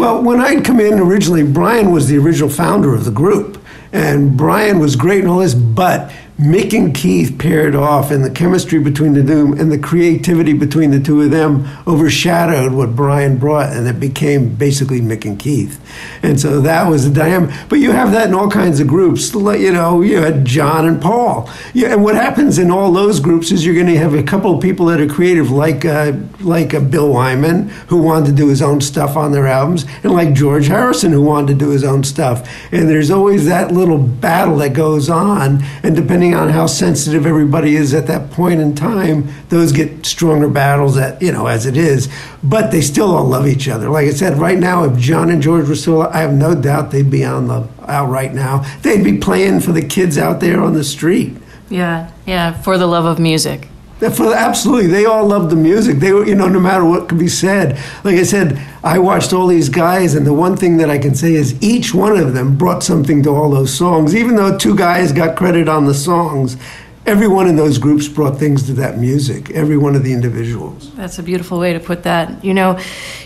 well, 0.00 0.22
when 0.22 0.40
I'd 0.40 0.64
come 0.64 0.80
in 0.80 0.98
originally, 0.98 1.42
Brian 1.42 1.92
was 1.92 2.08
the 2.08 2.16
original 2.16 2.48
founder 2.48 2.94
of 2.94 3.04
the 3.04 3.10
group. 3.10 3.62
And 3.92 4.34
Brian 4.34 4.78
was 4.78 4.96
great 4.96 5.20
and 5.20 5.28
all 5.28 5.40
this, 5.40 5.52
but 5.52 6.10
Mick 6.40 6.72
and 6.72 6.94
Keith 6.94 7.38
paired 7.38 7.74
off, 7.74 8.10
and 8.10 8.24
the 8.24 8.30
chemistry 8.30 8.78
between 8.78 9.12
the 9.12 9.22
two 9.22 9.52
and 9.58 9.70
the 9.70 9.78
creativity 9.78 10.54
between 10.54 10.90
the 10.90 10.98
two 10.98 11.20
of 11.20 11.30
them 11.30 11.68
overshadowed 11.86 12.72
what 12.72 12.96
Brian 12.96 13.36
brought, 13.36 13.70
and 13.70 13.86
it 13.86 14.00
became 14.00 14.54
basically 14.54 15.02
Mick 15.02 15.26
and 15.26 15.38
Keith. 15.38 15.78
And 16.22 16.40
so 16.40 16.62
that 16.62 16.88
was 16.88 17.04
the 17.04 17.10
dynamic. 17.10 17.54
But 17.68 17.80
you 17.80 17.92
have 17.92 18.12
that 18.12 18.28
in 18.28 18.34
all 18.34 18.50
kinds 18.50 18.80
of 18.80 18.86
groups. 18.86 19.34
You 19.34 19.70
know, 19.70 20.00
you 20.00 20.22
had 20.22 20.46
John 20.46 20.88
and 20.88 21.02
Paul. 21.02 21.50
Yeah, 21.74 21.92
and 21.92 22.02
what 22.02 22.14
happens 22.14 22.58
in 22.58 22.70
all 22.70 22.90
those 22.90 23.20
groups 23.20 23.52
is 23.52 23.66
you're 23.66 23.74
going 23.74 23.86
to 23.88 23.98
have 23.98 24.14
a 24.14 24.22
couple 24.22 24.54
of 24.54 24.62
people 24.62 24.86
that 24.86 24.98
are 24.98 25.06
creative, 25.06 25.50
like 25.50 25.84
uh, 25.84 26.12
like 26.40 26.72
a 26.72 26.80
Bill 26.80 27.12
Wyman, 27.12 27.68
who 27.88 28.00
wanted 28.00 28.26
to 28.26 28.32
do 28.32 28.48
his 28.48 28.62
own 28.62 28.80
stuff 28.80 29.14
on 29.14 29.32
their 29.32 29.46
albums, 29.46 29.84
and 30.02 30.12
like 30.12 30.32
George 30.32 30.68
Harrison, 30.68 31.12
who 31.12 31.20
wanted 31.20 31.48
to 31.48 31.66
do 31.66 31.68
his 31.68 31.84
own 31.84 32.02
stuff. 32.02 32.48
And 32.72 32.88
there's 32.88 33.10
always 33.10 33.44
that 33.44 33.72
little 33.72 33.98
battle 33.98 34.56
that 34.56 34.72
goes 34.72 35.10
on, 35.10 35.62
and 35.82 35.94
depending 35.94 36.29
depending 36.30 36.48
on 36.48 36.54
how 36.54 36.66
sensitive 36.66 37.26
everybody 37.26 37.74
is 37.74 37.92
at 37.92 38.06
that 38.06 38.30
point 38.30 38.60
in 38.60 38.74
time, 38.74 39.28
those 39.48 39.72
get 39.72 40.06
stronger 40.06 40.48
battles 40.48 40.96
at 40.96 41.20
you 41.20 41.32
know 41.32 41.46
as 41.46 41.66
it 41.66 41.76
is. 41.76 42.08
But 42.42 42.70
they 42.70 42.80
still 42.80 43.14
all 43.14 43.24
love 43.24 43.46
each 43.46 43.68
other. 43.68 43.88
Like 43.90 44.06
I 44.06 44.10
said, 44.10 44.38
right 44.38 44.58
now, 44.58 44.84
if 44.84 44.96
John 44.98 45.30
and 45.30 45.42
George 45.42 45.68
were 45.68 45.74
still, 45.74 46.02
I 46.02 46.18
have 46.18 46.32
no 46.32 46.54
doubt 46.54 46.90
they'd 46.92 47.10
be 47.10 47.24
on 47.24 47.48
the 47.48 47.68
out 47.88 48.10
right 48.10 48.32
now. 48.32 48.64
They'd 48.82 49.02
be 49.02 49.18
playing 49.18 49.60
for 49.60 49.72
the 49.72 49.82
kids 49.82 50.18
out 50.18 50.40
there 50.40 50.60
on 50.60 50.74
the 50.74 50.84
street. 50.84 51.36
Yeah, 51.68 52.12
yeah, 52.26 52.52
for 52.62 52.78
the 52.78 52.86
love 52.86 53.04
of 53.04 53.18
music. 53.18 53.68
For, 54.00 54.34
absolutely, 54.34 54.86
they 54.86 55.04
all 55.04 55.26
loved 55.26 55.50
the 55.50 55.56
music. 55.56 55.98
They 55.98 56.12
were, 56.12 56.26
you 56.26 56.34
know, 56.34 56.48
no 56.48 56.58
matter 56.58 56.86
what 56.86 57.08
could 57.08 57.18
be 57.18 57.28
said. 57.28 57.78
Like 58.02 58.16
I 58.16 58.22
said, 58.22 58.58
I 58.82 58.98
watched 58.98 59.34
all 59.34 59.46
these 59.46 59.68
guys, 59.68 60.14
and 60.14 60.26
the 60.26 60.32
one 60.32 60.56
thing 60.56 60.78
that 60.78 60.88
I 60.88 60.96
can 60.96 61.14
say 61.14 61.34
is 61.34 61.60
each 61.62 61.92
one 61.92 62.16
of 62.16 62.32
them 62.32 62.56
brought 62.56 62.82
something 62.82 63.22
to 63.24 63.30
all 63.30 63.50
those 63.50 63.72
songs. 63.72 64.14
Even 64.16 64.36
though 64.36 64.56
two 64.56 64.74
guys 64.74 65.12
got 65.12 65.36
credit 65.36 65.68
on 65.68 65.84
the 65.84 65.92
songs, 65.92 66.56
every 67.04 67.28
one 67.28 67.46
of 67.46 67.56
those 67.56 67.76
groups 67.76 68.08
brought 68.08 68.38
things 68.38 68.62
to 68.68 68.72
that 68.74 68.98
music. 68.98 69.50
Every 69.50 69.76
one 69.76 69.94
of 69.94 70.02
the 70.02 70.14
individuals. 70.14 70.94
That's 70.94 71.18
a 71.18 71.22
beautiful 71.22 71.58
way 71.58 71.74
to 71.74 71.80
put 71.80 72.04
that. 72.04 72.42
You 72.42 72.54
know, 72.54 72.78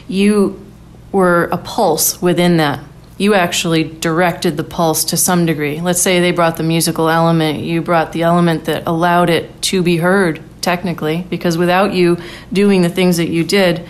you 0.09 0.61
were 1.13 1.45
a 1.53 1.59
pulse 1.59 2.21
within 2.21 2.57
that 2.57 2.81
you 3.17 3.33
actually 3.35 3.85
directed 3.85 4.57
the 4.57 4.65
pulse 4.65 5.05
to 5.05 5.17
some 5.17 5.47
degree. 5.47 5.81
Let's 5.81 6.03
say 6.03 6.19
they 6.19 6.33
brought 6.33 6.57
the 6.57 6.65
musical 6.65 7.09
element, 7.09 7.61
you 7.61 7.81
brought 7.81 8.13
the 8.13 8.23
element 8.23 8.65
that 8.65 8.83
allowed 8.87 9.31
it 9.31 9.63
to 9.63 9.85
be 9.85 9.99
heard 9.99 10.43
technically, 10.65 11.25
because 11.31 11.57
without 11.57 11.93
you 11.93 12.19
doing 12.53 12.83
the 12.83 12.89
things 12.89 13.19
that 13.19 13.29
you 13.29 13.45
did, 13.45 13.87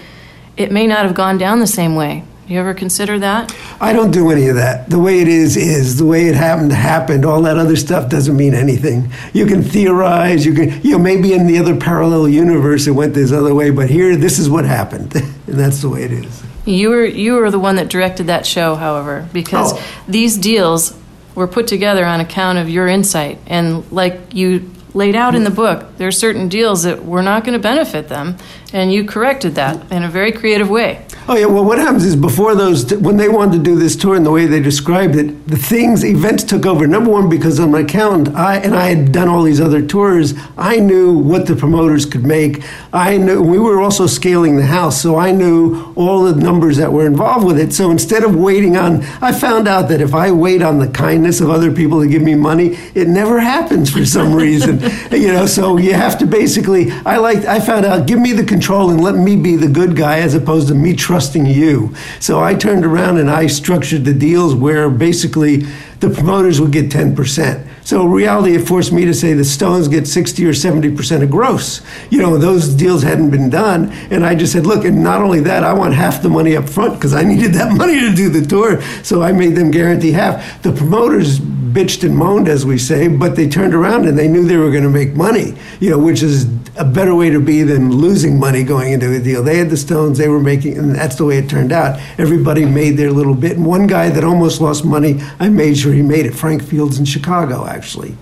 it 0.57 0.71
may 0.71 0.87
not 0.87 1.07
have 1.07 1.15
gone 1.15 1.39
down 1.39 1.61
the 1.61 1.67
same 1.67 1.95
way. 1.95 2.25
You 2.47 2.61
ever 2.61 2.75
consider 2.75 3.19
that? 3.21 3.57
I 3.81 3.95
don't 3.95 4.11
do 4.11 4.31
any 4.31 4.49
of 4.49 4.57
that. 4.57 4.91
The 4.91 4.99
way 4.99 5.21
it 5.21 5.29
is 5.29 5.57
is 5.57 5.97
the 5.97 6.05
way 6.05 6.29
it 6.29 6.35
happened 6.35 6.73
happened. 6.73 7.25
All 7.25 7.41
that 7.43 7.57
other 7.57 7.75
stuff 7.75 8.11
doesn't 8.11 8.37
mean 8.37 8.53
anything. 8.53 9.11
You 9.33 9.47
can 9.47 9.63
theorize. 9.63 10.45
You 10.45 10.53
can, 10.53 10.83
you 10.83 10.93
know, 10.93 10.99
maybe 10.99 11.33
in 11.33 11.47
the 11.47 11.59
other 11.59 11.75
parallel 11.75 12.29
universe 12.29 12.87
it 12.87 12.91
went 12.91 13.15
this 13.15 13.33
other 13.33 13.55
way, 13.55 13.71
but 13.71 13.89
here 13.89 14.15
this 14.17 14.39
is 14.39 14.51
what 14.51 14.67
happened, 14.67 15.15
and 15.15 15.33
that's 15.47 15.81
the 15.81 15.89
way 15.89 16.03
it 16.03 16.13
is. 16.13 16.43
You 16.67 16.91
were 16.91 17.05
you 17.05 17.35
were 17.35 17.51
the 17.51 17.59
one 17.59 17.77
that 17.77 17.89
directed 17.89 18.27
that 18.27 18.45
show, 18.45 18.75
however, 18.75 19.27
because 19.33 19.73
oh. 19.73 19.83
these 20.07 20.37
deals 20.37 20.95
were 21.35 21.49
put 21.49 21.67
together 21.67 22.05
on 22.05 22.21
account 22.21 22.59
of 22.59 22.69
your 22.69 22.89
insight, 22.89 23.39
and 23.47 23.91
like 23.91 24.35
you 24.35 24.71
laid 24.95 25.17
out 25.17 25.35
in 25.35 25.45
the 25.45 25.51
book, 25.51 25.97
there 25.99 26.09
are 26.09 26.13
certain 26.13 26.49
deals 26.49 26.85
that 26.85 27.05
were 27.05 27.23
not 27.23 27.45
going 27.45 27.53
to 27.53 27.63
benefit 27.63 28.09
them, 28.09 28.37
and 28.73 28.93
you 28.93 29.05
corrected 29.05 29.57
that 29.57 29.93
in 29.93 30.03
a 30.03 30.09
very 30.09 30.33
creative 30.33 30.71
way. 30.71 31.05
Oh 31.27 31.37
yeah. 31.39 31.47
Well, 31.47 31.65
what 31.65 31.79
happens 31.79 32.05
is 32.05 32.17
before 32.17 32.55
those, 32.55 32.93
when 32.93 33.17
they 33.17 33.31
wanted 33.31 33.57
to 33.57 33.63
do 33.63 33.79
this 33.79 33.97
tour 33.97 34.15
and 34.15 34.27
the 34.27 34.31
way 34.31 34.45
they 34.45 34.61
described 34.61 35.17
it, 35.17 35.47
the 35.49 35.57
things, 35.57 36.05
events 36.05 36.45
took 36.45 36.67
over. 36.67 36.87
Number 36.87 37.11
one, 37.11 37.31
because 37.31 37.59
I'm 37.59 37.75
an 37.75 37.87
accountant, 37.87 38.37
I 38.37 38.57
and 38.57 38.75
I 38.75 38.91
had 38.91 39.11
done 39.11 39.29
all 39.29 39.43
these 39.43 39.61
other 39.61 39.81
tours. 39.81 40.35
I 40.59 40.77
knew 40.77 41.17
what 41.17 41.47
the 41.47 41.57
promoters 41.57 42.05
could 42.05 42.25
make. 42.25 42.63
I 42.93 43.17
knew 43.17 43.41
we 43.41 43.59
were 43.59 43.81
also 43.81 44.07
scaling 44.07 44.57
the 44.57 44.67
house, 44.67 45.01
so 45.01 45.17
I 45.17 45.31
knew 45.31 45.95
all 45.97 46.25
the 46.25 46.35
numbers 46.35 46.77
that 46.77 46.93
were 46.93 47.07
involved 47.07 47.47
with 47.47 47.59
it. 47.59 47.73
So 47.73 47.91
instead 47.91 48.23
of 48.23 48.37
waiting 48.37 48.77
on, 48.77 49.03
I 49.23 49.33
found 49.33 49.67
out 49.67 49.89
that 49.89 50.03
if 50.03 50.15
I 50.15 50.31
wait 50.31 50.61
on 50.61 50.79
the 50.79 50.89
kindness 50.89 51.41
of 51.41 51.49
other 51.49 51.73
people 51.73 52.03
to 52.03 52.07
give 52.07 52.21
me 52.21 52.35
money, 52.35 52.77
it 52.95 53.09
never 53.09 53.41
happens 53.41 53.91
for 53.91 54.05
some 54.05 54.35
reason. 54.45 54.79
you 55.11 55.33
know, 55.33 55.47
so 55.47 55.79
you 55.79 55.95
have 55.95 56.19
to 56.19 56.27
basically. 56.27 56.91
I 57.07 57.17
like. 57.17 57.47
I 57.47 57.61
found 57.61 57.87
out. 57.87 58.07
Give 58.07 58.21
me 58.21 58.33
the 58.33 58.45
control 58.45 58.91
and 58.91 59.03
let 59.03 59.15
me 59.15 59.37
be 59.37 59.57
the 59.57 59.69
good 59.69 59.97
guy 59.97 60.19
as 60.19 60.35
opposed 60.35 60.69
to 60.69 60.75
me 60.75 60.95
trusting 61.15 61.47
you. 61.47 61.95
So 62.19 62.43
I 62.43 62.57
turned 62.57 62.85
around 62.85 63.19
and 63.19 63.31
I 63.31 63.47
structured 63.47 64.05
the 64.05 64.13
deals 64.13 64.53
where 64.53 64.91
basically 64.91 65.59
the 66.01 66.11
promoters 66.11 66.61
would 66.61 66.73
get 66.73 66.91
10%. 66.91 67.65
So 67.85 68.03
in 68.03 68.11
reality, 68.11 68.57
it 68.57 68.67
forced 68.67 68.93
me 68.93 69.05
to 69.05 69.15
say 69.15 69.33
the 69.33 69.45
Stones 69.45 69.87
get 69.87 70.09
60 70.09 70.45
or 70.45 70.51
70% 70.51 71.23
of 71.23 71.31
gross. 71.31 71.83
You 72.11 72.21
know, 72.21 72.37
those 72.37 72.75
deals 72.75 73.05
hadn't 73.05 73.31
been 73.31 73.49
done. 73.49 73.93
And 74.11 74.27
I 74.27 74.35
just 74.35 74.53
said, 74.53 74.67
look, 74.67 74.85
and 74.85 75.05
not 75.05 75.21
only 75.21 75.39
that, 75.43 75.63
I 75.63 75.73
want 75.73 75.95
half 75.95 76.21
the 76.21 76.29
money 76.29 76.57
up 76.57 76.69
front 76.69 76.95
because 76.95 77.15
I 77.15 77.23
needed 77.23 77.53
that 77.53 77.73
money 77.77 78.01
to 78.01 78.13
do 78.13 78.29
the 78.29 78.45
tour. 78.45 78.83
So 79.05 79.23
I 79.23 79.31
made 79.31 79.55
them 79.55 79.71
guarantee 79.71 80.11
half. 80.11 80.63
The 80.65 80.73
promoters 80.73 81.39
bitched 81.75 82.05
and 82.05 82.17
moaned, 82.17 82.49
as 82.49 82.65
we 82.65 82.79
say, 82.79 83.09
but 83.09 83.35
they 83.35 83.49
turned 83.49 83.75
around 83.75 84.07
and 84.07 84.17
they 84.17 84.29
knew 84.29 84.47
they 84.47 84.57
were 84.57 84.71
going 84.71 84.85
to 84.85 84.91
make 84.91 85.15
money, 85.15 85.55
you 85.81 85.91
know, 85.91 85.99
which 85.99 86.23
is 86.23 86.45
a 86.77 86.85
better 86.85 87.15
way 87.15 87.31
to 87.31 87.41
be 87.41 87.63
than 87.63 87.91
losing 87.91 88.39
money 88.39 88.63
going 88.63 88.93
into 88.93 89.13
a 89.13 89.21
deal. 89.21 89.43
They 89.43 89.59
had 89.59 89.71
the 89.71 89.77
Stones, 89.77 90.17
they 90.17 90.29
were 90.29 90.41
making, 90.41 90.79
and 90.79 90.95
that's 90.95 91.17
the 91.17 91.25
way 91.25 91.39
it 91.39 91.51
turned 91.51 91.73
out. 91.73 92.01
Everybody 92.17 92.65
made 92.65 92.93
their 92.93 93.11
little 93.11 93.35
bit. 93.35 93.57
And 93.57 93.67
one 93.67 93.89
guy 93.89 94.09
that 94.11 94.23
almost 94.23 94.61
lost 94.61 94.85
money, 94.85 95.21
I 95.41 95.49
made 95.49 95.77
sure 95.77 95.93
he 95.93 96.03
made 96.03 96.27
it. 96.27 96.35
Frank 96.35 96.63
Fields 96.63 96.99
in 96.99 97.05
Chicago, 97.05 97.67
actually. 97.67 98.17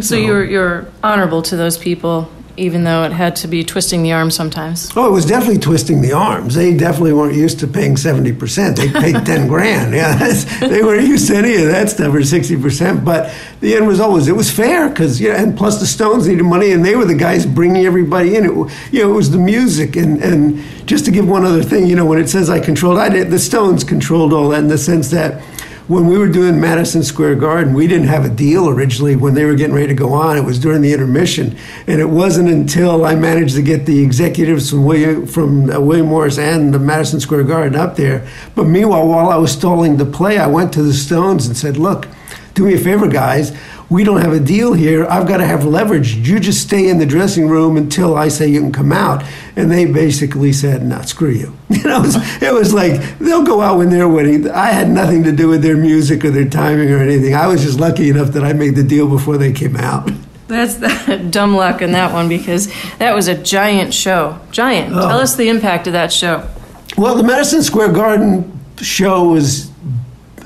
So 0.00 0.14
you're 0.14 0.44
you're 0.44 0.86
honorable 1.02 1.42
to 1.42 1.56
those 1.56 1.78
people, 1.78 2.30
even 2.56 2.84
though 2.84 3.04
it 3.04 3.12
had 3.12 3.36
to 3.36 3.48
be 3.48 3.62
twisting 3.64 4.02
the 4.02 4.12
arm 4.12 4.30
sometimes. 4.30 4.90
Oh, 4.96 5.06
it 5.06 5.10
was 5.12 5.26
definitely 5.26 5.58
twisting 5.58 6.00
the 6.00 6.12
arms. 6.12 6.54
They 6.54 6.76
definitely 6.76 7.12
weren't 7.12 7.34
used 7.34 7.60
to 7.60 7.66
paying 7.66 7.94
70%. 7.94 8.76
They 8.76 8.88
paid 8.90 9.26
10 9.26 9.46
grand. 9.48 9.94
Yeah, 9.94 10.16
that's- 10.16 10.44
they 10.60 10.82
weren't 10.82 11.06
used 11.06 11.28
to 11.28 11.36
any 11.36 11.54
of 11.56 11.66
that 11.68 11.90
stuff 11.90 12.14
or 12.14 12.18
60%. 12.20 13.04
But 13.04 13.32
the 13.60 13.74
end 13.74 13.88
result 13.88 14.12
was 14.12 14.28
it 14.28 14.36
was 14.36 14.50
fair 14.50 14.88
because, 14.88 15.20
you 15.20 15.28
know, 15.30 15.36
and 15.36 15.56
plus 15.56 15.80
the 15.80 15.86
Stones 15.86 16.26
needed 16.28 16.44
money 16.44 16.72
and 16.72 16.84
they 16.84 16.96
were 16.96 17.04
the 17.04 17.14
guys 17.14 17.44
bringing 17.46 17.84
everybody 17.84 18.36
in. 18.36 18.44
It, 18.44 18.52
you 18.92 19.02
know, 19.02 19.10
it 19.10 19.14
was 19.14 19.30
the 19.30 19.38
music. 19.38 19.96
And, 19.96 20.22
and 20.22 20.62
just 20.86 21.04
to 21.06 21.10
give 21.10 21.28
one 21.28 21.44
other 21.44 21.62
thing, 21.62 21.86
you 21.86 21.96
know, 21.96 22.06
when 22.06 22.18
it 22.18 22.28
says 22.28 22.48
I 22.50 22.60
controlled, 22.60 22.98
I 22.98 23.08
did, 23.08 23.30
the 23.30 23.38
Stones 23.38 23.84
controlled 23.84 24.32
all 24.32 24.48
that 24.50 24.60
in 24.60 24.68
the 24.68 24.78
sense 24.78 25.10
that 25.10 25.42
when 25.88 26.06
we 26.06 26.18
were 26.18 26.28
doing 26.28 26.60
Madison 26.60 27.04
Square 27.04 27.36
Garden, 27.36 27.72
we 27.72 27.86
didn't 27.86 28.08
have 28.08 28.24
a 28.24 28.28
deal 28.28 28.68
originally 28.68 29.14
when 29.14 29.34
they 29.34 29.44
were 29.44 29.54
getting 29.54 29.74
ready 29.74 29.86
to 29.86 29.94
go 29.94 30.12
on. 30.12 30.36
It 30.36 30.44
was 30.44 30.58
during 30.58 30.82
the 30.82 30.92
intermission, 30.92 31.56
and 31.86 32.00
it 32.00 32.08
wasn't 32.08 32.48
until 32.48 33.04
I 33.04 33.14
managed 33.14 33.54
to 33.54 33.62
get 33.62 33.86
the 33.86 34.02
executives 34.02 34.70
from 34.70 34.84
William 34.84 35.26
from 35.26 35.70
uh, 35.70 35.78
William 35.78 36.06
Morris 36.06 36.38
and 36.38 36.74
the 36.74 36.80
Madison 36.80 37.20
Square 37.20 37.44
Garden 37.44 37.78
up 37.78 37.94
there. 37.94 38.26
But 38.56 38.64
meanwhile, 38.64 39.06
while 39.06 39.28
I 39.28 39.36
was 39.36 39.52
stalling 39.52 39.96
the 39.96 40.06
play, 40.06 40.38
I 40.38 40.48
went 40.48 40.72
to 40.72 40.82
the 40.82 40.92
Stones 40.92 41.46
and 41.46 41.56
said, 41.56 41.76
"Look, 41.76 42.08
do 42.54 42.64
me 42.64 42.74
a 42.74 42.78
favor, 42.78 43.06
guys." 43.06 43.56
We 43.88 44.02
don't 44.02 44.20
have 44.20 44.32
a 44.32 44.40
deal 44.40 44.72
here. 44.72 45.06
I've 45.06 45.28
got 45.28 45.36
to 45.36 45.46
have 45.46 45.64
leverage. 45.64 46.16
You 46.16 46.40
just 46.40 46.60
stay 46.62 46.88
in 46.88 46.98
the 46.98 47.06
dressing 47.06 47.48
room 47.48 47.76
until 47.76 48.16
I 48.16 48.28
say 48.28 48.48
you 48.48 48.60
can 48.60 48.72
come 48.72 48.92
out. 48.92 49.24
And 49.54 49.70
they 49.70 49.86
basically 49.86 50.52
said, 50.52 50.82
"No, 50.82 51.02
screw 51.02 51.30
you." 51.30 51.56
You 51.76 51.92
know, 51.92 51.98
it 51.98 52.06
was, 52.06 52.42
it 52.42 52.52
was 52.52 52.74
like 52.74 53.18
they'll 53.20 53.44
go 53.44 53.60
out 53.60 53.78
when 53.78 53.90
they're 53.90 54.08
winning. 54.08 54.50
I 54.50 54.70
had 54.70 54.90
nothing 54.90 55.22
to 55.22 55.30
do 55.30 55.46
with 55.46 55.62
their 55.62 55.76
music 55.76 56.24
or 56.24 56.30
their 56.30 56.48
timing 56.48 56.90
or 56.90 56.98
anything. 56.98 57.34
I 57.34 57.46
was 57.46 57.62
just 57.62 57.78
lucky 57.78 58.10
enough 58.10 58.28
that 58.28 58.42
I 58.42 58.54
made 58.54 58.74
the 58.74 58.82
deal 58.82 59.08
before 59.08 59.38
they 59.38 59.52
came 59.52 59.76
out. 59.76 60.10
That's 60.48 60.76
that 60.76 61.30
dumb 61.30 61.54
luck 61.54 61.82
in 61.82 61.92
that 61.92 62.12
one 62.12 62.28
because 62.28 62.72
that 62.98 63.14
was 63.14 63.28
a 63.28 63.40
giant 63.40 63.94
show. 63.94 64.40
Giant. 64.50 64.92
Tell 64.92 65.18
oh. 65.18 65.22
us 65.22 65.36
the 65.36 65.48
impact 65.48 65.86
of 65.86 65.92
that 65.92 66.12
show. 66.12 66.48
Well, 66.96 67.14
the 67.14 67.22
Madison 67.22 67.62
Square 67.62 67.92
Garden 67.92 68.58
show 68.78 69.28
was 69.28 69.70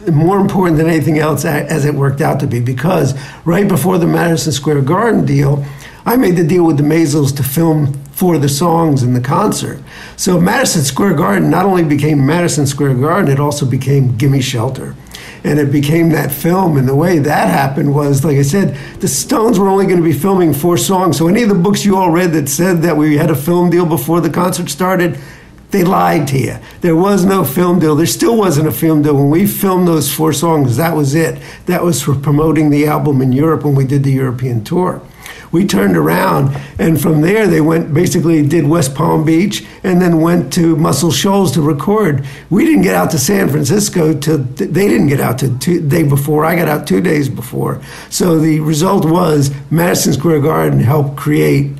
more 0.08 0.38
important 0.38 0.76
than 0.76 0.88
anything 0.88 1.18
else 1.18 1.44
as 1.44 1.84
it 1.84 1.94
worked 1.94 2.20
out 2.20 2.40
to 2.40 2.46
be 2.46 2.60
because 2.60 3.18
right 3.44 3.68
before 3.68 3.98
the 3.98 4.06
Madison 4.06 4.52
Square 4.52 4.82
Garden 4.82 5.24
deal, 5.24 5.64
I 6.06 6.16
made 6.16 6.36
the 6.36 6.46
deal 6.46 6.64
with 6.64 6.76
the 6.76 6.82
Maysles 6.82 7.36
to 7.36 7.42
film 7.42 7.92
for 8.10 8.38
the 8.38 8.48
songs 8.48 9.02
in 9.02 9.14
the 9.14 9.20
concert. 9.20 9.82
So 10.16 10.40
Madison 10.40 10.82
Square 10.82 11.14
Garden 11.14 11.50
not 11.50 11.66
only 11.66 11.84
became 11.84 12.24
Madison 12.26 12.66
Square 12.66 12.94
Garden, 12.94 13.30
it 13.30 13.40
also 13.40 13.66
became 13.66 14.16
Gimme 14.16 14.40
Shelter. 14.40 14.94
And 15.42 15.58
it 15.58 15.72
became 15.72 16.10
that 16.10 16.30
film. 16.30 16.76
And 16.76 16.86
the 16.86 16.94
way 16.94 17.18
that 17.18 17.48
happened 17.48 17.94
was, 17.94 18.24
like 18.24 18.36
I 18.36 18.42
said, 18.42 18.76
the 19.00 19.08
Stones 19.08 19.58
were 19.58 19.68
only 19.68 19.86
going 19.86 19.96
to 19.96 20.04
be 20.04 20.12
filming 20.12 20.52
four 20.52 20.76
songs. 20.76 21.16
So 21.16 21.28
any 21.28 21.42
of 21.42 21.48
the 21.48 21.54
books 21.54 21.84
you 21.84 21.96
all 21.96 22.10
read 22.10 22.32
that 22.32 22.48
said 22.50 22.82
that 22.82 22.96
we 22.96 23.16
had 23.16 23.30
a 23.30 23.34
film 23.34 23.70
deal 23.70 23.86
before 23.86 24.20
the 24.20 24.28
concert 24.28 24.68
started, 24.68 25.18
they 25.70 25.84
lied 25.84 26.28
to 26.28 26.38
you. 26.38 26.56
There 26.80 26.96
was 26.96 27.24
no 27.24 27.44
film 27.44 27.78
deal. 27.78 27.94
There 27.94 28.06
still 28.06 28.36
wasn't 28.36 28.68
a 28.68 28.72
film 28.72 29.02
deal. 29.02 29.14
When 29.14 29.30
we 29.30 29.46
filmed 29.46 29.86
those 29.86 30.12
four 30.12 30.32
songs, 30.32 30.76
that 30.76 30.96
was 30.96 31.14
it. 31.14 31.40
That 31.66 31.84
was 31.84 32.02
for 32.02 32.14
promoting 32.14 32.70
the 32.70 32.86
album 32.86 33.22
in 33.22 33.32
Europe 33.32 33.64
when 33.64 33.74
we 33.74 33.86
did 33.86 34.02
the 34.04 34.12
European 34.12 34.64
tour. 34.64 35.00
We 35.52 35.66
turned 35.66 35.96
around, 35.96 36.56
and 36.78 37.00
from 37.00 37.22
there 37.22 37.48
they 37.48 37.60
went 37.60 37.92
basically 37.92 38.46
did 38.46 38.68
West 38.68 38.94
Palm 38.94 39.24
Beach, 39.24 39.66
and 39.82 40.00
then 40.00 40.20
went 40.20 40.52
to 40.52 40.76
Muscle 40.76 41.10
Shoals 41.10 41.50
to 41.52 41.62
record. 41.62 42.24
We 42.50 42.64
didn't 42.64 42.82
get 42.82 42.94
out 42.94 43.10
to 43.10 43.18
San 43.18 43.48
Francisco 43.48 44.14
till 44.14 44.38
they 44.38 44.66
didn't 44.66 45.08
get 45.08 45.20
out 45.20 45.38
to 45.38 45.58
two 45.58 45.80
day 45.86 46.04
before. 46.04 46.44
I 46.44 46.54
got 46.54 46.68
out 46.68 46.86
two 46.86 47.00
days 47.00 47.28
before. 47.28 47.82
So 48.10 48.38
the 48.38 48.60
result 48.60 49.04
was 49.04 49.50
Madison 49.70 50.12
Square 50.12 50.42
Garden 50.42 50.80
helped 50.80 51.16
create 51.16 51.72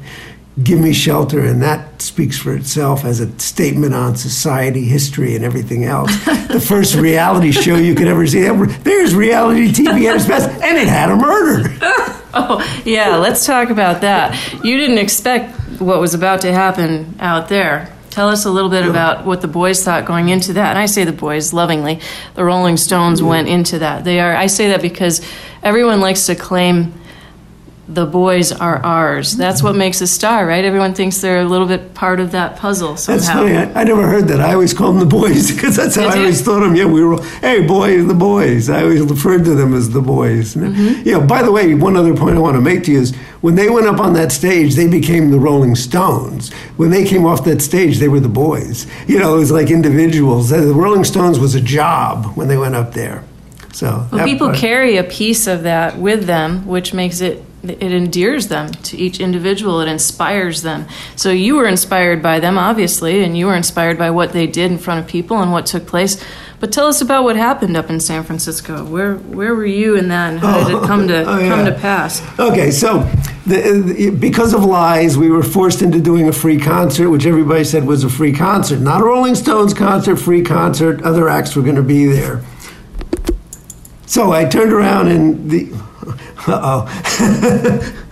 Give 0.62 0.80
Me 0.80 0.92
Shelter, 0.92 1.40
and 1.40 1.62
that 1.62 2.02
speaks 2.02 2.38
for 2.38 2.54
itself 2.54 3.04
as 3.04 3.20
a 3.20 3.38
statement 3.38 3.94
on 3.94 4.16
society, 4.16 4.84
history, 4.84 5.36
and 5.36 5.44
everything 5.44 5.84
else. 5.84 6.12
the 6.24 6.60
first 6.60 6.94
reality 6.94 7.52
show 7.52 7.76
you 7.76 7.94
could 7.94 8.08
ever 8.08 8.26
see. 8.26 8.40
There's 8.40 9.14
reality 9.14 9.68
TV 9.68 10.08
at 10.08 10.16
its 10.16 10.26
best, 10.26 10.48
and 10.62 10.76
it 10.76 10.88
had 10.88 11.10
a 11.10 11.16
murder. 11.16 11.68
Oh, 12.32 12.82
yeah, 12.84 13.16
let's 13.16 13.44
talk 13.44 13.70
about 13.70 14.02
that. 14.02 14.38
You 14.64 14.76
didn't 14.76 14.98
expect 14.98 15.80
what 15.80 15.98
was 16.00 16.14
about 16.14 16.42
to 16.42 16.52
happen 16.52 17.16
out 17.18 17.48
there. 17.48 17.92
Tell 18.10 18.28
us 18.28 18.44
a 18.44 18.50
little 18.50 18.70
bit 18.70 18.86
about 18.86 19.26
what 19.26 19.40
the 19.40 19.48
boys 19.48 19.84
thought 19.84 20.04
going 20.04 20.28
into 20.28 20.52
that. 20.52 20.70
And 20.70 20.78
I 20.78 20.86
say 20.86 21.04
the 21.04 21.12
boys 21.12 21.52
lovingly. 21.52 22.00
The 22.34 22.44
Rolling 22.44 22.76
Stones 22.76 23.20
went 23.22 23.48
into 23.48 23.80
that. 23.80 24.04
They 24.04 24.20
are 24.20 24.34
I 24.34 24.46
say 24.46 24.68
that 24.68 24.82
because 24.82 25.20
everyone 25.62 26.00
likes 26.00 26.26
to 26.26 26.34
claim 26.36 26.92
the 27.92 28.06
boys 28.06 28.52
are 28.52 28.76
ours. 28.84 29.36
That's 29.36 29.62
what 29.62 29.74
makes 29.74 30.00
a 30.00 30.06
star, 30.06 30.46
right? 30.46 30.64
Everyone 30.64 30.94
thinks 30.94 31.20
they're 31.20 31.40
a 31.40 31.44
little 31.44 31.66
bit 31.66 31.92
part 31.94 32.20
of 32.20 32.30
that 32.32 32.56
puzzle 32.56 32.96
somehow. 32.96 33.18
That's 33.18 33.32
funny. 33.32 33.56
I, 33.56 33.80
I 33.80 33.84
never 33.84 34.06
heard 34.06 34.28
that. 34.28 34.40
I 34.40 34.52
always 34.52 34.72
called 34.72 34.94
them 34.94 35.00
the 35.00 35.06
boys 35.06 35.50
because 35.54 35.76
that's 35.76 35.96
how 35.96 36.02
Did 36.02 36.10
I 36.12 36.14
you? 36.14 36.20
always 36.22 36.40
thought 36.42 36.62
of 36.62 36.68
them. 36.68 36.76
Yeah, 36.76 36.86
we 36.86 37.02
were, 37.04 37.20
hey, 37.40 37.66
boys, 37.66 38.06
the 38.06 38.14
boys. 38.14 38.70
I 38.70 38.82
always 38.82 39.00
referred 39.02 39.44
to 39.46 39.54
them 39.54 39.74
as 39.74 39.90
the 39.90 40.00
boys. 40.00 40.54
Mm-hmm. 40.54 41.06
You 41.08 41.18
know, 41.18 41.26
by 41.26 41.42
the 41.42 41.50
way, 41.52 41.74
one 41.74 41.96
other 41.96 42.16
point 42.16 42.36
I 42.36 42.40
want 42.40 42.54
to 42.56 42.60
make 42.60 42.84
to 42.84 42.92
you 42.92 43.00
is 43.00 43.14
when 43.40 43.56
they 43.56 43.68
went 43.68 43.86
up 43.88 43.98
on 43.98 44.12
that 44.12 44.30
stage, 44.32 44.74
they 44.76 44.86
became 44.88 45.30
the 45.30 45.38
Rolling 45.40 45.74
Stones. 45.74 46.52
When 46.76 46.90
they 46.90 47.04
came 47.04 47.26
off 47.26 47.44
that 47.44 47.60
stage, 47.60 47.98
they 47.98 48.08
were 48.08 48.20
the 48.20 48.28
boys. 48.28 48.86
You 49.08 49.18
know, 49.18 49.34
it 49.34 49.38
was 49.40 49.50
like 49.50 49.70
individuals. 49.70 50.50
The 50.50 50.72
Rolling 50.72 51.04
Stones 51.04 51.38
was 51.40 51.54
a 51.54 51.60
job 51.60 52.36
when 52.36 52.48
they 52.48 52.56
went 52.56 52.74
up 52.76 52.92
there. 52.94 53.24
So 53.72 54.06
Well, 54.12 54.24
people 54.26 54.48
part- 54.48 54.58
carry 54.58 54.96
a 54.96 55.04
piece 55.04 55.46
of 55.46 55.62
that 55.62 55.96
with 55.96 56.24
them, 56.26 56.66
which 56.66 56.92
makes 56.92 57.20
it 57.20 57.42
it 57.62 57.92
endears 57.92 58.48
them 58.48 58.72
to 58.72 58.96
each 58.96 59.20
individual. 59.20 59.80
It 59.80 59.88
inspires 59.88 60.62
them. 60.62 60.86
So 61.16 61.30
you 61.30 61.56
were 61.56 61.66
inspired 61.66 62.22
by 62.22 62.40
them, 62.40 62.56
obviously, 62.56 63.22
and 63.22 63.36
you 63.36 63.46
were 63.46 63.56
inspired 63.56 63.98
by 63.98 64.10
what 64.10 64.32
they 64.32 64.46
did 64.46 64.72
in 64.72 64.78
front 64.78 65.00
of 65.04 65.06
people 65.06 65.40
and 65.42 65.52
what 65.52 65.66
took 65.66 65.86
place. 65.86 66.22
But 66.58 66.72
tell 66.72 66.86
us 66.86 67.00
about 67.00 67.24
what 67.24 67.36
happened 67.36 67.76
up 67.76 67.88
in 67.90 68.00
San 68.00 68.22
Francisco. 68.22 68.84
Where 68.84 69.14
where 69.16 69.54
were 69.54 69.66
you 69.66 69.96
in 69.96 70.08
that, 70.08 70.30
and 70.32 70.40
how 70.40 70.58
did 70.64 70.68
it 70.68 70.74
oh, 70.74 70.86
come 70.86 71.08
to 71.08 71.24
Oh, 71.24 71.38
yeah. 71.38 71.48
come 71.48 71.64
to 71.64 71.72
pass? 71.72 72.22
Okay, 72.38 72.70
so 72.70 72.98
the, 73.46 73.82
the, 73.84 74.10
because 74.10 74.52
of 74.52 74.64
lies, 74.64 75.16
we 75.16 75.30
were 75.30 75.42
forced 75.42 75.80
into 75.80 76.00
doing 76.00 76.28
a 76.28 76.32
free 76.32 76.58
concert, 76.58 77.08
which 77.08 77.24
everybody 77.24 77.64
said 77.64 77.86
was 77.86 78.04
a 78.04 78.10
free 78.10 78.32
concert. 78.34 78.80
Not 78.80 79.00
a 79.00 79.04
Rolling 79.04 79.34
Stones 79.34 79.72
concert, 79.72 80.16
free 80.16 80.42
concert. 80.42 81.02
Other 81.02 81.28
acts 81.30 81.56
were 81.56 81.62
going 81.62 81.76
to 81.76 81.82
be 81.82 82.06
there. 82.06 82.42
So 84.06 84.32
I 84.32 84.44
turned 84.44 84.72
around 84.72 85.08
and 85.08 85.50
the. 85.50 85.89
Oh. 86.46 87.96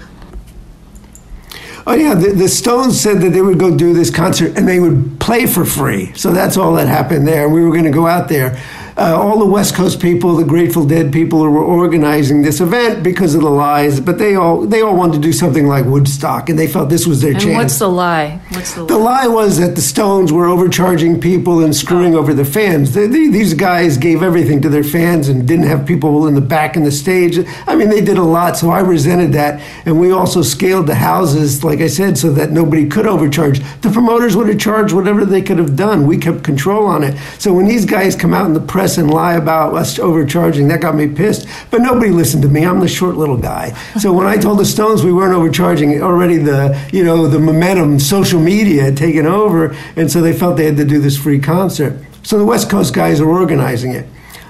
Oh 1.89 1.95
yeah, 1.95 2.15
the, 2.15 2.33
the 2.33 2.49
Stones 2.49 3.01
said 3.01 3.23
that 3.23 3.31
they 3.31 3.41
would 3.41 3.59
go 3.59 3.75
do 3.75 3.95
this 3.95 4.11
concert 4.11 4.59
and 4.59 4.69
they 4.69 4.79
would 4.79 5.19
play 5.21 5.47
for 5.47 5.65
free. 5.65 6.13
So 6.13 6.35
that's 6.35 6.59
all 6.59 6.75
that 6.75 6.87
happened 6.87 7.27
there. 7.27 7.49
We 7.49 7.63
were 7.63 7.71
going 7.71 7.85
to 7.85 7.91
go 7.91 8.07
out 8.07 8.29
there. 8.29 8.61
Uh, 8.99 9.17
all 9.17 9.39
the 9.39 9.47
West 9.47 9.75
Coast 9.75 10.01
people, 10.01 10.37
the 10.37 10.45
Grateful 10.45 10.85
Dead 10.85 11.13
people, 11.13 11.41
were 11.41 11.63
organizing 11.65 12.43
this 12.43 12.61
event 12.61 13.03
because 13.03 13.35
of 13.35 13.43
the 13.43 13.51
lies. 13.51 14.01
But 14.01 14.19
they 14.19 14.35
all 14.35 14.63
they 14.67 14.81
all 14.83 14.97
wanted 14.97 15.15
to 15.15 15.21
do 15.21 15.33
something 15.33 15.67
like 15.69 15.85
Woodstock, 15.85 16.49
and 16.49 16.59
they 16.59 16.67
felt 16.67 16.89
this 16.89 17.07
was 17.07 17.21
their 17.21 17.33
And 17.33 17.41
chance. 17.41 17.57
what's 17.57 17.79
the 17.79 17.89
lie? 17.89 18.41
What's 18.51 18.75
the, 18.75 18.85
The 18.87 18.99
lie 18.99 19.29
was 19.29 19.59
that 19.59 19.77
the 19.77 19.81
Stones 19.83 20.33
were 20.33 20.47
overcharging 20.47 21.21
people 21.21 21.63
and 21.65 21.75
screwing 21.75 22.15
over 22.17 22.35
the 22.35 22.45
fans. 22.45 22.93
They, 22.95 23.07
they, 23.07 23.29
these 23.29 23.55
guys 23.55 23.97
gave 23.97 24.23
everything 24.23 24.61
to 24.63 24.69
their 24.69 24.85
fans 24.85 25.29
and 25.29 25.47
didn't 25.47 25.67
have 25.67 25.87
people 25.87 26.27
in 26.27 26.35
the 26.35 26.41
back 26.41 26.77
in 26.77 26.83
the 26.83 26.91
stage. 26.93 27.39
I 27.69 27.77
mean, 27.77 27.91
they 27.91 28.01
did 28.01 28.19
a 28.19 28.25
lot, 28.25 28.57
so 28.57 28.71
I 28.71 28.81
resented 28.81 29.33
that. 29.35 29.61
And 29.87 30.01
we 30.01 30.11
also 30.11 30.43
scaled 30.43 30.87
the 30.89 30.97
houses, 30.97 31.63
like 31.63 31.81
I 31.81 31.87
said, 31.87 32.19
so 32.19 32.33
that 32.33 32.51
nobody 32.51 32.89
could 32.89 33.07
overcharge. 33.07 33.61
The 33.83 33.91
promoters 33.91 34.35
would 34.37 34.49
have 34.49 34.59
charged 34.59 34.93
whatever 34.93 35.25
they 35.25 35.43
could 35.43 35.59
have 35.59 35.77
done. 35.77 36.07
We 36.07 36.19
kept 36.19 36.43
control 36.43 36.87
on 36.87 37.05
it. 37.05 37.17
So 37.39 37.53
when 37.53 37.67
these 37.67 37.85
guys 37.85 38.17
come 38.17 38.35
out 38.35 38.47
in 38.47 38.55
the 38.55 38.61
press 38.61 38.88
and 38.97 39.11
lie 39.11 39.35
about 39.35 39.75
us 39.75 39.99
overcharging, 39.99 40.69
that 40.69 40.81
got 40.81 40.95
me 40.95 41.09
pissed. 41.09 41.47
But 41.71 41.83
nobody 41.83 42.11
listened 42.11 42.43
to 42.45 42.49
me. 42.49 42.65
I'm 42.65 42.81
the 42.81 42.89
short 42.89 43.17
little 43.17 43.37
guy. 43.37 43.73
So 44.01 44.13
when 44.13 44.27
I 44.27 44.37
told 44.37 44.59
the 44.59 44.65
Stones 44.65 45.05
we 45.05 45.13
weren't 45.13 45.35
overcharging, 45.35 46.01
already 46.03 46.39
the 46.39 46.81
you 46.93 47.05
know 47.05 47.27
the 47.27 47.39
momentum, 47.39 47.99
social 47.99 48.41
media 48.41 48.83
had 48.85 48.97
taken 48.97 49.27
over, 49.27 49.77
and 49.97 50.11
so 50.11 50.21
they 50.21 50.33
felt 50.33 50.57
they 50.57 50.65
had 50.65 50.77
to 50.77 50.85
do 50.85 51.01
this 51.01 51.19
free 51.19 51.41
concert. 51.41 51.99
So 52.23 52.39
the 52.39 52.45
West 52.45 52.71
Coast 52.71 52.95
guys 52.95 53.21
are 53.21 53.29
organizing 53.29 53.93
it. 53.93 54.07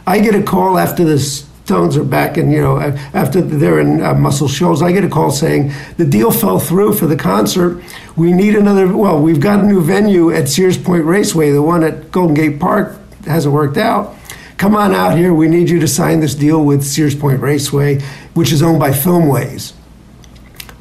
I 0.07 0.20
get 0.20 0.34
a 0.34 0.43
call 0.43 0.78
after 0.78 1.05
the 1.05 1.18
Stones 1.18 1.99
are 1.99 2.05
back, 2.05 2.39
and 2.39 2.51
you 2.51 2.62
know 2.62 2.78
after 2.78 3.43
they're 3.43 3.78
in 3.78 4.01
uh, 4.01 4.14
Muscle 4.14 4.49
Shoals, 4.49 4.80
I 4.80 4.91
get 4.91 5.05
a 5.05 5.09
call 5.09 5.30
saying 5.30 5.70
the 5.99 6.07
deal 6.07 6.30
fell 6.30 6.59
through 6.59 6.95
for 6.95 7.07
the 7.07 7.14
concert. 7.14 7.84
We 8.16 8.32
need 8.32 8.55
another. 8.55 8.97
Well, 8.97 9.20
we've 9.20 9.39
got 9.39 9.62
a 9.62 9.66
new 9.66 9.82
venue 9.82 10.30
at 10.30 10.49
Sears 10.49 10.78
Point 10.78 11.05
Raceway. 11.05 11.51
The 11.51 11.61
one 11.61 11.84
at 11.84 12.11
Golden 12.11 12.34
Gate 12.34 12.59
Park 12.59 12.97
hasn't 13.26 13.53
worked 13.53 13.76
out 13.76 14.17
come 14.59 14.76
on 14.76 14.94
out 14.94 15.16
here. 15.16 15.32
We 15.32 15.48
need 15.48 15.70
you 15.70 15.80
to 15.80 15.88
sign 15.88 16.20
this 16.20 16.34
deal 16.34 16.62
with 16.62 16.84
Sears 16.84 17.14
Point 17.14 17.40
Raceway, 17.40 18.00
which 18.34 18.52
is 18.52 18.62
owned 18.62 18.78
by 18.78 18.90
Filmways. 18.90 19.72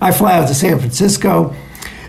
I 0.02 0.12
fly 0.12 0.38
out 0.38 0.48
to 0.50 0.54
San 0.54 0.80
Francisco 0.80 1.56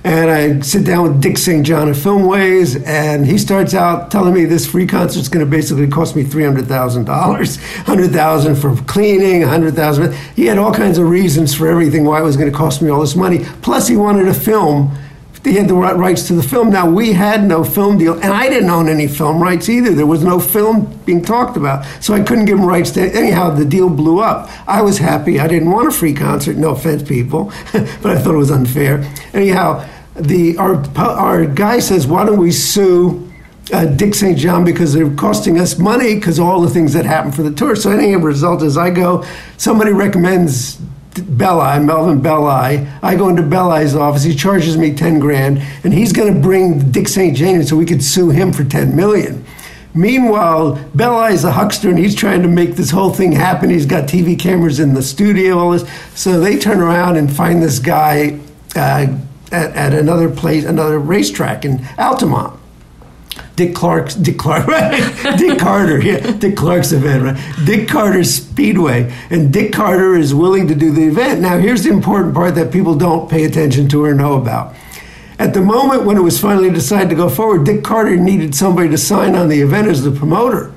and 0.04 0.30
I 0.30 0.60
sit 0.60 0.84
down 0.84 1.02
with 1.02 1.20
Dick 1.20 1.36
St. 1.36 1.66
John 1.66 1.88
of 1.88 1.96
Filmways, 1.96 2.82
and 2.86 3.26
he 3.26 3.36
starts 3.36 3.74
out 3.74 4.10
telling 4.10 4.32
me 4.32 4.44
this 4.44 4.66
free 4.66 4.86
concert 4.86 5.20
is 5.20 5.28
going 5.28 5.44
to 5.44 5.50
basically 5.50 5.88
cost 5.88 6.14
me 6.16 6.22
three 6.22 6.44
hundred 6.44 6.66
thousand 6.66 7.04
dollars, 7.04 7.56
hundred 7.82 8.12
thousand 8.12 8.56
for 8.56 8.74
cleaning, 8.84 9.42
hundred 9.42 9.74
thousand. 9.74 10.14
He 10.36 10.46
had 10.46 10.56
all 10.56 10.72
kinds 10.72 10.98
of 10.98 11.08
reasons 11.08 11.54
for 11.54 11.68
everything 11.68 12.04
why 12.04 12.20
it 12.20 12.24
was 12.24 12.36
going 12.36 12.50
to 12.50 12.56
cost 12.56 12.80
me 12.80 12.90
all 12.90 13.00
this 13.00 13.16
money. 13.16 13.44
Plus, 13.60 13.88
he 13.88 13.96
wanted 13.96 14.28
a 14.28 14.34
film 14.34 14.96
he 15.44 15.54
had 15.54 15.68
the 15.68 15.74
rights 15.74 16.26
to 16.28 16.34
the 16.34 16.42
film. 16.42 16.70
Now 16.70 16.90
we 16.90 17.12
had 17.12 17.44
no 17.44 17.64
film 17.64 17.98
deal, 17.98 18.14
and 18.14 18.32
I 18.32 18.48
didn't 18.48 18.70
own 18.70 18.88
any 18.88 19.06
film 19.06 19.42
rights 19.42 19.68
either. 19.68 19.94
There 19.94 20.06
was 20.06 20.24
no 20.24 20.40
film 20.40 21.00
being 21.04 21.22
talked 21.22 21.56
about, 21.56 21.84
so 22.02 22.14
I 22.14 22.20
couldn't 22.20 22.46
give 22.46 22.58
him 22.58 22.66
rights 22.66 22.90
to. 22.92 23.00
Anyhow, 23.00 23.50
the 23.50 23.64
deal 23.64 23.88
blew 23.88 24.20
up. 24.20 24.50
I 24.68 24.82
was 24.82 24.98
happy. 24.98 25.38
I 25.38 25.46
didn't 25.46 25.70
want 25.70 25.88
a 25.88 25.90
free 25.90 26.14
concert. 26.14 26.56
No 26.56 26.70
offense, 26.70 27.02
people, 27.02 27.52
but 27.72 28.06
I 28.06 28.18
thought 28.18 28.34
it 28.34 28.38
was 28.38 28.50
unfair. 28.50 29.08
Anyhow, 29.32 29.88
the 30.14 30.56
our 30.58 30.84
our 30.96 31.46
guy 31.46 31.78
says, 31.78 32.06
"Why 32.06 32.24
don't 32.24 32.38
we 32.38 32.50
sue?" 32.50 33.24
Uh, 33.70 33.84
Dick 33.84 34.14
St. 34.14 34.38
John 34.38 34.64
because 34.64 34.94
they're 34.94 35.14
costing 35.14 35.60
us 35.60 35.78
money 35.78 36.14
because 36.14 36.38
all 36.38 36.62
the 36.62 36.70
things 36.70 36.94
that 36.94 37.04
happen 37.04 37.30
for 37.30 37.42
the 37.42 37.50
tour. 37.50 37.76
So 37.76 37.90
any 37.90 38.16
result 38.16 38.62
is 38.62 38.78
I 38.78 38.88
go, 38.88 39.26
somebody 39.58 39.92
recommends 39.92 40.80
Belli, 41.20 41.84
Melvin 41.84 42.20
Belli. 42.20 42.86
I 43.02 43.16
go 43.16 43.28
into 43.28 43.42
Belli's 43.42 43.94
office. 43.94 44.22
He 44.22 44.34
charges 44.34 44.76
me 44.76 44.94
ten 44.94 45.18
grand, 45.18 45.58
and 45.84 45.92
he's 45.92 46.12
going 46.12 46.32
to 46.32 46.40
bring 46.40 46.90
Dick 46.90 47.08
St. 47.08 47.36
James 47.36 47.68
so 47.68 47.76
we 47.76 47.86
could 47.86 48.02
sue 48.02 48.30
him 48.30 48.52
for 48.52 48.64
ten 48.64 48.94
million. 48.94 49.44
Meanwhile, 49.94 50.74
Belli 50.94 51.32
is 51.32 51.44
a 51.44 51.52
huckster, 51.52 51.88
and 51.88 51.98
he's 51.98 52.14
trying 52.14 52.42
to 52.42 52.48
make 52.48 52.76
this 52.76 52.90
whole 52.90 53.12
thing 53.12 53.32
happen. 53.32 53.70
He's 53.70 53.86
got 53.86 54.08
TV 54.08 54.38
cameras 54.38 54.80
in 54.80 54.94
the 54.94 55.02
studio, 55.02 55.58
all 55.58 55.70
this. 55.72 55.88
So 56.14 56.38
they 56.40 56.58
turn 56.58 56.80
around 56.80 57.16
and 57.16 57.34
find 57.34 57.62
this 57.62 57.78
guy 57.78 58.38
uh, 58.76 59.06
at, 59.50 59.70
at 59.72 59.94
another 59.94 60.28
place, 60.28 60.64
another 60.64 60.98
racetrack 60.98 61.64
in 61.64 61.86
Altamont. 61.98 62.57
Dick 63.58 63.74
Clark's 63.74 64.14
Dick 64.14 64.38
Clark, 64.38 64.66
right? 64.68 65.36
Dick 65.36 65.58
Carter, 65.58 66.00
yeah, 66.00 66.30
Dick 66.30 66.56
Clark's 66.56 66.92
event, 66.92 67.24
right? 67.24 67.66
Dick 67.66 67.88
Carter's 67.88 68.32
Speedway, 68.32 69.12
and 69.30 69.52
Dick 69.52 69.72
Carter 69.72 70.14
is 70.14 70.32
willing 70.32 70.68
to 70.68 70.76
do 70.76 70.92
the 70.92 71.02
event. 71.02 71.40
Now, 71.40 71.58
here's 71.58 71.82
the 71.82 71.90
important 71.90 72.34
part 72.34 72.54
that 72.54 72.72
people 72.72 72.94
don't 72.94 73.28
pay 73.28 73.44
attention 73.44 73.88
to 73.88 74.04
or 74.04 74.14
know 74.14 74.40
about. 74.40 74.76
At 75.40 75.54
the 75.54 75.60
moment 75.60 76.04
when 76.04 76.16
it 76.16 76.20
was 76.20 76.40
finally 76.40 76.70
decided 76.70 77.08
to 77.10 77.16
go 77.16 77.28
forward, 77.28 77.64
Dick 77.66 77.82
Carter 77.82 78.16
needed 78.16 78.54
somebody 78.54 78.88
to 78.90 78.98
sign 78.98 79.34
on 79.34 79.48
the 79.48 79.60
event 79.60 79.88
as 79.88 80.04
the 80.04 80.12
promoter. 80.12 80.72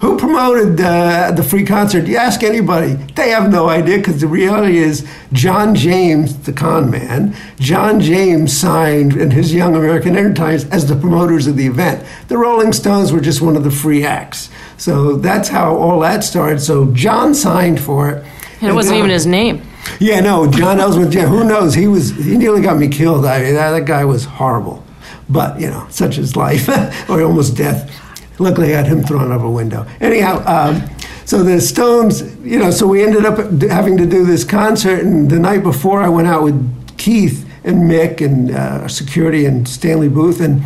Who 0.00 0.18
promoted 0.18 0.78
uh, 0.78 1.32
the 1.32 1.42
free 1.42 1.64
concert? 1.64 2.06
You 2.06 2.18
ask 2.18 2.42
anybody, 2.42 2.94
they 3.14 3.30
have 3.30 3.50
no 3.50 3.70
idea 3.70 3.96
because 3.96 4.20
the 4.20 4.26
reality 4.26 4.76
is 4.76 5.08
John 5.32 5.74
Jaymes, 5.74 6.44
the 6.44 6.52
con 6.52 6.90
man, 6.90 7.34
John 7.58 8.00
Jaymes 8.00 8.50
signed 8.50 9.16
in 9.16 9.30
his 9.30 9.54
Young 9.54 9.74
American 9.74 10.14
Enterprise 10.14 10.68
as 10.68 10.86
the 10.86 10.96
promoters 10.96 11.46
of 11.46 11.56
the 11.56 11.66
event. 11.66 12.06
The 12.28 12.36
Rolling 12.36 12.74
Stones 12.74 13.10
were 13.10 13.22
just 13.22 13.40
one 13.40 13.56
of 13.56 13.64
the 13.64 13.70
free 13.70 14.04
acts. 14.04 14.50
So 14.76 15.16
that's 15.16 15.48
how 15.48 15.74
all 15.74 16.00
that 16.00 16.24
started. 16.24 16.60
So 16.60 16.92
John 16.92 17.34
signed 17.34 17.80
for 17.80 18.10
it. 18.10 18.24
And 18.60 18.70
it 18.70 18.74
wasn't 18.74 18.98
even 18.98 19.10
his 19.10 19.26
name. 19.26 19.62
Yeah, 19.98 20.20
no, 20.20 20.50
John 20.50 20.78
Ellsworth. 20.78 21.14
Yeah, 21.14 21.26
who 21.26 21.44
knows? 21.44 21.72
He 21.72 21.86
was. 21.86 22.10
He 22.10 22.36
nearly 22.36 22.60
got 22.60 22.76
me 22.76 22.88
killed. 22.88 23.24
I 23.24 23.40
mean, 23.40 23.54
that, 23.54 23.70
that 23.70 23.84
guy 23.84 24.04
was 24.04 24.24
horrible. 24.24 24.84
But 25.28 25.60
you 25.60 25.68
know, 25.68 25.86
such 25.90 26.18
is 26.18 26.36
life, 26.36 26.68
or 27.08 27.22
almost 27.22 27.56
death. 27.56 27.90
Luckily, 28.38 28.74
I 28.74 28.78
had 28.78 28.86
him 28.86 29.02
thrown 29.02 29.32
out 29.32 29.36
of 29.36 29.44
a 29.44 29.50
window. 29.50 29.86
Anyhow, 30.00 30.42
um, 30.46 30.88
so 31.24 31.42
the 31.42 31.60
Stones, 31.60 32.22
you 32.44 32.58
know, 32.58 32.70
so 32.70 32.86
we 32.86 33.02
ended 33.02 33.24
up 33.24 33.38
having 33.62 33.96
to 33.96 34.06
do 34.06 34.24
this 34.24 34.44
concert, 34.44 35.00
and 35.00 35.30
the 35.30 35.38
night 35.38 35.62
before, 35.62 36.02
I 36.02 36.08
went 36.08 36.28
out 36.28 36.42
with 36.42 36.98
Keith 36.98 37.48
and 37.64 37.90
Mick 37.90 38.24
and 38.24 38.50
uh, 38.50 38.88
security 38.88 39.44
and 39.44 39.66
Stanley 39.66 40.08
Booth, 40.08 40.40
and 40.40 40.62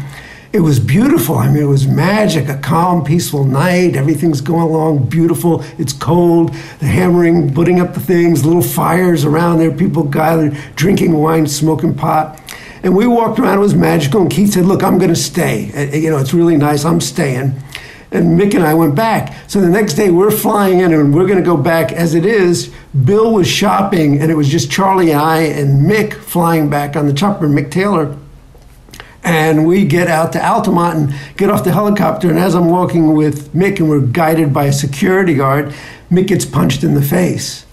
it 0.52 0.60
was 0.60 0.80
beautiful. 0.80 1.38
I 1.38 1.48
mean, 1.48 1.62
it 1.62 1.66
was 1.66 1.86
magic, 1.86 2.48
a 2.48 2.58
calm, 2.58 3.04
peaceful 3.04 3.44
night. 3.44 3.94
Everything's 3.94 4.40
going 4.40 4.62
along 4.62 5.08
beautiful. 5.08 5.62
It's 5.78 5.92
cold, 5.92 6.52
the 6.80 6.86
hammering, 6.86 7.54
putting 7.54 7.80
up 7.80 7.94
the 7.94 8.00
things, 8.00 8.44
little 8.44 8.62
fires 8.62 9.24
around 9.24 9.58
there, 9.58 9.70
people 9.70 10.02
gathered, 10.02 10.58
drinking 10.74 11.12
wine, 11.12 11.46
smoking 11.46 11.94
pot. 11.94 12.40
And 12.82 12.96
we 12.96 13.06
walked 13.06 13.38
around, 13.38 13.58
it 13.58 13.60
was 13.60 13.74
magical. 13.74 14.22
And 14.22 14.30
Keith 14.30 14.52
said, 14.52 14.64
Look, 14.64 14.82
I'm 14.82 14.98
going 14.98 15.10
to 15.10 15.16
stay. 15.16 15.70
You 15.98 16.10
know, 16.10 16.18
it's 16.18 16.32
really 16.32 16.56
nice. 16.56 16.84
I'm 16.84 17.00
staying. 17.00 17.54
And 18.12 18.40
Mick 18.40 18.54
and 18.54 18.64
I 18.64 18.74
went 18.74 18.96
back. 18.96 19.48
So 19.48 19.60
the 19.60 19.68
next 19.68 19.94
day 19.94 20.10
we're 20.10 20.32
flying 20.32 20.80
in 20.80 20.92
and 20.92 21.14
we're 21.14 21.26
going 21.26 21.38
to 21.38 21.44
go 21.44 21.56
back 21.56 21.92
as 21.92 22.14
it 22.14 22.26
is. 22.26 22.72
Bill 23.04 23.32
was 23.32 23.46
shopping 23.46 24.20
and 24.20 24.32
it 24.32 24.34
was 24.34 24.48
just 24.48 24.70
Charlie 24.70 25.12
and 25.12 25.20
I 25.20 25.42
and 25.42 25.88
Mick 25.88 26.14
flying 26.14 26.68
back 26.68 26.96
on 26.96 27.06
the 27.06 27.12
chopper, 27.12 27.46
Mick 27.46 27.70
Taylor. 27.70 28.16
And 29.22 29.66
we 29.66 29.84
get 29.84 30.08
out 30.08 30.32
to 30.32 30.44
Altamont 30.44 30.96
and 30.96 31.36
get 31.36 31.50
off 31.50 31.62
the 31.62 31.72
helicopter. 31.72 32.30
And 32.30 32.38
as 32.38 32.54
I'm 32.54 32.70
walking 32.70 33.14
with 33.14 33.52
Mick 33.52 33.78
and 33.78 33.88
we're 33.88 34.00
guided 34.00 34.52
by 34.52 34.64
a 34.64 34.72
security 34.72 35.34
guard, 35.34 35.72
Mick 36.10 36.26
gets 36.26 36.44
punched 36.44 36.82
in 36.82 36.94
the 36.94 37.02
face. 37.02 37.64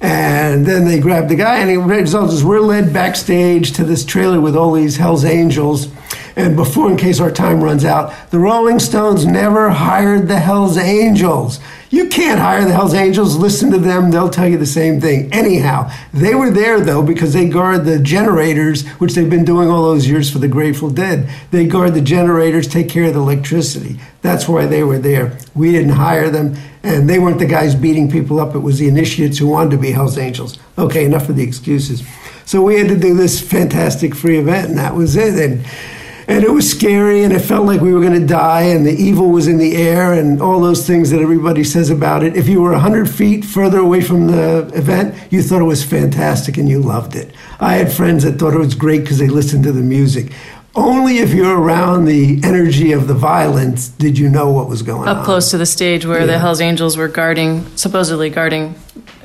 And 0.00 0.66
then 0.66 0.84
they 0.84 1.00
grab 1.00 1.28
the 1.28 1.36
guy, 1.36 1.58
and 1.58 1.70
the 1.70 1.78
result 1.78 2.32
is 2.32 2.44
we're 2.44 2.60
led 2.60 2.92
backstage 2.92 3.72
to 3.72 3.84
this 3.84 4.04
trailer 4.04 4.40
with 4.40 4.54
all 4.54 4.72
these 4.72 4.96
Hells 4.96 5.24
Angels. 5.24 5.85
And 6.36 6.54
before, 6.54 6.90
in 6.90 6.98
case 6.98 7.18
our 7.18 7.30
time 7.30 7.64
runs 7.64 7.82
out, 7.82 8.12
the 8.30 8.38
Rolling 8.38 8.78
Stones 8.78 9.24
never 9.24 9.70
hired 9.70 10.28
the 10.28 10.38
Hells 10.38 10.76
Angels. 10.76 11.58
You 11.88 12.08
can't 12.08 12.38
hire 12.38 12.62
the 12.64 12.74
Hells 12.74 12.92
Angels. 12.92 13.36
Listen 13.36 13.70
to 13.70 13.78
them, 13.78 14.10
they'll 14.10 14.28
tell 14.28 14.46
you 14.46 14.58
the 14.58 14.66
same 14.66 15.00
thing. 15.00 15.32
Anyhow, 15.32 15.90
they 16.12 16.34
were 16.34 16.50
there 16.50 16.78
though 16.78 17.02
because 17.02 17.32
they 17.32 17.48
guard 17.48 17.86
the 17.86 17.98
generators, 17.98 18.86
which 18.98 19.14
they've 19.14 19.30
been 19.30 19.46
doing 19.46 19.70
all 19.70 19.82
those 19.84 20.06
years 20.08 20.30
for 20.30 20.38
the 20.38 20.48
Grateful 20.48 20.90
Dead. 20.90 21.26
They 21.52 21.66
guard 21.66 21.94
the 21.94 22.02
generators, 22.02 22.68
take 22.68 22.90
care 22.90 23.04
of 23.04 23.14
the 23.14 23.20
electricity. 23.20 23.98
That's 24.20 24.46
why 24.46 24.66
they 24.66 24.82
were 24.82 24.98
there. 24.98 25.38
We 25.54 25.72
didn't 25.72 25.92
hire 25.92 26.28
them, 26.28 26.56
and 26.82 27.08
they 27.08 27.18
weren't 27.18 27.38
the 27.38 27.46
guys 27.46 27.74
beating 27.74 28.10
people 28.10 28.40
up. 28.40 28.54
It 28.54 28.58
was 28.58 28.78
the 28.78 28.88
initiates 28.88 29.38
who 29.38 29.46
wanted 29.46 29.70
to 29.70 29.78
be 29.78 29.92
Hells 29.92 30.18
Angels. 30.18 30.58
Okay, 30.76 31.06
enough 31.06 31.30
of 31.30 31.36
the 31.36 31.44
excuses. 31.44 32.06
So 32.44 32.60
we 32.60 32.78
had 32.78 32.88
to 32.88 32.98
do 32.98 33.14
this 33.14 33.40
fantastic 33.40 34.14
free 34.14 34.38
event, 34.38 34.68
and 34.68 34.78
that 34.78 34.94
was 34.94 35.16
it. 35.16 35.34
And 35.38 35.64
and 36.28 36.42
it 36.44 36.50
was 36.50 36.68
scary 36.70 37.22
and 37.22 37.32
it 37.32 37.38
felt 37.40 37.66
like 37.66 37.80
we 37.80 37.92
were 37.92 38.00
going 38.00 38.20
to 38.20 38.26
die 38.26 38.62
and 38.62 38.84
the 38.84 38.92
evil 38.92 39.30
was 39.30 39.46
in 39.46 39.58
the 39.58 39.76
air 39.76 40.12
and 40.12 40.42
all 40.42 40.60
those 40.60 40.86
things 40.86 41.10
that 41.10 41.20
everybody 41.20 41.62
says 41.62 41.88
about 41.90 42.22
it. 42.24 42.36
If 42.36 42.48
you 42.48 42.60
were 42.60 42.72
100 42.72 43.08
feet 43.08 43.44
further 43.44 43.78
away 43.78 44.00
from 44.00 44.26
the 44.26 44.68
event 44.74 45.14
you 45.30 45.42
thought 45.42 45.60
it 45.60 45.64
was 45.64 45.84
fantastic 45.84 46.56
and 46.56 46.68
you 46.68 46.80
loved 46.80 47.14
it. 47.14 47.32
I 47.60 47.74
had 47.74 47.92
friends 47.92 48.24
that 48.24 48.38
thought 48.38 48.54
it 48.54 48.58
was 48.58 48.74
great 48.74 49.02
because 49.02 49.18
they 49.18 49.28
listened 49.28 49.64
to 49.64 49.72
the 49.72 49.82
music. 49.82 50.32
Only 50.74 51.18
if 51.18 51.32
you're 51.32 51.58
around 51.58 52.04
the 52.04 52.40
energy 52.44 52.92
of 52.92 53.08
the 53.08 53.14
violence 53.14 53.88
did 53.88 54.18
you 54.18 54.28
know 54.28 54.50
what 54.50 54.68
was 54.68 54.82
going 54.82 55.08
on. 55.08 55.16
Up 55.18 55.24
close 55.24 55.50
to 55.52 55.58
the 55.58 55.64
stage 55.64 56.04
where 56.04 56.20
Yeah. 56.20 56.26
the 56.26 56.38
Hells 56.38 56.60
Angels 56.60 56.96
were 56.98 57.08
guarding, 57.08 57.64
supposedly 57.76 58.28
guarding 58.30 58.74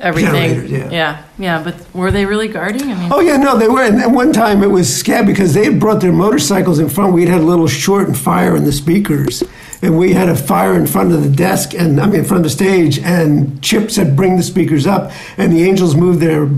everything. 0.02 0.66
Yeah. 0.68 0.90
yeah, 0.90 1.22
yeah, 1.38 1.62
But 1.62 1.76
were 1.94 2.10
they 2.10 2.26
really 2.26 2.48
guarding? 2.48 2.82
I 2.90 2.94
mean, 2.94 3.12
Oh 3.12 3.20
yeah, 3.20 3.36
no, 3.36 3.56
they 3.56 3.68
were. 3.68 3.82
And 3.82 3.98
then 3.98 4.12
one 4.12 4.32
time 4.32 4.62
it 4.62 4.70
was 4.70 4.94
scab 4.94 5.26
because 5.26 5.54
they 5.54 5.64
had 5.64 5.80
brought 5.80 6.00
their 6.00 6.12
motorcycles 6.12 6.78
in 6.78 6.88
front. 6.88 7.14
We'd 7.14 7.28
had 7.28 7.40
a 7.40 7.44
little 7.44 7.68
short 7.68 8.08
and 8.08 8.18
fire 8.18 8.56
in 8.56 8.64
the 8.64 8.72
speakers, 8.72 9.42
and 9.80 9.98
we 9.98 10.12
had 10.12 10.28
a 10.28 10.36
fire 10.36 10.74
in 10.74 10.86
front 10.86 11.12
of 11.12 11.22
the 11.22 11.30
desk, 11.30 11.72
and 11.74 12.00
I 12.00 12.06
mean, 12.06 12.20
in 12.20 12.24
front 12.24 12.44
of 12.44 12.50
the 12.50 12.56
stage, 12.56 12.98
and 12.98 13.62
Chip 13.62 13.90
said, 13.90 14.16
"Bring 14.16 14.36
the 14.36 14.42
speakers 14.42 14.86
up," 14.86 15.12
and 15.38 15.52
the 15.52 15.62
Angels 15.62 15.94
moved 15.94 16.20
their 16.20 16.48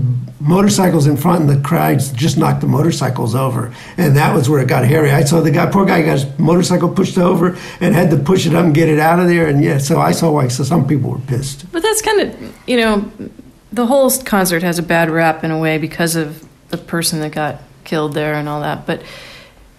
motorcycles 0.45 1.07
in 1.07 1.17
front, 1.17 1.41
and 1.41 1.49
the 1.49 1.67
crowds 1.67 2.11
just 2.11 2.37
knocked 2.37 2.61
the 2.61 2.67
motorcycles 2.67 3.33
over, 3.33 3.73
and 3.97 4.15
that 4.15 4.33
was 4.33 4.47
where 4.47 4.61
it 4.61 4.67
got 4.67 4.85
hairy. 4.85 5.11
I 5.11 5.23
saw 5.23 5.41
the 5.41 5.51
guy, 5.51 5.65
poor 5.65 5.85
guy, 5.85 6.03
got 6.03 6.19
his 6.19 6.39
motorcycle 6.39 6.89
pushed 6.89 7.17
over 7.17 7.57
and 7.79 7.95
had 7.95 8.11
to 8.11 8.17
push 8.17 8.45
it 8.45 8.53
up 8.53 8.65
and 8.65 8.75
get 8.75 8.87
it 8.87 8.99
out 8.99 9.19
of 9.19 9.27
there, 9.27 9.47
and 9.47 9.63
yeah, 9.63 9.79
so 9.79 9.99
I 9.99 10.11
saw 10.11 10.31
why 10.31 10.47
so 10.47 10.63
some 10.63 10.87
people 10.87 11.09
were 11.11 11.19
pissed. 11.19 11.71
But 11.71 11.81
that's 11.81 12.01
kind 12.01 12.21
of, 12.21 12.53
you 12.67 12.77
know, 12.77 13.11
the 13.73 13.87
whole 13.87 14.09
concert 14.09 14.61
has 14.61 14.77
a 14.77 14.83
bad 14.83 15.09
rap 15.09 15.43
in 15.43 15.51
a 15.51 15.59
way 15.59 15.77
because 15.77 16.15
of 16.15 16.47
the 16.69 16.77
person 16.77 17.19
that 17.21 17.31
got 17.31 17.61
killed 17.83 18.13
there 18.13 18.35
and 18.35 18.47
all 18.47 18.61
that. 18.61 18.85
But 18.85 19.01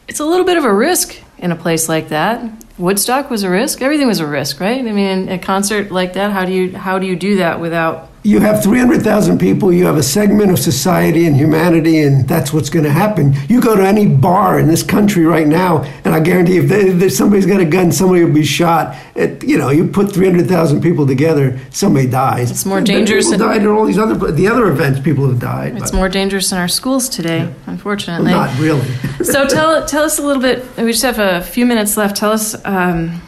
it's 0.09 0.21
a 0.21 0.25
little 0.25 0.45
bit 0.45 0.57
of 0.57 0.65
a 0.65 0.73
risk 0.73 1.17
in 1.39 1.53
a 1.53 1.57
place 1.57 1.89
like 1.89 2.09
that. 2.09 2.65
Woodstock 2.79 3.31
was 3.31 3.43
a 3.43 3.51
risk. 3.51 3.83
Everything 3.83 4.07
was 4.07 4.21
a 4.21 4.27
risk, 4.27 4.61
right? 4.61 4.79
I 4.79 4.93
mean, 4.93 5.29
a 5.29 5.39
concert 5.39 5.91
like 5.91 6.15
that, 6.15 6.33
how 6.33 6.45
do 6.45 6.53
you 6.53 6.77
how 6.77 6.99
do 6.99 7.07
you 7.07 7.17
do 7.17 7.37
that 7.37 7.61
without 7.61 8.11
you 8.27 8.41
have 8.41 8.61
300,000 8.61 9.39
people, 9.39 9.73
you 9.73 9.87
have 9.87 9.97
a 9.97 10.03
segment 10.03 10.51
of 10.51 10.59
society 10.59 11.27
and 11.27 11.37
humanity, 11.37 12.01
and 12.03 12.27
that's 12.27 12.53
what's 12.53 12.69
going 12.69 12.85
to 12.85 12.91
happen. 12.91 13.35
You 13.49 13.61
go 13.61 13.77
to 13.77 13.87
any 13.87 14.09
bar 14.09 14.59
in 14.59 14.67
this 14.67 14.83
country 14.83 15.25
right 15.25 15.47
now, 15.47 15.85
and 16.05 16.09
I 16.13 16.19
guarantee 16.19 16.57
if, 16.57 16.69
they, 16.69 16.89
if 16.89 17.13
somebody's 17.13 17.47
got 17.47 17.61
a 17.61 17.65
gun, 17.65 17.93
somebody 17.93 18.25
will 18.25 18.35
be 18.35 18.45
shot. 18.45 18.97
It, 19.15 19.45
you 19.45 19.57
know, 19.57 19.71
you 19.71 19.87
put 19.87 20.13
300,000 20.13 20.83
people 20.83 21.07
together, 21.07 21.61
somebody 21.71 22.09
dies. 22.09 22.51
It's 22.51 22.67
more 22.67 22.81
dangerous. 22.81 23.31
People 23.31 23.47
died 23.47 23.63
at 23.63 23.69
all 23.69 23.85
these 23.85 23.99
other 23.99 24.33
the 24.33 24.49
other 24.49 24.67
events. 24.73 24.99
People 24.99 25.29
have 25.29 25.39
died. 25.39 25.77
It's 25.77 25.93
but. 25.93 25.97
more 25.97 26.09
dangerous 26.09 26.51
in 26.51 26.59
our 26.59 26.69
schools 26.69 27.09
today, 27.09 27.45
yeah. 27.45 27.53
unfortunately. 27.67 28.33
Well, 28.33 28.47
not 28.47 28.59
really. 28.59 28.93
so 29.25 29.47
tell 29.47 29.87
tell 29.87 30.03
us 30.03 30.19
a 30.19 30.23
little 30.23 30.43
bit. 30.43 30.65
We 30.77 30.91
just 30.91 31.03
have 31.03 31.21
a 31.21 31.43
few 31.43 31.65
minutes 31.65 31.97
left. 31.97 32.17
Tell 32.17 32.33
us 32.33 32.57
um, 32.65 33.23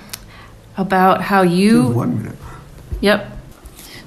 about 0.76 1.22
how 1.22 1.42
you. 1.42 1.88
One 1.90 2.22
minute. 2.22 2.36
Yep 3.01 3.38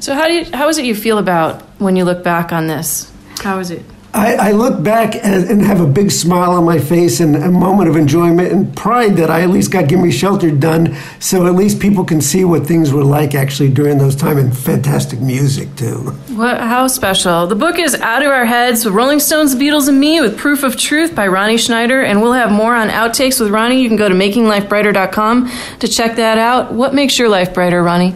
so 0.02 0.14
how 0.14 0.28
do 0.28 0.34
you, 0.34 0.46
how 0.54 0.68
is 0.68 0.78
it 0.78 0.86
you 0.86 0.96
feel 0.96 1.18
about 1.18 1.62
when 1.80 1.96
you 1.96 2.04
look 2.04 2.24
back 2.24 2.52
on 2.52 2.68
this? 2.68 3.12
How 3.40 3.60
is 3.60 3.72
it? 3.72 3.84
I, 4.14 4.36
I 4.36 4.52
look 4.52 4.84
back 4.84 5.16
and 5.16 5.62
have 5.62 5.80
a 5.80 5.86
big 5.86 6.12
smile 6.12 6.52
on 6.52 6.66
my 6.66 6.80
face 6.80 7.22
and 7.22 7.34
a 7.34 7.50
moment 7.50 7.88
of 7.88 7.96
enjoyment 7.96 8.52
and 8.52 8.76
pride 8.76 9.16
that 9.16 9.30
I 9.30 9.42
at 9.42 9.50
least 9.50 9.72
got 9.72 9.88
Give 9.88 10.02
Me 10.02 10.12
Shelter 10.12 10.52
done, 10.52 10.98
so 11.22 11.48
at 11.48 11.56
least 11.56 11.80
people 11.80 12.04
can 12.04 12.20
see 12.20 12.44
what 12.44 12.66
things 12.66 12.92
were 12.92 13.06
like 13.06 13.36
actually 13.36 13.70
during 13.70 14.00
those 14.00 14.18
times 14.18 14.42
and 14.42 14.58
fantastic 14.58 15.22
music 15.22 15.74
too. 15.78 16.12
What? 16.36 16.60
How 16.60 16.88
special! 16.88 17.48
The 17.48 17.56
book 17.56 17.80
is 17.80 17.96
Out 17.96 18.22
of 18.22 18.28
Our 18.28 18.46
Heads: 18.46 18.84
with 18.84 18.94
Rolling 18.94 19.22
Stones, 19.22 19.56
Beatles, 19.56 19.88
and 19.88 19.98
Me 20.00 20.20
with 20.20 20.38
Proof 20.38 20.64
of 20.64 20.76
Truth 20.76 21.16
by 21.16 21.28
Ronnie 21.28 21.58
Schneider, 21.58 22.02
and 22.02 22.22
we'll 22.22 22.34
have 22.34 22.52
more 22.52 22.76
on 22.76 22.90
outtakes 22.90 23.40
with 23.40 23.50
Ronnie. 23.50 23.82
You 23.82 23.88
can 23.88 23.98
go 23.98 24.10
to 24.10 24.16
MakingLifeBrighter.com 24.16 25.50
to 25.80 25.88
check 25.88 26.18
that 26.18 26.38
out. 26.38 26.74
What 26.74 26.94
makes 26.94 27.18
your 27.18 27.30
life 27.30 27.54
brighter, 27.54 27.82
Ronnie? 27.82 28.14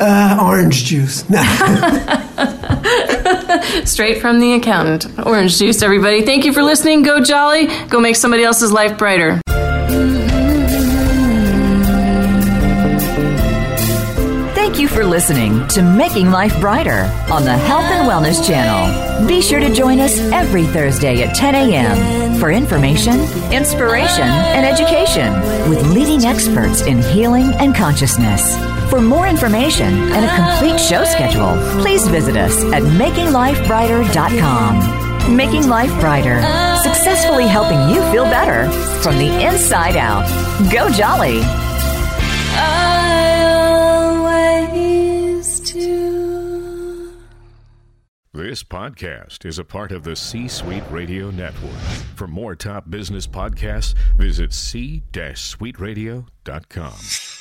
Uh, 0.00 0.38
orange 0.42 0.84
juice. 0.84 1.24
Straight 3.84 4.20
from 4.20 4.40
the 4.40 4.54
accountant. 4.54 5.06
Orange 5.26 5.58
juice, 5.58 5.82
everybody. 5.82 6.24
Thank 6.24 6.44
you 6.46 6.52
for 6.54 6.62
listening. 6.62 7.02
Go 7.02 7.20
jolly. 7.20 7.66
Go 7.88 8.00
make 8.00 8.16
somebody 8.16 8.42
else's 8.42 8.72
life 8.72 8.96
brighter. 8.96 9.38
Thank 14.54 14.78
you 14.78 14.88
for 14.88 15.04
listening 15.04 15.66
to 15.68 15.82
Making 15.82 16.30
Life 16.30 16.58
Brighter 16.60 17.02
on 17.30 17.44
the 17.44 17.52
Health 17.56 17.84
and 17.84 18.08
Wellness 18.08 18.46
Channel. 18.46 19.26
Be 19.26 19.42
sure 19.42 19.60
to 19.60 19.72
join 19.74 20.00
us 20.00 20.18
every 20.32 20.64
Thursday 20.64 21.22
at 21.22 21.34
10 21.36 21.54
a.m. 21.54 22.38
for 22.40 22.50
information, 22.50 23.20
inspiration, 23.52 24.22
and 24.24 24.64
education 24.64 25.32
with 25.68 25.86
leading 25.92 26.24
experts 26.24 26.80
in 26.82 27.02
healing 27.02 27.52
and 27.58 27.74
consciousness. 27.74 28.56
For 28.90 29.00
more 29.00 29.26
information 29.28 30.12
and 30.12 30.24
a 30.24 30.34
complete 30.34 30.80
show 30.80 31.04
schedule, 31.04 31.56
please 31.80 32.08
visit 32.08 32.36
us 32.36 32.64
at 32.72 32.82
makinglifebrighter.com. 32.82 35.36
Making 35.36 35.68
Life 35.68 35.92
Brighter, 36.00 36.42
successfully 36.82 37.46
helping 37.46 37.88
you 37.88 38.02
feel 38.10 38.24
better 38.24 38.68
from 39.00 39.16
the 39.18 39.46
inside 39.46 39.96
out. 39.96 40.26
Go 40.72 40.90
Jolly! 40.90 41.40
This 48.32 48.62
podcast 48.64 49.44
is 49.44 49.58
a 49.58 49.64
part 49.64 49.92
of 49.92 50.02
the 50.02 50.16
C 50.16 50.48
Suite 50.48 50.82
Radio 50.90 51.30
Network. 51.30 51.78
For 52.16 52.26
more 52.26 52.56
top 52.56 52.90
business 52.90 53.26
podcasts, 53.26 53.94
visit 54.16 54.52
c-suiteradio.com. 54.52 57.39